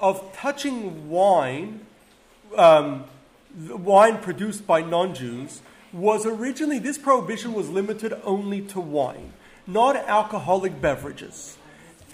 of 0.00 0.32
touching 0.34 1.08
wine 1.08 1.86
um, 2.56 3.04
wine 3.54 4.18
produced 4.18 4.66
by 4.66 4.82
non 4.82 5.14
Jews 5.14 5.60
was 5.92 6.24
originally, 6.24 6.78
this 6.78 6.98
prohibition 6.98 7.52
was 7.52 7.68
limited 7.68 8.14
only 8.24 8.62
to 8.62 8.80
wine, 8.80 9.32
not 9.72 9.96
alcoholic 9.96 10.80
beverages. 10.80 11.56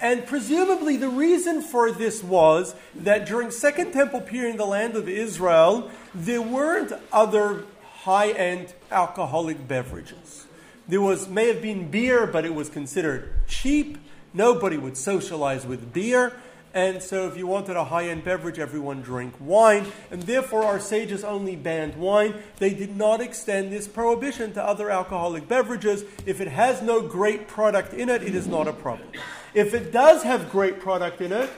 And 0.00 0.26
presumably 0.26 0.96
the 0.96 1.09
reason 1.09 1.61
for 1.61 1.90
this 1.90 2.22
was 2.22 2.74
that 2.94 3.26
during 3.26 3.50
Second 3.50 3.92
Temple 3.92 4.20
period 4.20 4.52
in 4.52 4.56
the 4.56 4.66
land 4.66 4.94
of 4.94 5.09
Israel, 5.09 5.90
there 6.14 6.42
weren't 6.42 6.92
other 7.12 7.64
high-end 8.02 8.74
alcoholic 8.92 9.66
beverages. 9.66 10.46
There 10.86 11.00
was 11.00 11.28
may 11.28 11.48
have 11.48 11.61
been 11.61 11.90
beer, 11.90 12.26
but 12.26 12.44
it 12.44 12.54
was 12.54 12.68
considered 12.70 13.32
cheap. 13.46 13.98
Nobody 14.32 14.76
would 14.76 14.96
socialize 14.96 15.66
with 15.66 15.92
beer. 15.92 16.32
And 16.75 17.03
so, 17.03 17.27
if 17.27 17.37
you 17.37 17.47
wanted 17.47 17.77
a 17.77 17.85
high 17.85 18.09
end 18.09 18.25
beverage, 18.25 18.59
everyone 18.59 19.01
drank 19.01 19.35
wine. 19.41 19.87
And 20.11 20.23
therefore, 20.23 20.64
our 20.64 20.79
sages 20.79 21.25
only 21.25 21.57
banned 21.57 21.97
wine. 21.97 22.35
They 22.59 22.75
did 22.75 22.97
not 22.97 23.21
extend 23.21 23.73
this 23.73 23.89
prohibition 23.89 24.53
to 24.53 24.62
other 24.62 24.91
alcoholic 24.91 25.49
beverages. 25.49 26.05
If 26.27 26.41
it 26.41 26.49
has 26.49 26.83
no 26.83 27.01
great 27.01 27.49
product 27.49 27.95
in 27.95 28.09
it, 28.09 28.23
it 28.23 28.35
is 28.35 28.47
not 28.47 28.69
a 28.69 28.73
problem. 28.73 29.09
If 29.55 29.73
it 29.73 29.93
does 29.93 30.23
have 30.25 30.51
great 30.51 30.79
product 30.79 31.23
in 31.23 31.33
it, 31.33 31.49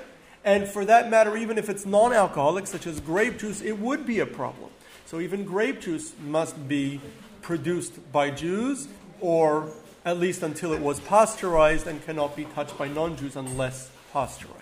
and 0.45 0.69
for 0.69 0.85
that 0.85 1.11
matter, 1.11 1.37
even 1.37 1.59
if 1.59 1.69
it's 1.69 1.85
non 1.85 2.13
alcoholic, 2.13 2.67
such 2.67 2.87
as 2.87 3.01
grape 3.01 3.39
juice, 3.39 3.61
it 3.61 3.79
would 3.79 4.07
be 4.07 4.21
a 4.21 4.27
problem. 4.27 4.71
So, 5.07 5.19
even 5.19 5.45
grape 5.45 5.81
juice 5.81 6.13
must 6.25 6.69
be 6.69 7.01
produced 7.43 8.13
by 8.13 8.31
Jews, 8.31 8.87
or 9.21 9.73
at 10.05 10.19
least 10.19 10.43
until 10.43 10.73
it 10.73 10.81
was 10.81 11.01
pasteurized 11.01 11.87
and 11.87 12.05
cannot 12.07 12.37
be 12.37 12.45
touched 12.45 12.79
by 12.79 12.89
non 12.89 13.17
Jews 13.17 13.35
unless 13.35 13.91
pasteurized. 14.13 14.60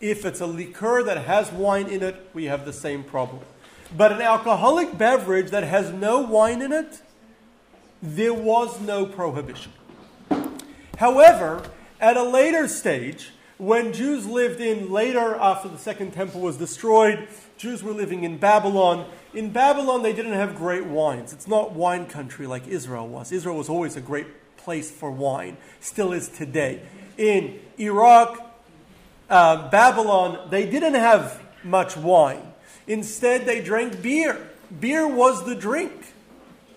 If 0.00 0.24
it's 0.24 0.40
a 0.40 0.46
liqueur 0.46 1.02
that 1.04 1.24
has 1.24 1.50
wine 1.52 1.86
in 1.86 2.02
it, 2.02 2.28
we 2.34 2.44
have 2.44 2.64
the 2.64 2.72
same 2.72 3.04
problem. 3.04 3.42
But 3.96 4.12
an 4.12 4.20
alcoholic 4.20 4.96
beverage 4.98 5.50
that 5.50 5.64
has 5.64 5.92
no 5.92 6.20
wine 6.20 6.62
in 6.62 6.72
it, 6.72 7.00
there 8.02 8.34
was 8.34 8.80
no 8.80 9.06
prohibition. 9.06 9.72
However, 10.98 11.62
at 12.00 12.16
a 12.16 12.22
later 12.22 12.68
stage, 12.68 13.30
when 13.56 13.92
Jews 13.92 14.26
lived 14.26 14.60
in 14.60 14.90
later, 14.90 15.36
after 15.36 15.68
the 15.68 15.78
Second 15.78 16.12
Temple 16.12 16.40
was 16.40 16.56
destroyed, 16.56 17.28
Jews 17.56 17.82
were 17.82 17.92
living 17.92 18.24
in 18.24 18.36
Babylon. 18.38 19.08
In 19.32 19.50
Babylon, 19.52 20.02
they 20.02 20.12
didn't 20.12 20.32
have 20.32 20.56
great 20.56 20.86
wines. 20.86 21.32
It's 21.32 21.46
not 21.46 21.72
wine 21.72 22.06
country 22.06 22.46
like 22.46 22.66
Israel 22.66 23.06
was. 23.06 23.30
Israel 23.32 23.56
was 23.56 23.68
always 23.68 23.96
a 23.96 24.00
great 24.00 24.26
place 24.56 24.90
for 24.90 25.10
wine, 25.10 25.56
still 25.80 26.12
is 26.12 26.28
today. 26.28 26.82
In 27.16 27.60
Iraq, 27.78 28.43
uh, 29.34 29.68
Babylon, 29.68 30.48
they 30.48 30.64
didn't 30.64 30.94
have 30.94 31.42
much 31.64 31.96
wine. 31.96 32.52
Instead, 32.86 33.46
they 33.46 33.60
drank 33.60 34.00
beer. 34.00 34.48
Beer 34.78 35.08
was 35.08 35.44
the 35.44 35.56
drink 35.56 35.92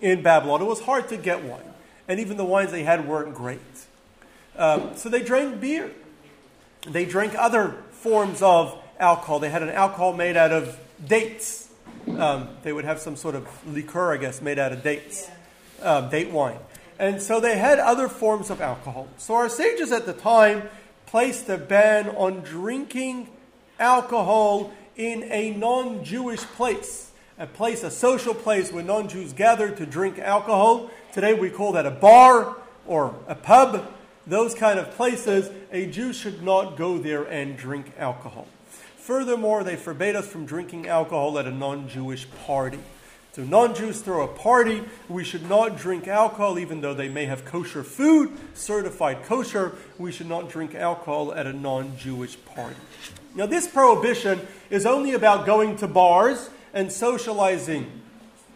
in 0.00 0.22
Babylon. 0.22 0.60
It 0.60 0.64
was 0.64 0.80
hard 0.80 1.08
to 1.10 1.16
get 1.16 1.44
wine. 1.44 1.62
And 2.08 2.18
even 2.18 2.36
the 2.36 2.44
wines 2.44 2.72
they 2.72 2.82
had 2.82 3.06
weren't 3.06 3.32
great. 3.32 3.60
Um, 4.56 4.96
so 4.96 5.08
they 5.08 5.22
drank 5.22 5.60
beer. 5.60 5.92
They 6.88 7.04
drank 7.04 7.36
other 7.38 7.76
forms 7.92 8.42
of 8.42 8.76
alcohol. 8.98 9.38
They 9.38 9.50
had 9.50 9.62
an 9.62 9.70
alcohol 9.70 10.14
made 10.14 10.36
out 10.36 10.50
of 10.50 10.76
dates. 11.06 11.68
Um, 12.08 12.48
they 12.64 12.72
would 12.72 12.84
have 12.84 12.98
some 12.98 13.14
sort 13.14 13.36
of 13.36 13.46
liqueur, 13.72 14.14
I 14.14 14.16
guess, 14.16 14.42
made 14.42 14.58
out 14.58 14.72
of 14.72 14.82
dates, 14.82 15.30
um, 15.80 16.10
date 16.10 16.32
wine. 16.32 16.58
And 16.98 17.22
so 17.22 17.38
they 17.38 17.56
had 17.56 17.78
other 17.78 18.08
forms 18.08 18.50
of 18.50 18.60
alcohol. 18.60 19.06
So 19.16 19.34
our 19.34 19.48
sages 19.48 19.92
at 19.92 20.06
the 20.06 20.12
time 20.12 20.68
placed 21.10 21.48
a 21.48 21.56
ban 21.56 22.10
on 22.10 22.40
drinking 22.40 23.28
alcohol 23.78 24.70
in 24.94 25.22
a 25.30 25.54
non 25.54 26.04
Jewish 26.04 26.40
place, 26.40 27.12
a 27.38 27.46
place, 27.46 27.82
a 27.82 27.90
social 27.90 28.34
place 28.34 28.70
where 28.70 28.84
non 28.84 29.08
Jews 29.08 29.32
gather 29.32 29.70
to 29.70 29.86
drink 29.86 30.18
alcohol. 30.18 30.90
Today 31.14 31.32
we 31.32 31.48
call 31.48 31.72
that 31.72 31.86
a 31.86 31.90
bar 31.90 32.56
or 32.86 33.14
a 33.26 33.34
pub. 33.34 33.90
Those 34.26 34.54
kind 34.54 34.78
of 34.78 34.90
places, 34.90 35.50
a 35.72 35.86
Jew 35.86 36.12
should 36.12 36.42
not 36.42 36.76
go 36.76 36.98
there 36.98 37.24
and 37.24 37.56
drink 37.56 37.92
alcohol. 37.96 38.46
Furthermore, 38.98 39.64
they 39.64 39.76
forbade 39.76 40.14
us 40.14 40.28
from 40.28 40.44
drinking 40.44 40.88
alcohol 40.88 41.38
at 41.38 41.46
a 41.46 41.50
non 41.50 41.88
Jewish 41.88 42.28
party. 42.44 42.80
So, 43.38 43.44
non 43.44 43.72
Jews 43.72 44.00
throw 44.00 44.24
a 44.24 44.26
party. 44.26 44.82
We 45.08 45.22
should 45.22 45.48
not 45.48 45.78
drink 45.78 46.08
alcohol, 46.08 46.58
even 46.58 46.80
though 46.80 46.92
they 46.92 47.08
may 47.08 47.26
have 47.26 47.44
kosher 47.44 47.84
food, 47.84 48.32
certified 48.54 49.22
kosher. 49.26 49.76
We 49.96 50.10
should 50.10 50.26
not 50.26 50.50
drink 50.50 50.74
alcohol 50.74 51.32
at 51.32 51.46
a 51.46 51.52
non 51.52 51.96
Jewish 51.96 52.36
party. 52.46 52.74
Now, 53.36 53.46
this 53.46 53.68
prohibition 53.68 54.40
is 54.70 54.84
only 54.84 55.12
about 55.12 55.46
going 55.46 55.76
to 55.76 55.86
bars 55.86 56.50
and 56.74 56.90
socializing 56.90 58.02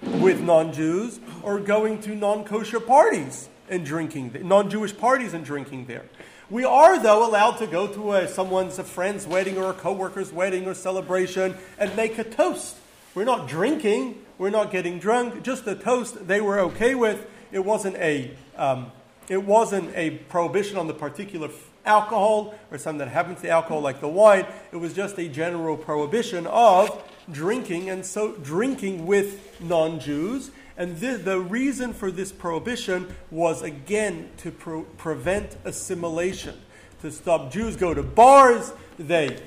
with 0.02 0.40
non 0.40 0.72
Jews 0.72 1.20
or 1.44 1.60
going 1.60 2.00
to 2.00 2.16
non 2.16 2.42
kosher 2.42 2.80
parties 2.80 3.48
and 3.68 3.86
drinking, 3.86 4.36
non 4.42 4.68
Jewish 4.68 4.98
parties 4.98 5.32
and 5.32 5.44
drinking 5.44 5.86
there. 5.86 6.06
We 6.50 6.64
are, 6.64 7.00
though, 7.00 7.24
allowed 7.24 7.58
to 7.58 7.68
go 7.68 7.86
to 7.86 8.14
a, 8.14 8.26
someone's 8.26 8.80
a 8.80 8.84
friend's 8.84 9.28
wedding 9.28 9.58
or 9.58 9.70
a 9.70 9.74
coworker's 9.74 10.32
wedding 10.32 10.66
or 10.66 10.74
celebration 10.74 11.54
and 11.78 11.94
make 11.94 12.18
a 12.18 12.24
toast. 12.24 12.78
We're 13.14 13.24
not 13.24 13.46
drinking, 13.48 14.24
we're 14.38 14.50
not 14.50 14.70
getting 14.70 14.98
drunk. 14.98 15.42
Just 15.42 15.64
the 15.64 15.74
toast 15.74 16.26
they 16.26 16.40
were 16.40 16.58
okay 16.60 16.94
with. 16.94 17.26
It 17.50 17.64
wasn't 17.64 17.96
a 17.96 18.34
um, 18.56 18.90
it 19.28 19.44
wasn't 19.44 19.94
a 19.94 20.10
prohibition 20.10 20.76
on 20.76 20.86
the 20.86 20.94
particular 20.94 21.48
alcohol 21.84 22.54
or 22.70 22.78
something 22.78 22.98
that 22.98 23.08
happened 23.08 23.36
to 23.36 23.42
the 23.42 23.50
alcohol 23.50 23.80
like 23.80 24.00
the 24.00 24.08
wine. 24.08 24.46
It 24.72 24.76
was 24.76 24.94
just 24.94 25.18
a 25.18 25.28
general 25.28 25.76
prohibition 25.76 26.46
of 26.46 27.02
drinking 27.30 27.90
and 27.90 28.04
so 28.04 28.32
drinking 28.32 29.06
with 29.06 29.60
non-Jews. 29.60 30.50
And 30.76 30.98
the, 30.98 31.18
the 31.18 31.38
reason 31.38 31.92
for 31.92 32.10
this 32.10 32.32
prohibition 32.32 33.14
was 33.30 33.62
again 33.62 34.30
to 34.38 34.50
pro- 34.50 34.82
prevent 34.82 35.56
assimilation, 35.64 36.58
to 37.02 37.10
stop 37.10 37.52
Jews 37.52 37.76
go 37.76 37.94
to 37.94 38.02
bars, 38.02 38.72
they 38.98 39.38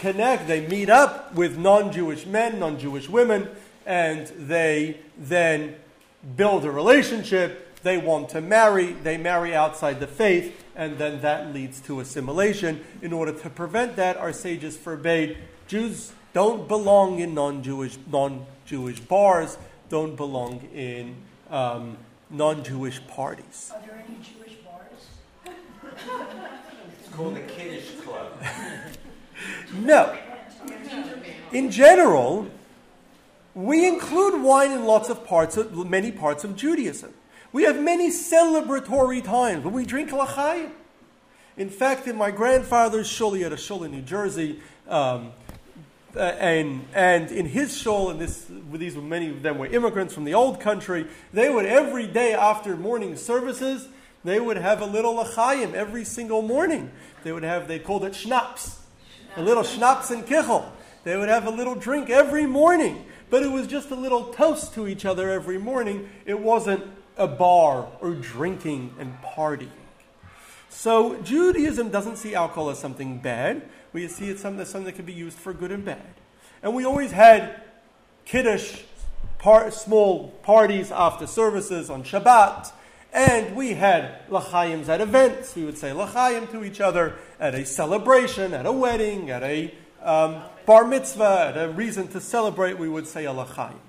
connect, 0.00 0.48
they 0.48 0.66
meet 0.66 0.88
up 0.88 1.34
with 1.34 1.58
non-Jewish 1.58 2.26
men, 2.26 2.58
non-Jewish 2.58 3.08
women, 3.08 3.48
and 3.86 4.26
they 4.28 4.98
then 5.16 5.76
build 6.36 6.64
a 6.64 6.70
relationship. 6.70 7.78
They 7.82 7.98
want 7.98 8.30
to 8.30 8.40
marry, 8.40 8.92
they 8.92 9.18
marry 9.18 9.54
outside 9.54 10.00
the 10.00 10.06
faith, 10.06 10.64
and 10.74 10.96
then 10.96 11.20
that 11.20 11.52
leads 11.52 11.80
to 11.82 12.00
assimilation. 12.00 12.82
In 13.02 13.12
order 13.12 13.32
to 13.32 13.50
prevent 13.50 13.96
that, 13.96 14.16
our 14.16 14.32
sages 14.32 14.76
forbade 14.76 15.36
Jews 15.68 16.12
don't 16.32 16.66
belong 16.66 17.18
in 17.20 17.34
non-Jewish 17.34 17.98
non-Jewish 18.10 19.00
bars, 19.00 19.58
don't 19.90 20.16
belong 20.16 20.66
in 20.74 21.16
um, 21.50 21.98
non-Jewish 22.30 23.06
parties. 23.06 23.70
Are 23.74 23.82
there 23.86 24.02
any 24.06 24.16
Jewish 24.22 24.56
bars? 24.64 25.54
It's 27.00 27.14
called 27.14 27.36
the 27.36 27.40
Kiddush 27.40 28.00
Club. 28.02 28.32
no. 29.74 30.16
In 31.52 31.70
general, 31.70 32.48
we 33.54 33.86
include 33.86 34.42
wine 34.42 34.70
in 34.70 34.84
lots 34.84 35.08
of 35.08 35.26
parts 35.26 35.56
of 35.56 35.88
many 35.88 36.12
parts 36.12 36.44
of 36.44 36.56
Judaism. 36.56 37.12
We 37.52 37.64
have 37.64 37.80
many 37.80 38.10
celebratory 38.10 39.24
times 39.24 39.64
when 39.64 39.74
we 39.74 39.84
drink 39.84 40.12
l'chaim. 40.12 40.70
In 41.56 41.68
fact, 41.68 42.06
in 42.06 42.16
my 42.16 42.30
grandfather's 42.30 43.08
shul, 43.08 43.32
he 43.32 43.42
had 43.42 43.52
a 43.52 43.56
shul 43.56 43.82
in 43.82 43.90
New 43.90 44.02
Jersey, 44.02 44.60
um, 44.88 45.32
uh, 46.16 46.20
and, 46.20 46.86
and 46.94 47.30
in 47.30 47.46
his 47.46 47.76
shul, 47.76 48.10
and 48.10 48.20
this, 48.20 48.46
these 48.72 48.94
were 48.94 49.02
many 49.02 49.30
of 49.30 49.42
them 49.42 49.58
were 49.58 49.66
immigrants 49.66 50.14
from 50.14 50.24
the 50.24 50.34
old 50.34 50.60
country, 50.60 51.06
they 51.32 51.50
would 51.50 51.66
every 51.66 52.06
day 52.06 52.32
after 52.32 52.76
morning 52.76 53.16
services, 53.16 53.88
they 54.24 54.38
would 54.38 54.56
have 54.56 54.80
a 54.80 54.86
little 54.86 55.14
l'chaim 55.14 55.74
every 55.74 56.04
single 56.04 56.42
morning. 56.42 56.90
They 57.24 57.32
would 57.32 57.42
have, 57.42 57.68
they 57.68 57.78
called 57.78 58.04
it 58.04 58.14
schnapps, 58.14 58.79
a 59.36 59.42
little 59.42 59.62
schnapps 59.62 60.10
and 60.10 60.26
kichel. 60.26 60.64
They 61.04 61.16
would 61.16 61.28
have 61.28 61.46
a 61.46 61.50
little 61.50 61.74
drink 61.74 62.10
every 62.10 62.46
morning 62.46 63.04
but 63.30 63.44
it 63.44 63.50
was 63.50 63.66
just 63.66 63.90
a 63.90 63.94
little 63.94 64.24
toast 64.24 64.74
to 64.74 64.88
each 64.88 65.04
other 65.04 65.30
every 65.30 65.56
morning. 65.56 66.10
It 66.26 66.38
wasn't 66.38 66.84
a 67.16 67.28
bar 67.28 67.88
or 68.00 68.14
drinking 68.14 68.94
and 68.98 69.16
partying. 69.22 69.68
So 70.68 71.20
Judaism 71.22 71.90
doesn't 71.90 72.16
see 72.16 72.34
alcohol 72.34 72.70
as 72.70 72.78
something 72.78 73.18
bad. 73.18 73.62
We 73.92 74.06
see 74.08 74.30
it 74.30 74.34
as 74.34 74.40
something 74.40 74.84
that 74.84 74.96
can 74.96 75.04
be 75.04 75.12
used 75.12 75.38
for 75.38 75.52
good 75.52 75.70
and 75.70 75.84
bad. 75.84 76.14
And 76.62 76.74
we 76.74 76.84
always 76.84 77.12
had 77.12 77.62
kiddush, 78.24 78.82
par- 79.38 79.70
small 79.70 80.28
parties 80.42 80.90
after 80.90 81.26
services 81.26 81.88
on 81.88 82.02
Shabbat. 82.02 82.72
And 83.12 83.56
we 83.56 83.74
had 83.74 84.22
l'chaims 84.28 84.88
at 84.88 85.00
events. 85.00 85.56
We 85.56 85.64
would 85.64 85.78
say 85.78 85.92
l'chaim 85.92 86.46
to 86.48 86.64
each 86.64 86.80
other 86.80 87.16
at 87.40 87.54
a 87.54 87.64
celebration, 87.64 88.52
at 88.52 88.66
a 88.66 88.72
wedding, 88.72 89.30
at 89.30 89.42
a 89.42 89.74
um, 90.02 90.42
bar 90.66 90.86
mitzvah, 90.86 91.54
at 91.54 91.56
a 91.56 91.70
reason 91.70 92.06
to 92.08 92.20
celebrate, 92.20 92.78
we 92.78 92.88
would 92.88 93.06
say 93.06 93.24
a 93.24 93.32
l'chaim. 93.32 93.80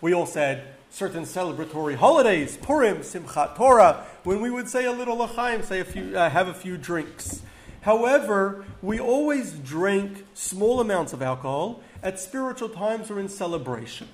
We 0.00 0.12
also 0.12 0.40
had 0.40 0.62
certain 0.90 1.22
celebratory 1.22 1.94
holidays, 1.94 2.58
Purim, 2.60 2.98
Simchat 2.98 3.54
Torah, 3.54 4.04
when 4.24 4.40
we 4.40 4.50
would 4.50 4.68
say 4.68 4.84
a 4.84 4.92
little 4.92 5.16
l'chaim, 5.16 5.62
say 5.62 5.80
a 5.80 5.84
few, 5.84 6.16
uh, 6.16 6.28
have 6.28 6.48
a 6.48 6.54
few 6.54 6.76
drinks. 6.76 7.42
However, 7.82 8.64
we 8.82 8.98
always 8.98 9.52
drink 9.52 10.26
small 10.34 10.80
amounts 10.80 11.12
of 11.12 11.22
alcohol 11.22 11.82
at 12.02 12.18
spiritual 12.18 12.68
times 12.68 13.10
or 13.10 13.20
in 13.20 13.28
celebration. 13.28 14.08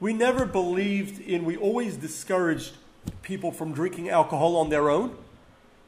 We 0.00 0.12
never 0.12 0.44
believed 0.44 1.20
in, 1.20 1.44
we 1.44 1.56
always 1.56 1.96
discouraged 1.96 2.74
people 3.22 3.50
from 3.50 3.72
drinking 3.72 4.10
alcohol 4.10 4.56
on 4.56 4.68
their 4.68 4.90
own. 4.90 5.16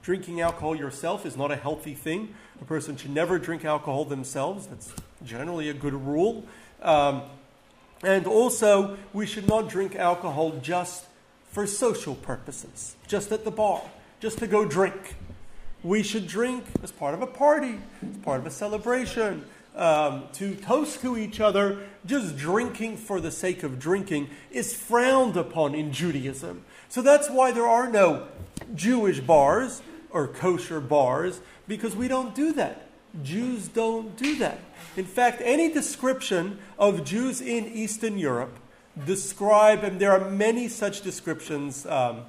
Drinking 0.03 0.41
alcohol 0.41 0.75
yourself 0.75 1.27
is 1.27 1.37
not 1.37 1.51
a 1.51 1.57
healthy 1.57 1.95
thing. 1.95 2.35
A 2.61 2.65
person 2.65 2.97
should 2.97 3.11
never 3.11 3.39
drink 3.39 3.65
alcohol 3.65 4.05
themselves. 4.07 4.67
That's 4.67 4.93
generally 5.25 5.69
a 5.69 5.75
good 5.75 5.95
rule. 5.95 6.45
Um, 6.81 7.23
and 8.03 8.27
also, 8.27 8.97
we 9.13 9.27
should 9.27 9.47
not 9.47 9.69
drink 9.69 9.95
alcohol 9.95 10.59
just 10.63 11.05
for 11.51 11.67
social 11.67 12.15
purposes, 12.15 12.97
just 13.07 13.31
at 13.31 13.45
the 13.45 13.51
bar, 13.51 13.83
just 14.21 14.39
to 14.39 14.47
go 14.47 14.65
drink. 14.65 15.17
We 15.83 16.03
should 16.03 16.27
drink 16.27 16.65
as 16.83 16.93
part 16.93 17.13
of 17.13 17.21
a 17.21 17.27
party, 17.27 17.79
as 18.03 18.17
part 18.19 18.41
of 18.41 18.47
a 18.47 18.51
celebration, 18.51 19.45
um, 19.77 20.25
to 20.35 20.55
toast 20.55 21.03
to 21.03 21.19
each 21.19 21.41
other. 21.41 21.87
Just 22.07 22.39
drinking 22.39 22.97
for 22.97 23.21
the 23.21 23.31
sake 23.31 23.63
of 23.63 23.79
drinking 23.79 24.31
is 24.51 24.75
frowned 24.75 25.37
upon 25.37 25.75
in 25.75 25.93
Judaism. 25.93 26.65
So 26.89 27.03
that's 27.03 27.29
why 27.29 27.53
there 27.53 27.67
are 27.67 27.91
no 27.91 28.29
Jewish 28.75 29.21
bars 29.21 29.83
or 30.11 30.29
kosher 30.29 30.81
bars, 30.81 31.41
because 31.69 31.95
we 31.95 32.09
don't 32.09 32.35
do 32.35 32.53
that. 32.53 32.89
Jews 33.23 33.69
don't 33.69 34.17
do 34.17 34.37
that. 34.37 34.61
In 34.97 35.05
fact, 35.05 35.43
any 35.45 35.73
description 35.73 36.59
of 36.79 37.05
Jews 37.05 37.41
in 37.41 37.67
Eastern 37.67 38.19
Europe 38.19 38.57
describe, 39.07 39.85
and 39.85 40.01
there 40.01 40.13
are 40.13 40.31
many 40.31 40.69
such 40.69 41.01
descriptions, 41.03 41.87
um, 41.87 42.23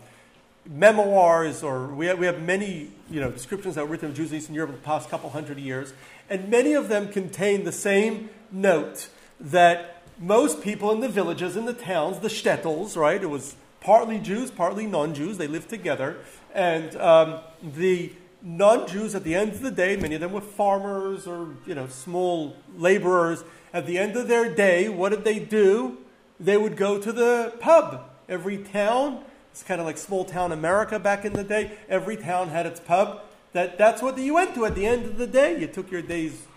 memoirs, 0.66 1.64
or 1.64 1.88
we 1.88 2.06
have, 2.08 2.20
we 2.20 2.26
have 2.26 2.42
many 2.42 2.92
you 3.10 3.20
know, 3.20 3.32
descriptions 3.32 3.76
that 3.76 3.86
were 3.86 3.92
written 3.92 4.10
of 4.10 4.16
Jews 4.16 4.32
in 4.32 4.38
Eastern 4.38 4.56
Europe 4.56 4.72
in 4.72 4.76
the 4.76 4.82
past 4.82 5.10
couple 5.10 5.30
hundred 5.30 5.58
years, 5.58 5.94
and 6.30 6.50
many 6.50 6.74
of 6.74 6.88
them 6.88 7.10
contain 7.10 7.64
the 7.64 7.72
same 7.72 8.30
note 8.52 9.10
that 9.40 10.04
most 10.20 10.62
people 10.62 10.92
in 10.92 11.00
the 11.00 11.10
villages, 11.10 11.58
in 11.58 11.66
the 11.66 11.74
towns, 11.74 12.20
the 12.20 12.28
shtetls, 12.28 12.96
right? 12.96 13.22
It 13.22 13.30
was 13.30 13.56
partly 13.82 14.20
Jews, 14.20 14.52
partly 14.52 14.86
non 14.86 15.14
Jews, 15.14 15.38
they 15.38 15.48
lived 15.48 15.70
together, 15.70 16.18
and 16.54 16.96
um, 16.98 17.40
the 17.62 18.12
non-Jews 18.42 19.16
at 19.16 19.24
the 19.24 19.36
end 19.36 19.54
of 19.54 19.62
the 19.62 19.72
day, 19.72 19.96
many 19.96 20.16
of 20.16 20.22
them 20.22 20.34
were 20.34 20.42
farmers 20.42 21.28
or 21.28 21.50
you 21.66 21.76
know 21.76 21.88
small 21.88 22.56
laborers. 22.76 23.44
At 23.74 23.86
the 23.86 23.98
end 23.98 24.18
of 24.18 24.28
their 24.28 24.54
day, 24.54 24.90
what 24.90 25.10
did 25.10 25.24
they 25.24 25.40
do? 25.40 26.00
They 26.40 26.58
would 26.58 26.76
go 26.76 27.00
to 27.00 27.12
the 27.12 27.54
pub. 27.60 28.10
Every 28.28 28.58
town, 28.58 29.24
it's 29.52 29.64
kind 29.64 29.80
of 29.80 29.88
like 29.88 29.98
small 29.98 30.26
town 30.26 30.52
America 30.52 31.00
back 31.00 31.24
in 31.24 31.34
the 31.34 31.44
day. 31.44 31.78
Every 31.88 32.18
town 32.18 32.50
had 32.50 32.66
its 32.66 32.80
pub. 32.80 33.22
That, 33.54 33.78
that's 33.78 34.02
what 34.02 34.18
you 34.18 34.34
went 34.34 34.56
to 34.56 34.66
at 34.66 34.76
the 34.76 34.86
end 34.86 35.06
of 35.06 35.18
the 35.18 35.28
day. 35.28 35.60
You 35.60 35.68
took 35.68 35.92
your 35.92 36.02
day's 36.02 36.48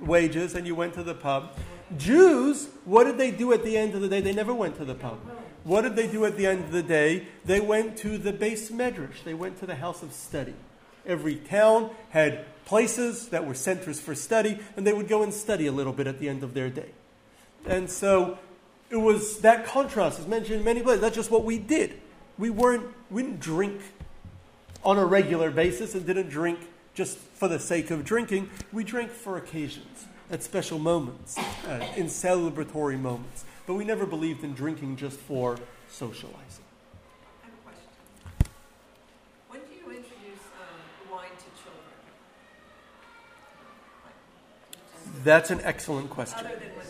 wages 0.00 0.54
and 0.54 0.66
you 0.66 0.74
went 0.74 0.94
to 0.94 1.02
the 1.02 1.14
pub. 1.14 1.56
Jews, 1.96 2.68
what 2.84 3.04
did 3.04 3.18
they 3.18 3.30
do 3.30 3.52
at 3.52 3.64
the 3.64 3.76
end 3.76 3.94
of 3.94 4.00
the 4.00 4.08
day? 4.08 4.20
They 4.20 4.32
never 4.32 4.54
went 4.54 4.76
to 4.76 4.84
the 4.84 4.94
pub. 4.94 5.18
What 5.64 5.82
did 5.82 5.96
they 5.96 6.08
do 6.08 6.24
at 6.24 6.36
the 6.36 6.46
end 6.46 6.64
of 6.64 6.72
the 6.72 6.82
day? 6.82 7.28
They 7.44 7.60
went 7.60 7.96
to 7.98 8.18
the 8.18 8.32
beis 8.32 8.70
medrash. 8.70 9.22
They 9.24 9.34
went 9.34 9.58
to 9.60 9.66
the 9.66 9.76
house 9.76 10.02
of 10.02 10.12
study. 10.12 10.54
Every 11.06 11.36
town 11.36 11.90
had 12.10 12.44
places 12.64 13.28
that 13.28 13.46
were 13.46 13.54
centers 13.54 14.00
for 14.00 14.14
study, 14.14 14.58
and 14.76 14.86
they 14.86 14.92
would 14.92 15.08
go 15.08 15.22
and 15.22 15.32
study 15.32 15.66
a 15.66 15.72
little 15.72 15.92
bit 15.92 16.06
at 16.06 16.18
the 16.18 16.28
end 16.28 16.42
of 16.42 16.54
their 16.54 16.70
day. 16.70 16.90
And 17.66 17.88
so 17.90 18.38
it 18.90 18.96
was 18.96 19.38
that 19.40 19.66
contrast 19.66 20.18
is 20.18 20.26
mentioned 20.26 20.58
in 20.58 20.64
many 20.64 20.82
places. 20.82 21.00
That's 21.00 21.14
just 21.14 21.30
what 21.30 21.44
we 21.44 21.58
did. 21.58 21.94
We 22.38 22.50
weren't 22.50 22.86
we 23.10 23.22
didn't 23.22 23.40
drink 23.40 23.80
on 24.84 24.98
a 24.98 25.04
regular 25.04 25.50
basis 25.50 25.94
and 25.94 26.04
didn't 26.04 26.28
drink 26.28 26.58
just 26.94 27.16
for 27.18 27.48
the 27.48 27.58
sake 27.58 27.90
of 27.90 28.04
drinking. 28.04 28.50
We 28.72 28.84
drank 28.84 29.10
for 29.10 29.36
occasions, 29.36 30.06
at 30.30 30.42
special 30.42 30.78
moments, 30.78 31.38
uh, 31.38 31.86
in 31.96 32.06
celebratory 32.06 32.98
moments. 32.98 33.44
But 33.66 33.74
we 33.74 33.84
never 33.84 34.06
believed 34.06 34.44
in 34.44 34.54
drinking 34.54 34.96
just 34.96 35.18
for 35.18 35.58
socializing. 35.88 36.64
I 37.42 37.46
have 37.46 37.54
a 37.54 37.62
question. 37.64 37.88
When 39.48 39.60
do 39.60 39.74
you 39.74 39.96
introduce 39.96 40.42
um, 40.58 41.12
wine 41.12 41.30
to 41.38 41.44
children? 41.62 41.94
That's 45.24 45.50
an 45.50 45.60
excellent 45.62 46.10
question. 46.10 46.46
Other 46.46 46.56
than 46.56 46.76
when? 46.76 46.86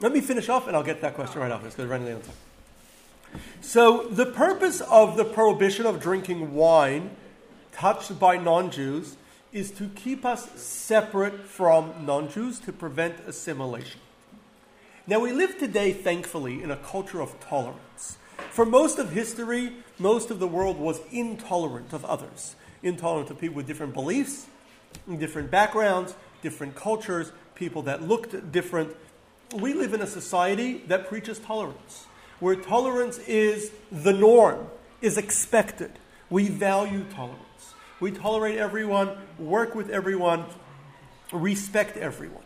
Let 0.00 0.12
me 0.12 0.20
finish 0.20 0.48
off 0.48 0.66
and 0.66 0.76
I'll 0.76 0.82
get 0.82 1.00
that 1.00 1.14
question 1.14 1.40
right 1.40 1.50
off 1.50 1.62
this 1.62 1.74
because 1.74 1.88
running 1.88 2.08
out 2.10 2.20
of 2.20 2.26
time. 2.26 3.40
So, 3.60 4.08
the 4.08 4.26
purpose 4.26 4.80
of 4.82 5.16
the 5.16 5.24
prohibition 5.24 5.86
of 5.86 6.00
drinking 6.00 6.54
wine 6.54 7.16
touched 7.72 8.18
by 8.18 8.36
non 8.36 8.70
Jews 8.70 9.16
is 9.52 9.70
to 9.72 9.88
keep 9.88 10.24
us 10.24 10.50
separate 10.60 11.46
from 11.46 12.04
non 12.04 12.28
Jews 12.30 12.60
to 12.60 12.72
prevent 12.72 13.20
assimilation. 13.26 14.00
Now, 15.08 15.20
we 15.20 15.30
live 15.30 15.56
today, 15.56 15.92
thankfully, 15.92 16.64
in 16.64 16.72
a 16.72 16.76
culture 16.76 17.20
of 17.20 17.38
tolerance. 17.38 18.18
For 18.50 18.66
most 18.66 18.98
of 18.98 19.12
history, 19.12 19.72
most 20.00 20.32
of 20.32 20.40
the 20.40 20.48
world 20.48 20.78
was 20.78 20.98
intolerant 21.12 21.92
of 21.92 22.04
others, 22.04 22.56
intolerant 22.82 23.30
of 23.30 23.38
people 23.38 23.54
with 23.54 23.68
different 23.68 23.94
beliefs, 23.94 24.48
different 25.18 25.48
backgrounds, 25.48 26.16
different 26.42 26.74
cultures, 26.74 27.30
people 27.54 27.82
that 27.82 28.02
looked 28.02 28.50
different. 28.50 28.96
We 29.54 29.74
live 29.74 29.94
in 29.94 30.00
a 30.00 30.08
society 30.08 30.78
that 30.88 31.06
preaches 31.08 31.38
tolerance, 31.38 32.06
where 32.40 32.56
tolerance 32.56 33.18
is 33.18 33.70
the 33.92 34.12
norm, 34.12 34.66
is 35.02 35.18
expected. 35.18 35.92
We 36.30 36.48
value 36.48 37.04
tolerance. 37.14 37.74
We 38.00 38.10
tolerate 38.10 38.58
everyone, 38.58 39.16
work 39.38 39.76
with 39.76 39.88
everyone, 39.88 40.46
respect 41.32 41.96
everyone. 41.96 42.42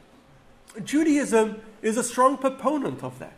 Judaism 0.85 1.63
is 1.83 1.97
a 1.97 2.05
strong 2.05 2.37
proponent 2.37 3.03
of 3.03 3.18
that. 3.18 3.37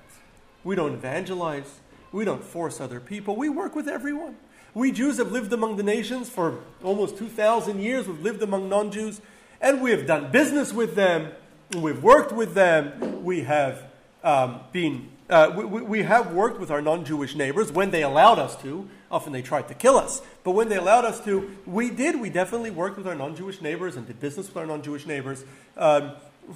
We 0.64 0.76
don't 0.76 0.94
evangelize, 0.94 1.80
we 2.12 2.24
don't 2.24 2.44
force 2.44 2.80
other 2.80 3.00
people, 3.00 3.36
we 3.36 3.48
work 3.48 3.74
with 3.74 3.88
everyone. 3.88 4.36
We 4.74 4.90
Jews 4.90 5.18
have 5.18 5.32
lived 5.32 5.52
among 5.52 5.76
the 5.76 5.82
nations 5.82 6.30
for 6.30 6.60
almost 6.82 7.18
2,000 7.18 7.80
years. 7.80 8.08
We've 8.08 8.22
lived 8.22 8.42
among 8.42 8.70
non 8.70 8.90
Jews, 8.90 9.20
and 9.60 9.82
we 9.82 9.90
have 9.90 10.06
done 10.06 10.30
business 10.30 10.72
with 10.72 10.94
them. 10.94 11.32
We've 11.76 12.02
worked 12.02 12.32
with 12.32 12.54
them. 12.54 13.22
We 13.22 13.42
have 13.42 13.84
um, 14.24 14.60
been. 14.72 15.10
Uh, 15.28 15.52
we, 15.54 15.82
we 15.82 16.02
have 16.02 16.32
worked 16.32 16.58
with 16.58 16.70
our 16.70 16.80
non 16.80 17.04
Jewish 17.04 17.34
neighbors 17.34 17.70
when 17.70 17.90
they 17.90 18.02
allowed 18.02 18.38
us 18.38 18.56
to. 18.62 18.88
Often 19.10 19.34
they 19.34 19.42
tried 19.42 19.68
to 19.68 19.74
kill 19.74 19.98
us. 19.98 20.22
But 20.42 20.52
when 20.52 20.70
they 20.70 20.76
allowed 20.76 21.04
us 21.04 21.22
to, 21.26 21.54
we 21.66 21.90
did. 21.90 22.18
We 22.18 22.30
definitely 22.30 22.70
worked 22.70 22.96
with 22.96 23.06
our 23.06 23.14
non 23.14 23.36
Jewish 23.36 23.60
neighbors 23.60 23.96
and 23.96 24.06
did 24.06 24.20
business 24.20 24.48
with 24.48 24.56
our 24.56 24.66
non 24.66 24.82
Jewish 24.82 25.04
neighbors. 25.04 25.44
Um, 25.76 26.12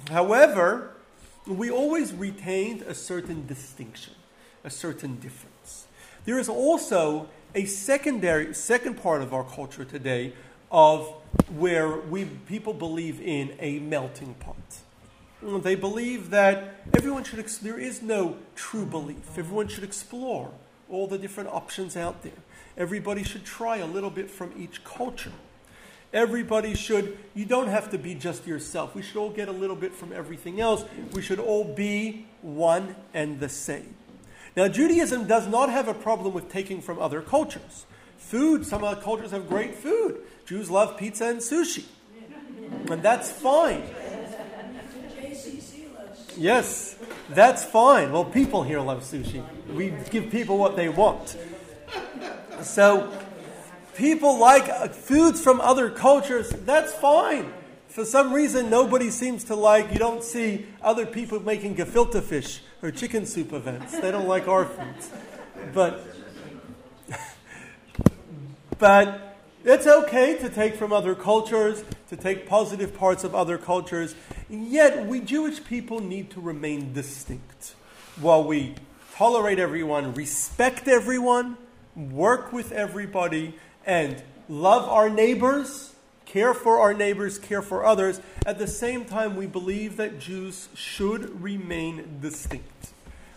however, 0.09 0.96
we 1.47 1.69
always 1.71 2.13
retained 2.13 2.81
a 2.83 2.93
certain 2.93 3.45
distinction, 3.47 4.13
a 4.63 4.69
certain 4.69 5.19
difference. 5.19 5.87
There 6.25 6.37
is 6.37 6.49
also 6.49 7.29
a 7.55 7.65
secondary, 7.65 8.53
second 8.53 9.01
part 9.01 9.21
of 9.21 9.33
our 9.33 9.43
culture 9.43 9.85
today 9.85 10.33
of 10.69 11.07
where 11.55 11.97
we 11.97 12.25
people 12.25 12.73
believe 12.73 13.21
in 13.21 13.55
a 13.59 13.79
melting 13.79 14.33
pot. 14.35 14.55
They 15.41 15.75
believe 15.75 16.31
that 16.31 16.81
everyone 16.95 17.23
should, 17.23 17.39
there 17.61 17.79
is 17.79 18.01
no 18.01 18.37
true 18.55 18.85
belief. 18.85 19.37
Everyone 19.37 19.67
should 19.67 19.83
explore 19.83 20.51
all 20.89 21.07
the 21.07 21.17
different 21.17 21.49
options 21.49 21.95
out 21.95 22.23
there. 22.23 22.31
Everybody 22.75 23.23
should 23.23 23.45
try 23.45 23.77
a 23.77 23.85
little 23.85 24.09
bit 24.09 24.29
from 24.29 24.51
each 24.57 24.83
culture. 24.83 25.31
Everybody 26.13 26.73
should, 26.73 27.17
you 27.35 27.45
don't 27.45 27.67
have 27.67 27.91
to 27.91 27.97
be 27.97 28.15
just 28.15 28.47
yourself. 28.47 28.95
We 28.95 29.01
should 29.01 29.17
all 29.17 29.29
get 29.29 29.49
a 29.49 29.51
little 29.51 29.75
bit 29.75 29.93
from 29.93 30.13
everything 30.13 30.61
else. 30.61 30.85
We 31.13 31.21
should 31.21 31.39
all 31.39 31.65
be 31.65 32.25
one 32.41 32.95
and 33.13 33.39
the 33.39 33.49
same. 33.49 33.95
Now, 34.55 34.67
Judaism 34.67 35.27
does 35.27 35.47
not 35.47 35.69
have 35.69 35.87
a 35.87 35.93
problem 35.93 36.33
with 36.33 36.49
taking 36.49 36.81
from 36.81 36.97
other 36.99 37.21
cultures. 37.21 37.85
Food, 38.17 38.65
some 38.65 38.83
other 38.83 38.99
cultures 38.99 39.31
have 39.31 39.47
great 39.47 39.75
food. 39.75 40.21
Jews 40.45 40.71
love 40.71 40.97
pizza 40.97 41.25
and 41.25 41.39
sushi. 41.39 41.85
And 42.89 43.03
that's 43.03 43.31
fine. 43.31 43.83
Yes, 46.37 46.95
that's 47.29 47.65
fine. 47.65 48.11
Well, 48.11 48.25
people 48.25 48.63
here 48.63 48.79
love 48.79 49.03
sushi. 49.03 49.43
We 49.73 49.93
give 50.09 50.29
people 50.29 50.57
what 50.57 50.75
they 50.75 50.89
want. 50.89 51.35
So, 52.61 53.11
people 53.97 54.37
like 54.37 54.93
foods 54.93 55.41
from 55.41 55.59
other 55.59 55.89
cultures, 55.89 56.49
that's 56.49 56.93
fine. 56.93 57.51
For 57.87 58.05
some 58.05 58.31
reason, 58.31 58.69
nobody 58.69 59.09
seems 59.09 59.43
to 59.45 59.55
like, 59.55 59.91
you 59.91 59.97
don't 59.97 60.23
see 60.23 60.67
other 60.83 61.05
people 61.05 61.39
making 61.39 61.75
gefilte 61.75 62.21
fish 62.21 62.61
or 62.83 62.91
chicken 62.91 63.25
soup 63.25 63.53
events. 63.53 63.99
They 63.99 64.11
don't 64.11 64.27
like 64.27 64.47
our 64.47 64.65
foods. 64.65 65.09
But, 65.73 66.05
but 68.77 69.37
it's 69.65 69.87
okay 69.87 70.37
to 70.37 70.49
take 70.49 70.75
from 70.75 70.93
other 70.93 71.15
cultures, 71.15 71.83
to 72.09 72.15
take 72.15 72.47
positive 72.47 72.95
parts 72.95 73.23
of 73.23 73.33
other 73.33 73.57
cultures. 73.57 74.13
Yet, 74.47 75.07
we 75.07 75.19
Jewish 75.21 75.63
people 75.63 75.99
need 75.99 76.29
to 76.31 76.39
remain 76.39 76.93
distinct. 76.93 77.73
While 78.21 78.43
we 78.43 78.75
tolerate 79.15 79.57
everyone, 79.57 80.13
respect 80.13 80.87
everyone, 80.87 81.57
work 81.95 82.53
with 82.53 82.71
everybody, 82.71 83.55
and 83.87 84.21
love 84.49 84.87
our 84.87 85.09
neighbors, 85.09 85.95
care 86.25 86.53
for 86.53 86.79
our 86.79 86.93
neighbors, 86.93 87.39
care 87.39 87.61
for 87.61 87.85
others. 87.85 88.21
At 88.45 88.59
the 88.59 88.67
same 88.67 89.05
time, 89.05 89.35
we 89.35 89.47
believe 89.47 89.97
that 89.97 90.19
Jews 90.19 90.67
should 90.75 91.41
remain 91.41 92.19
distinct. 92.21 92.91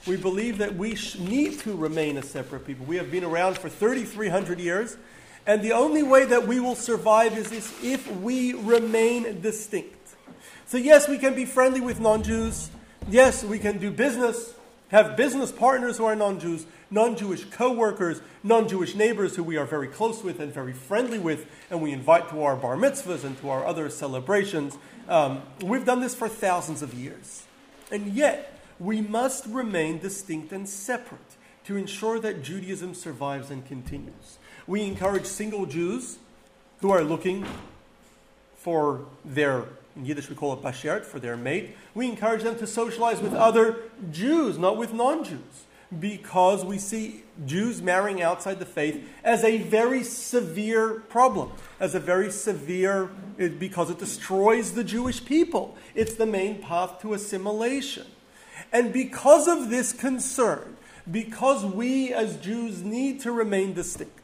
We 0.07 0.16
believe 0.16 0.59
that 0.59 0.74
we 0.74 0.96
sh- 0.96 1.18
need 1.18 1.61
to 1.61 1.76
remain 1.76 2.18
a 2.18 2.22
separate 2.22 2.66
people. 2.66 2.84
We 2.84 2.96
have 2.96 3.11
been 3.11 3.24
around 3.24 3.59
for 3.59 3.68
3,300 3.68 4.59
years, 4.59 4.96
and 5.46 5.62
the 5.62 5.72
only 5.72 6.03
way 6.03 6.24
that 6.24 6.46
we 6.46 6.59
will 6.59 6.74
survive 6.74 7.38
is 7.38 7.51
this 7.51 7.72
if 7.82 8.11
we 8.16 8.55
remain 8.55 9.40
distinct. 9.40 9.96
So, 10.66 10.78
yes, 10.78 11.09
we 11.09 11.18
can 11.18 11.34
be 11.34 11.44
friendly 11.44 11.80
with 11.80 12.01
non 12.01 12.22
Jews. 12.22 12.70
Yes, 13.09 13.44
we 13.44 13.59
can 13.59 13.78
do 13.78 13.90
business, 13.90 14.55
have 14.91 15.16
business 15.16 15.53
partners 15.53 15.99
who 15.99 16.05
are 16.05 16.16
non 16.16 16.38
Jews, 16.41 16.66
non 16.91 17.16
Jewish 17.16 17.45
co 17.45 17.72
workers, 17.72 18.20
non 18.43 18.68
Jewish 18.68 18.95
neighbors 18.95 19.36
who 19.36 19.43
we 19.43 19.57
are 19.57 19.66
very 19.66 19.88
close 19.88 20.22
with 20.22 20.41
and 20.41 20.53
very 20.53 20.72
friendly 20.72 21.18
with, 21.18 21.47
and 21.70 21.80
we 21.80 21.93
invite 21.93 22.28
to 22.30 22.43
our 22.43 22.57
bar 22.57 22.76
mitzvahs 22.76 23.24
and 23.24 23.38
to 23.41 23.51
our 23.51 23.64
other 23.64 23.88
celebrations. 23.88 24.76
Um, 25.09 25.43
we've 25.62 25.84
done 25.84 26.01
this 26.01 26.14
for 26.14 26.28
thousands 26.28 26.82
of 26.82 26.95
years. 26.95 27.45
And 27.91 28.12
yet, 28.12 28.61
we 28.78 29.01
must 29.01 29.47
remain 29.47 29.99
distinct 29.99 30.53
and 30.53 30.68
separate 30.68 31.20
to 31.64 31.76
ensure 31.76 32.18
that 32.20 32.43
Judaism 32.43 32.95
survives 32.95 33.51
and 33.51 33.64
continues. 33.66 34.38
We 34.66 34.82
encourage 34.82 35.26
single 35.26 35.66
Jews 35.66 36.18
who 36.80 36.91
are 36.91 37.03
looking 37.03 37.47
for 38.57 39.05
their, 39.24 39.64
in 39.97 40.05
Yiddish 40.05 40.28
we 40.28 40.36
call 40.36 40.53
it 40.53 40.62
bashert, 40.62 41.05
for 41.05 41.18
their 41.18 41.36
mate. 41.36 41.76
We 41.95 42.09
encourage 42.09 42.43
them 42.43 42.59
to 42.59 42.66
socialize 42.66 43.20
with 43.20 43.34
other 43.34 43.78
Jews, 44.11 44.59
not 44.59 44.76
with 44.76 44.93
non 44.93 45.24
Jews, 45.24 45.66
because 45.99 46.64
we 46.64 46.78
see 46.78 47.24
Jews 47.47 47.82
marrying 47.82 48.22
outside 48.22 48.59
the 48.59 48.66
faith 48.66 49.09
as 49.24 49.43
a 49.43 49.59
very 49.59 50.05
severe 50.05 51.01
problem, 51.09 51.53
as 51.80 51.95
a 51.95 52.01
very 52.01 52.30
severe, 52.30 53.11
because 53.36 53.91
it 53.91 53.99
destroys 53.99 54.72
the 54.72 54.84
Jewish 54.84 55.24
people. 55.24 55.76
It's 55.95 56.14
the 56.14 56.26
main 56.26 56.62
path 56.62 57.01
to 57.03 57.14
assimilation. 57.14 58.07
And 58.72 58.93
because 58.93 59.49
of 59.49 59.70
this 59.70 59.93
concern, 59.93 60.76
because 61.11 61.64
we 61.64 62.12
as 62.12 62.36
Jews 62.36 62.82
need 62.82 63.20
to 63.20 63.32
remain 63.32 63.72
distinct, 63.72 64.19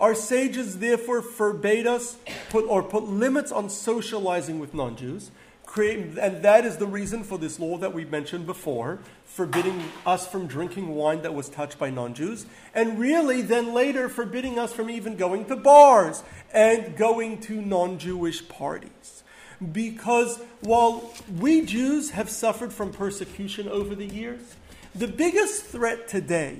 our 0.00 0.14
sages 0.14 0.78
therefore 0.78 1.22
forbade 1.22 1.86
us 1.86 2.16
put, 2.50 2.64
or 2.66 2.82
put 2.82 3.04
limits 3.04 3.52
on 3.52 3.68
socializing 3.68 4.58
with 4.58 4.74
non 4.74 4.96
Jews. 4.96 5.30
And 5.76 6.42
that 6.42 6.64
is 6.64 6.78
the 6.78 6.86
reason 6.86 7.22
for 7.22 7.38
this 7.38 7.60
law 7.60 7.76
that 7.78 7.92
we 7.92 8.04
mentioned 8.04 8.46
before, 8.46 8.98
forbidding 9.26 9.80
us 10.06 10.26
from 10.26 10.46
drinking 10.46 10.88
wine 10.88 11.22
that 11.22 11.34
was 11.34 11.48
touched 11.48 11.78
by 11.78 11.90
non 11.90 12.14
Jews, 12.14 12.46
and 12.74 12.98
really 12.98 13.42
then 13.42 13.74
later 13.74 14.08
forbidding 14.08 14.58
us 14.58 14.72
from 14.72 14.90
even 14.90 15.16
going 15.16 15.44
to 15.46 15.56
bars 15.56 16.22
and 16.52 16.96
going 16.96 17.40
to 17.42 17.60
non 17.60 17.98
Jewish 17.98 18.48
parties 18.48 19.22
because 19.72 20.40
while 20.60 21.12
we 21.38 21.64
Jews 21.64 22.10
have 22.10 22.30
suffered 22.30 22.72
from 22.72 22.92
persecution 22.92 23.68
over 23.68 23.94
the 23.94 24.06
years, 24.06 24.56
the 24.94 25.08
biggest 25.08 25.64
threat 25.64 26.08
today 26.08 26.58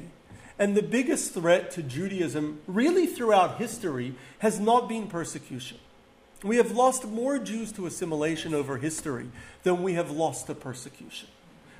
and 0.58 0.76
the 0.76 0.82
biggest 0.82 1.34
threat 1.34 1.70
to 1.72 1.82
Judaism, 1.82 2.60
really 2.66 3.06
throughout 3.06 3.58
history, 3.58 4.14
has 4.40 4.58
not 4.58 4.88
been 4.88 5.06
persecution. 5.06 5.78
We 6.42 6.56
have 6.56 6.72
lost 6.72 7.04
more 7.04 7.38
Jews 7.38 7.72
to 7.72 7.86
assimilation 7.86 8.54
over 8.54 8.78
history 8.78 9.30
than 9.62 9.82
we 9.82 9.94
have 9.94 10.10
lost 10.10 10.46
to 10.46 10.54
persecution. 10.54 11.28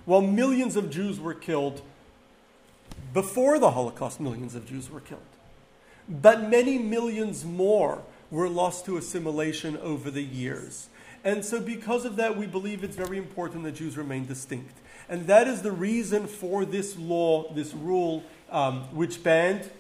While 0.05 0.23
millions 0.23 0.77
of 0.77 0.91
Jews 0.91 1.21
were 1.21 1.35
killed 1.35 1.83
before 3.13 3.59
the 3.59 3.73
Holocaust, 3.73 4.21
millions 4.21 4.55
of 4.55 4.67
Jews 4.67 4.91
were 4.91 5.01
killed. 5.01 5.21
But 6.09 6.49
many 6.49 6.79
millions 6.79 7.45
more 7.45 8.03
were 8.31 8.49
lost 8.49 8.85
to 8.87 8.97
assimilation 8.97 9.77
over 9.79 10.11
the 10.11 10.23
years. 10.23 10.89
And 11.25 11.45
so, 11.45 11.61
because 11.61 12.05
of 12.05 12.17
that, 12.17 12.37
we 12.37 12.47
believe 12.47 12.85
it's 12.85 12.97
very 12.97 13.19
important 13.19 13.65
that 13.65 13.75
Jews 13.75 13.97
remain 13.97 14.27
distinct. 14.27 14.77
And 15.09 15.27
that 15.27 15.49
is 15.49 15.63
the 15.63 15.73
reason 15.73 16.27
for 16.27 16.65
this 16.65 16.97
law, 16.99 17.53
this 17.53 17.73
rule, 17.75 18.23
um, 18.51 18.83
which 18.95 19.23
banned 19.23 19.71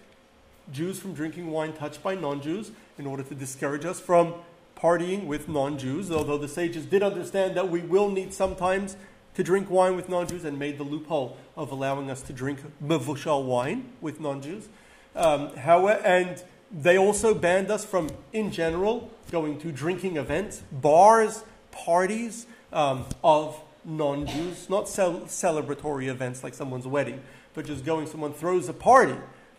Jews 0.73 0.99
from 0.99 1.15
drinking 1.15 1.51
wine 1.51 1.73
touched 1.73 2.03
by 2.03 2.15
non 2.15 2.41
Jews 2.41 2.71
in 2.99 3.07
order 3.07 3.23
to 3.23 3.35
discourage 3.35 3.85
us 3.85 4.01
from 4.01 4.35
partying 4.77 5.27
with 5.27 5.49
non 5.49 5.79
Jews. 5.79 6.11
Although 6.11 6.39
the 6.39 6.49
sages 6.49 6.87
did 6.87 7.03
understand 7.03 7.57
that 7.57 7.71
we 7.71 7.81
will 7.81 8.11
need 8.11 8.33
sometimes 8.33 8.97
to 9.35 9.43
drink 9.43 9.71
wine 9.71 9.97
with 9.97 10.09
non 10.09 10.27
Jews 10.27 10.45
and 10.45 10.59
made 10.59 10.79
the 10.79 10.85
loophole 10.85 11.37
of 11.57 11.71
allowing 11.71 12.11
us 12.11 12.23
to 12.23 12.33
drink 12.33 12.61
mevushal 12.83 13.45
wine 13.45 13.91
with 14.01 14.21
non 14.21 14.43
Jews. 14.43 14.69
Um, 15.15 15.55
however, 15.57 16.01
and 16.05 16.43
they 16.71 16.99
also 16.99 17.35
banned 17.35 17.71
us 17.71 17.85
from, 17.85 18.11
in 18.33 18.51
general, 18.51 19.11
going 19.31 19.59
to 19.61 19.73
drinking 19.73 20.17
events, 20.17 20.63
bars, 20.71 21.45
parties 21.71 22.47
um, 22.73 23.07
of 23.25 23.61
non 23.89 24.27
Jews, 24.27 24.69
not 24.71 24.89
cel- 24.89 25.23
celebratory 25.23 26.09
events 26.09 26.45
like 26.45 26.55
someone's 26.55 26.87
wedding, 26.87 27.23
but 27.55 27.67
just 27.67 27.85
going, 27.85 28.07
someone 28.07 28.33
throws 28.33 28.69
a 28.69 28.73
party, 28.73 29.17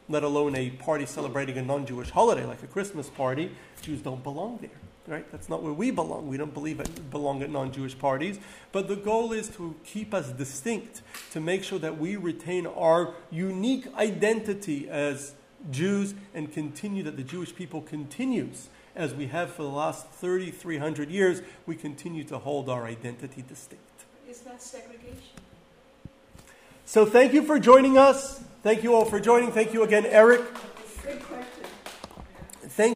let 0.07 0.23
alone 0.23 0.55
a 0.55 0.69
party 0.69 1.05
celebrating 1.05 1.57
a 1.57 1.61
non 1.61 1.85
Jewish 1.85 2.11
holiday 2.11 2.45
like 2.45 2.63
a 2.63 2.67
Christmas 2.67 3.09
party. 3.09 3.51
Jews 3.81 4.01
don't 4.01 4.23
belong 4.23 4.59
there. 4.61 4.69
Right? 5.07 5.29
That's 5.31 5.49
not 5.49 5.63
where 5.63 5.73
we 5.73 5.89
belong. 5.89 6.27
We 6.27 6.37
don't 6.37 6.53
believe 6.53 6.79
it 6.79 7.09
belong 7.09 7.41
at 7.41 7.49
non-Jewish 7.49 7.97
parties. 7.97 8.37
But 8.71 8.87
the 8.87 8.95
goal 8.95 9.33
is 9.33 9.49
to 9.55 9.75
keep 9.83 10.13
us 10.13 10.31
distinct, 10.31 11.01
to 11.31 11.39
make 11.39 11.63
sure 11.63 11.79
that 11.79 11.97
we 11.97 12.15
retain 12.15 12.67
our 12.67 13.15
unique 13.31 13.87
identity 13.95 14.87
as 14.87 15.33
Jews 15.71 16.13
and 16.35 16.51
continue 16.53 17.01
that 17.03 17.17
the 17.17 17.23
Jewish 17.23 17.55
people 17.55 17.81
continues 17.81 18.69
as 18.95 19.13
we 19.13 19.27
have 19.27 19.51
for 19.51 19.63
the 19.63 19.69
last 19.69 20.11
3,300 20.11 21.09
years, 21.09 21.41
we 21.65 21.75
continue 21.75 22.23
to 22.25 22.37
hold 22.37 22.69
our 22.69 22.85
identity 22.85 23.43
distinct. 23.47 23.88
Is 24.29 24.41
that 24.41 24.61
segregation? 24.61 25.17
So 26.85 27.03
thank 27.03 27.33
you 27.33 27.41
for 27.41 27.57
joining 27.57 27.97
us. 27.97 28.43
Thank 28.61 28.83
you 28.83 28.93
all 28.93 29.05
for 29.05 29.19
joining. 29.19 29.51
Thank 29.51 29.73
you 29.73 29.81
again, 29.81 30.05
Eric. 30.05 30.41